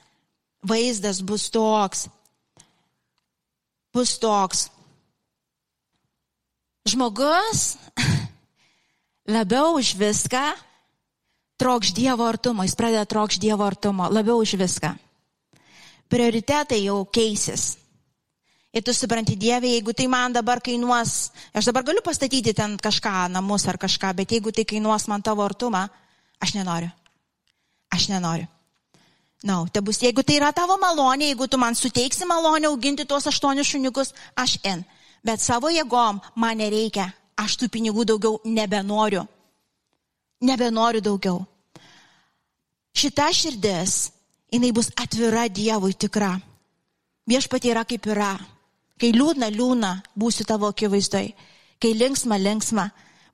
vaizdas 0.67 1.23
bus 1.23 1.47
toks. 1.49 2.07
Bus 3.95 4.17
toks. 4.21 4.67
Žmogus 6.89 7.77
labiau 9.35 9.77
už 9.79 9.95
viską 9.97 10.68
trokš 11.59 11.91
Dievo 11.93 12.25
artumo, 12.25 12.63
jis 12.63 12.77
pradeda 12.79 13.05
trokš 13.05 13.39
Dievo 13.43 13.67
artumo, 13.67 14.07
labiau 14.09 14.39
už 14.39 14.55
viską. 14.59 14.95
Prioritetai 16.09 16.81
jau 16.87 17.03
keisis. 17.05 17.75
Ir 18.69 18.85
tu 18.85 18.93
supranti 18.93 19.33
Dievė, 19.37 19.73
jeigu 19.73 19.93
tai 19.97 20.05
man 20.07 20.33
dabar 20.33 20.61
kainuos, 20.61 21.31
aš 21.57 21.71
dabar 21.71 21.83
galiu 21.87 22.03
pastatyti 22.05 22.53
ten 22.53 22.77
kažką, 22.77 23.25
namus 23.33 23.65
ar 23.67 23.79
kažką, 23.81 24.13
bet 24.21 24.31
jeigu 24.31 24.53
tai 24.53 24.65
kainuos 24.65 25.07
man 25.09 25.25
tavo 25.25 25.41
artumą, 25.41 25.87
aš 26.39 26.53
nenoriu. 26.53 26.91
Aš 27.89 28.07
nenoriu. 28.13 28.45
Na, 29.41 29.53
no, 29.53 29.67
te 29.71 29.81
bus, 29.81 29.97
jeigu 30.03 30.21
tai 30.21 30.35
yra 30.37 30.51
tavo 30.53 30.75
malonė, 30.77 31.31
jeigu 31.31 31.47
tu 31.47 31.57
man 31.57 31.75
suteiksi 31.75 32.27
malonę 32.27 32.67
auginti 32.67 33.07
tuos 33.07 33.25
aštuonius 33.31 33.71
šuniukus, 33.71 34.13
aš 34.35 34.59
in. 34.67 34.83
Bet 35.25 35.41
savo 35.41 35.71
jėgom 35.73 36.19
man 36.35 36.59
nereikia. 36.59 37.09
Aš 37.39 37.55
tų 37.55 37.69
pinigų 37.71 38.03
daugiau 38.05 38.41
nebenoriu. 38.43 39.23
Nebenoriu 40.41 41.01
daugiau. 41.03 41.43
Šita 42.95 43.27
širdis, 43.35 44.11
jinai 44.51 44.71
bus 44.75 44.89
atvira 44.95 45.47
Dievui 45.51 45.93
tikra. 45.93 46.37
Viešpatie 47.29 47.73
yra 47.73 47.83
kaip 47.85 48.07
yra. 48.09 48.33
Kai 48.99 49.11
liūdna, 49.15 49.51
liūdna, 49.53 49.91
būsiu 50.19 50.47
tavo 50.47 50.71
akivaizdoj. 50.71 51.29
Kai 51.79 51.93
linksma, 51.95 52.39
linksma, 52.39 52.89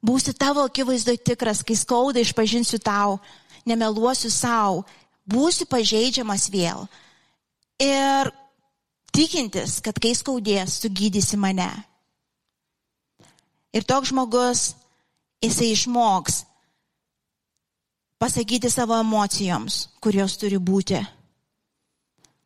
būsiu 0.05 0.35
tavo 0.37 0.65
akivaizdoj 0.67 1.17
tikras. 1.25 1.63
Kai 1.65 1.77
skauda, 1.77 2.21
išpažinsiu 2.21 2.81
tau. 2.83 3.19
Nemeluosiu 3.65 4.29
savo 4.29 4.83
būsiu 5.25 5.65
pažeidžiamas 5.69 6.49
vėl. 6.53 6.85
Ir 7.81 8.31
tikintis, 9.15 9.79
kad 9.83 9.97
kai 9.99 10.13
skaudės, 10.15 10.79
sugydysi 10.83 11.37
mane. 11.37 11.69
Ir 13.75 13.83
toks 13.83 14.13
žmogus, 14.13 14.69
jisai 15.43 15.73
išmoks 15.73 16.44
pasakyti 18.19 18.69
savo 18.69 18.97
emocijoms, 18.99 19.87
kurios 20.01 20.37
turi 20.39 20.57
būti. 20.57 20.99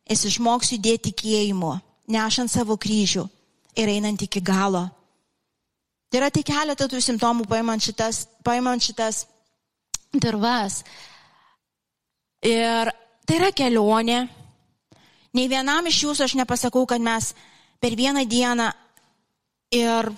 Jis 0.10 0.26
išmoks 0.32 0.74
judėti 0.74 1.12
tikėjimu, 1.12 1.74
nešant 2.10 2.52
savo 2.52 2.78
kryžių 2.78 3.28
ir 3.78 3.92
einant 3.94 4.22
iki 4.26 4.42
galo. 4.42 4.88
Tai 6.10 6.18
yra 6.24 6.32
tik 6.34 6.48
keletą 6.50 6.88
tų 6.90 7.02
simptomų 7.06 7.46
paimant 7.50 7.86
šitas, 7.86 8.24
paimant 8.44 8.82
šitas 8.82 9.28
dirvas. 10.14 10.82
Ir 12.42 12.90
tai 13.30 13.38
yra 13.38 13.52
kelionė. 13.54 14.24
Nei 15.38 15.46
vienam 15.52 15.86
iš 15.86 16.02
jūsų 16.08 16.26
aš 16.26 16.34
nepasakau, 16.40 16.88
kad 16.90 17.02
mes 17.02 17.36
per 17.78 17.94
vieną 17.94 18.26
dieną 18.26 18.72
ir 19.78 20.10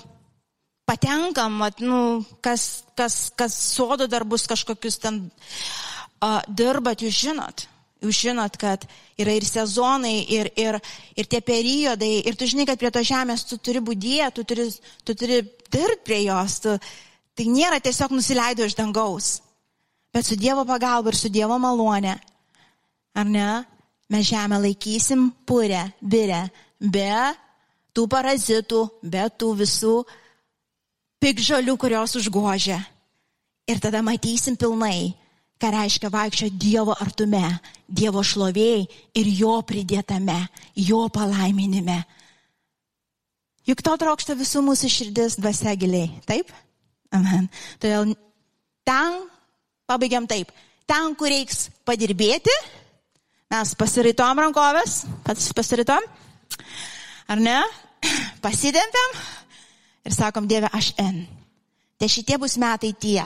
patenkam, 0.91 1.57
at, 1.65 1.79
nu, 1.79 2.21
kas, 2.43 2.83
kas, 2.99 3.17
kas 3.39 3.57
sodo 3.73 4.07
darbus 4.11 4.47
kažkokius 4.51 4.99
ten 5.01 5.21
uh, 5.25 6.39
dirbat, 6.47 7.03
jūs 7.05 7.21
žinot. 7.25 7.67
Jūs 8.01 8.17
žinot, 8.25 8.55
kad 8.57 8.83
yra 9.21 9.35
ir 9.37 9.45
sezonai, 9.45 10.23
ir, 10.33 10.49
ir, 10.57 10.79
ir 11.15 11.29
tie 11.29 11.39
periodai, 11.45 12.15
ir 12.25 12.35
tu 12.35 12.47
žinai, 12.49 12.65
kad 12.69 12.81
prie 12.81 12.89
to 12.91 13.03
žemės 13.05 13.45
tu 13.45 13.59
turi 13.61 13.83
būdėti, 13.85 14.33
tu 14.39 14.45
turi, 14.49 14.67
tu 15.05 15.15
turi 15.15 15.43
dirbti 15.69 16.03
prie 16.09 16.23
jos. 16.25 16.57
Tu, 16.65 16.75
tai 17.37 17.47
nėra 17.47 17.77
tiesiog 17.83 18.17
nusileido 18.17 18.65
iš 18.65 18.75
dangaus 18.79 19.37
bet 20.13 20.25
su 20.25 20.35
Dievo 20.35 20.65
pagalba 20.65 21.09
ir 21.09 21.15
su 21.15 21.29
Dievo 21.29 21.57
malonė, 21.59 22.15
ar 23.15 23.27
ne, 23.27 23.49
mes 24.11 24.27
žemę 24.27 24.59
laikysim 24.59 25.29
purę, 25.47 25.85
birę, 26.01 26.43
be 26.79 27.11
tų 27.95 28.07
parazitų, 28.11 28.81
be 29.03 29.27
tų 29.39 29.53
visų 29.61 29.95
pikžalių, 31.21 31.77
kurios 31.79 32.15
užgožia. 32.19 32.79
Ir 33.69 33.79
tada 33.79 34.01
matysim 34.03 34.57
pilnai, 34.59 35.13
ką 35.61 35.69
reiškia 35.75 36.09
vaikščio 36.11 36.49
Dievo 36.57 36.95
artume, 36.97 37.43
Dievo 37.87 38.23
šlovėjai 38.25 38.87
ir 39.21 39.29
jo 39.37 39.53
pridėtame, 39.67 40.39
jo 40.75 41.05
palaiminime. 41.13 42.01
Juk 43.69 43.83
to 43.85 43.93
trokšta 44.01 44.33
visų 44.39 44.63
mūsų 44.65 44.89
širdis 44.89 45.37
dvasia 45.37 45.75
giliai, 45.77 46.09
taip? 46.25 46.49
Amen. 47.13 47.45
Todėl 47.77 48.15
ten, 48.87 49.21
Pabaigiam 49.91 50.23
taip. 50.23 50.51
Ten, 50.87 51.11
kur 51.19 51.27
reiks 51.27 51.65
padirbėti, 51.87 52.53
mes 53.51 53.73
pasiritom 53.75 54.39
rankovės, 54.39 55.01
pats 55.25 55.49
pasiritom, 55.55 56.05
ar 57.27 57.41
ne? 57.43 57.57
Pasitempiam 58.45 59.17
ir 60.05 60.15
sakom, 60.15 60.47
Dieve, 60.47 60.69
aš 60.73 60.93
en. 61.01 61.23
Tai 62.01 62.09
šitie 62.09 62.37
bus 62.41 62.57
metai 62.57 62.93
tie, 62.97 63.23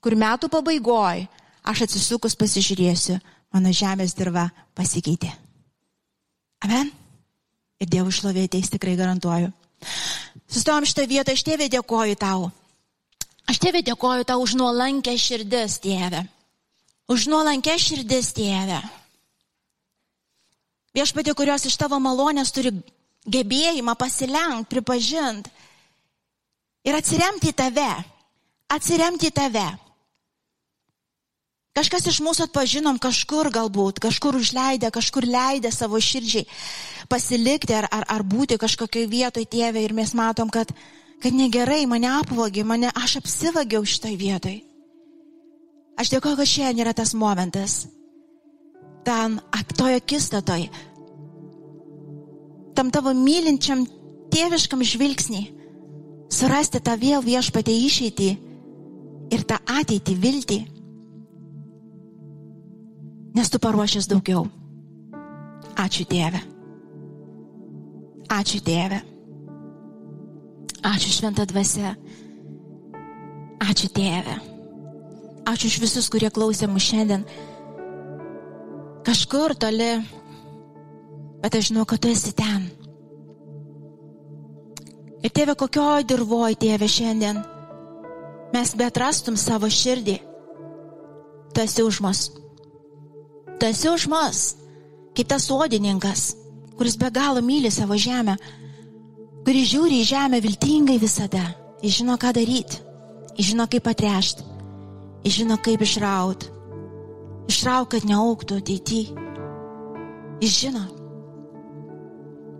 kur 0.00 0.16
metų 0.16 0.48
pabaigoj 0.52 1.26
aš 1.64 1.84
atsisukus 1.86 2.36
pasižiūrėsiu, 2.40 3.18
mano 3.52 3.72
žemės 3.72 4.16
dirba 4.16 4.48
pasikeitė. 4.76 5.32
Amen. 6.64 6.90
Ir 7.80 7.90
Dievo 7.90 8.12
šlovė 8.14 8.46
ateis 8.48 8.70
tikrai 8.72 8.94
garantuoju. 8.96 9.50
Sustojom 10.48 10.86
šitą 10.88 11.04
vietą, 11.08 11.34
aš 11.34 11.44
tėvė 11.44 11.68
dėkoju 11.72 12.16
tau. 12.20 12.50
Aš 13.50 13.60
tėvė 13.60 13.82
dėkoju 13.84 14.24
tau 14.28 14.40
už 14.40 14.54
nuolankę 14.56 15.12
širdis, 15.20 15.78
tėvė. 15.84 16.22
Už 17.12 17.26
nuolankę 17.28 17.74
širdis, 17.80 18.32
tėvė. 18.36 18.80
Viešpatė, 20.94 21.34
kurios 21.36 21.66
iš 21.68 21.76
tavo 21.76 21.98
malonės 22.00 22.52
turi 22.54 22.70
gebėjimą 23.28 23.96
pasilenkti, 23.98 24.70
pripažinti 24.70 25.52
ir 26.84 26.98
atsiremti 26.98 27.52
į 27.52 27.56
tave. 27.56 27.92
atsiremti 28.74 29.28
į 29.28 29.34
tave. 29.34 29.66
Kažkas 31.74 32.06
iš 32.06 32.20
mūsų 32.22 32.46
atpažinom 32.46 32.98
kažkur 33.02 33.50
galbūt, 33.50 33.98
kažkur 34.02 34.36
užleidę, 34.38 34.90
kažkur 34.94 35.26
leidę 35.26 35.70
savo 35.74 35.98
širdžiai 35.98 36.46
pasilikti 37.10 37.74
ar, 37.74 37.88
ar, 37.90 38.06
ar 38.08 38.22
būti 38.22 38.58
kažkokioje 38.58 39.10
vietoje 39.10 39.48
tėvė 39.50 39.82
ir 39.84 39.94
mes 39.96 40.14
matom, 40.14 40.50
kad, 40.50 40.70
kad 41.22 41.34
negerai, 41.34 41.84
mane 41.90 42.08
apvogė, 42.14 42.64
mane 42.64 42.92
aš 42.94 43.18
apsivagiau 43.20 43.84
šitoj 43.84 44.14
vietoj. 44.20 44.56
Aš 45.98 46.10
dėkoju, 46.14 46.38
kad 46.40 46.50
šiandien 46.50 46.86
yra 46.86 46.94
tas 46.96 47.14
momentas. 47.14 47.84
Ten, 49.04 49.36
toje 49.76 49.98
akistatoj, 50.00 50.62
tam 52.74 52.90
tavo 52.90 53.12
mylinčiam 53.14 53.84
tėviškam 54.32 54.80
žvilgsnį, 54.80 55.42
surasti 56.34 56.82
tą 56.82 56.98
vėl 56.98 57.22
viešpatę 57.24 57.72
išeitį 57.72 58.30
ir 59.34 59.42
tą 59.48 59.58
ateitį 59.78 60.14
viltį 60.20 60.60
nes 63.34 63.50
tu 63.50 63.58
paruošęs 63.58 64.06
daugiau. 64.06 64.46
Ačiū 65.74 66.06
Dieve. 66.06 66.40
Ačiū 68.30 68.62
Dieve. 68.62 69.02
Ačiū 70.82 71.10
Šventą 71.10 71.46
Dvasę. 71.50 71.94
Ačiū 73.58 73.90
Dieve. 73.90 74.38
Ačiū 75.44 75.66
už 75.66 75.80
visus, 75.82 76.06
kurie 76.08 76.30
klausė 76.30 76.70
mūsų 76.70 76.86
šiandien. 76.86 77.26
Kažkur 79.04 79.58
toli, 79.58 79.98
bet 81.42 81.58
aš 81.58 81.72
žinau, 81.72 81.84
kad 81.84 82.00
tu 82.00 82.08
esi 82.08 82.32
ten. 82.32 82.70
Ir 85.24 85.32
tėve, 85.32 85.56
kokio 85.56 85.88
dirvoj, 86.04 86.56
tėve, 86.60 86.88
šiandien 86.88 87.40
mes 88.54 88.76
betrastum 88.78 89.36
savo 89.40 89.66
širdį, 89.66 90.18
tu 91.54 91.62
esi 91.64 91.82
už 91.82 92.00
mus 92.04 92.28
tu 93.64 93.66
esi 93.66 93.88
už 93.88 94.06
mus, 94.12 94.56
kaip 95.16 95.28
tas 95.28 95.46
sodininkas, 95.48 96.36
kuris 96.76 96.96
be 97.00 97.08
galo 97.10 97.40
myli 97.40 97.70
savo 97.70 97.96
žemę, 97.96 98.36
kuris 99.46 99.70
žiūri 99.72 100.02
į 100.02 100.08
žemę 100.10 100.40
viltingai 100.44 100.98
visada. 101.00 101.44
Jis 101.80 102.00
žino, 102.00 102.16
ką 102.16 102.32
daryti, 102.32 102.80
jis 103.36 103.52
žino, 103.52 103.66
kaip 103.68 103.88
atrešti, 103.88 104.44
jis 105.24 105.38
žino, 105.40 105.56
kaip 105.60 105.80
išraut. 105.84 106.44
Išrauk, 107.48 107.90
kad 107.92 108.04
neauktų 108.08 108.60
ateityje. 108.60 109.24
Jis 110.40 110.54
žino. 110.60 110.84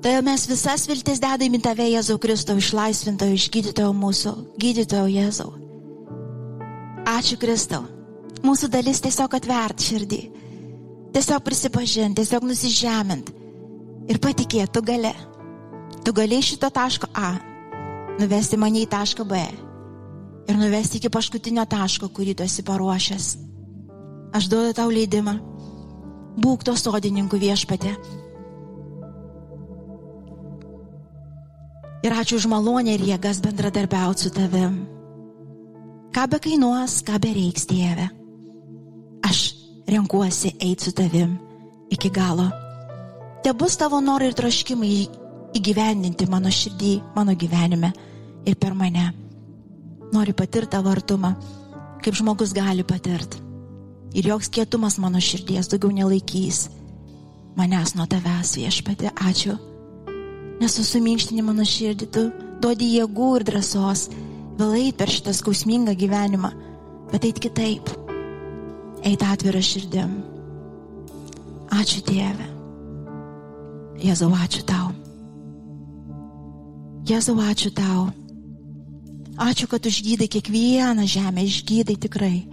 Tai 0.05 0.18
mes 0.20 0.44
visas 0.44 0.84
viltis 0.84 1.22
dedame 1.22 1.57
į 1.57 1.64
tave, 1.64 1.88
Jėzau 1.88 2.18
Kristau, 2.20 2.59
išlaisvintojo, 2.61 3.38
išgydytojo 3.38 3.92
mūsų, 3.96 4.34
gydytojo 4.61 5.09
Jėzau. 5.09 5.50
Ačiū 7.09 7.40
Kristau. 7.40 7.86
Mūsų 8.44 8.68
dalis 8.68 9.00
tiesiog 9.00 9.32
atvert 9.38 9.80
širdį 9.80 10.20
Tiesiog 11.14 11.44
prisipažinti, 11.46 12.18
tiesiog 12.18 12.42
nusižemint 12.42 13.28
ir 14.11 14.18
patikėti, 14.18 14.72
tu 14.74 14.80
gali. 14.82 15.12
Tu 16.02 16.12
gali 16.12 16.40
iš 16.40 16.48
šito 16.52 16.70
taško 16.74 17.07
A 17.14 17.36
nuvesti 18.18 18.59
mane 18.59 18.82
į 18.82 18.88
tašką 18.90 19.24
B 19.30 19.38
ir 20.50 20.59
nuvesti 20.59 20.98
iki 20.98 21.12
paskutinio 21.14 21.62
taško, 21.70 22.11
kurį 22.11 22.34
tu 22.34 22.42
esi 22.42 22.66
paruošęs. 22.66 23.28
Aš 24.34 24.50
duodu 24.50 24.74
tau 24.74 24.90
leidimą. 24.90 25.36
Būk 26.34 26.66
to 26.66 26.74
sodininkų 26.74 27.38
viešpatė. 27.46 27.94
Ir 32.05 32.12
ačiū 32.12 32.36
už 32.36 32.50
malonę 32.52 32.98
ir 32.98 33.07
jėgas 33.09 33.40
bendradarbiauti 33.40 34.26
su 34.26 34.30
tavim. 34.30 34.74
Ką 36.12 36.26
be 36.28 36.38
kainuos, 36.38 37.00
ką 37.00 37.16
be 37.16 37.32
reiks, 37.32 37.64
Dieve. 37.66 38.11
Aš 39.24 39.40
renkuosi 39.88 40.52
eiti 40.61 40.84
su 40.84 40.92
tavim 40.92 41.38
iki 41.90 42.11
galo. 42.12 42.50
Te 43.42 43.52
bus 43.57 43.76
tavo 43.80 44.00
norai 44.05 44.28
ir 44.30 44.36
troškimai 44.36 44.92
įgyvendinti 45.57 46.28
mano 46.28 46.52
širdį, 46.52 46.94
mano 47.16 47.32
gyvenime 47.32 47.92
ir 48.44 48.61
per 48.61 48.76
mane. 48.76 49.09
Noriu 50.12 50.36
patirti 50.36 50.76
tavo 50.76 50.92
artumą, 50.92 51.34
kaip 52.05 52.20
žmogus 52.20 52.52
gali 52.52 52.84
patirti. 52.84 53.40
Ir 54.14 54.28
joks 54.28 54.52
kietumas 54.52 55.00
mano 55.00 55.18
širdies 55.24 55.72
daugiau 55.72 55.90
nelaikys 55.90 56.68
manęs 57.57 57.96
nuo 57.96 58.07
tavęs 58.07 58.59
viešpatė. 58.61 59.11
Ačiū. 59.24 59.74
Nes 60.61 60.78
susuminkštini 60.78 61.42
mano 61.42 61.66
širdį, 61.66 62.11
tu 62.14 62.28
duodi 62.62 62.94
jėgų 62.98 63.32
ir 63.40 63.48
drąsos 63.50 64.09
vėl 64.59 64.78
eiti 64.78 64.96
per 65.00 65.11
šitą 65.11 65.34
skausmingą 65.34 65.96
gyvenimą, 65.98 66.52
bet 67.11 67.26
eiti 67.26 67.48
kitaip 67.48 67.94
eiti 69.05 69.26
atvirą 69.28 69.61
širdim. 69.62 70.16
Ačiū 71.74 72.02
Dieve. 72.09 72.48
Jėzau, 74.05 74.30
ačiū 74.36 74.64
tau. 74.68 74.90
Jėzau, 77.09 77.36
ačiū 77.44 77.72
tau. 77.76 78.09
Ačiū, 79.44 79.66
kad 79.68 79.86
užgydai 79.86 80.28
kiekvieną 80.30 81.07
žemę, 81.11 81.44
išgydai 81.44 81.96
tikrai. 82.00 82.44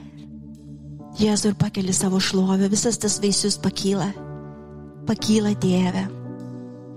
Jėzau 1.21 1.51
ir 1.51 1.59
pakeli 1.59 1.93
savo 1.93 2.19
šlovę, 2.19 2.71
visas 2.71 2.97
tas 2.97 3.19
vaisius 3.21 3.59
pakyla. 3.61 4.09
Pakyla 5.07 5.53
Dieve. 5.61 6.07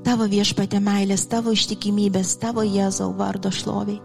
Tavo 0.05 0.26
viešpatė 0.28 0.80
meilės, 0.84 1.24
tavo 1.30 1.55
ištikimybės, 1.57 2.36
tavo 2.42 2.64
Jėzau 2.66 3.11
vardo 3.16 3.52
šloviai. 3.52 4.00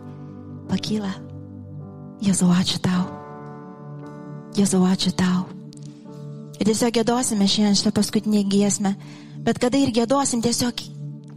Pakyla. 0.70 1.12
Jėzau, 2.24 2.50
ačiū 2.56 2.80
tau. 2.84 3.06
Jėzau, 4.56 4.84
ačiū 4.88 5.12
tau. 5.16 5.48
Ir 6.60 6.68
tiesiog 6.68 6.94
gėdosime 6.98 7.48
šiandien 7.48 7.78
šitą 7.80 7.94
paskutinį 7.96 8.44
giesmę. 8.52 8.94
Bet 9.44 9.60
kada 9.64 9.80
ir 9.80 9.94
gėdosim, 9.96 10.42
tiesiog 10.44 10.84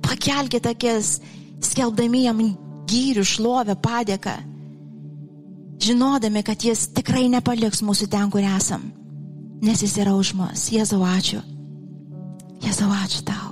pakelkite 0.02 0.72
akis, 0.74 1.16
skelbdami 1.62 2.24
jam 2.24 2.42
gyrių, 2.90 3.24
šlovę, 3.26 3.76
padėką. 3.82 4.34
Žinodami, 5.82 6.42
kad 6.46 6.62
jis 6.62 6.88
tikrai 6.94 7.28
nepaliks 7.30 7.82
mūsų 7.82 8.10
ten, 8.10 8.30
kur 8.30 8.42
esam. 8.46 8.90
Nes 9.62 9.82
jis 9.82 9.96
yra 10.02 10.14
už 10.18 10.34
mus. 10.38 10.68
Jėzau, 10.74 11.02
ačiū. 11.06 11.42
Jėzau, 12.62 12.90
ačiū 13.02 13.22
tau. 13.26 13.51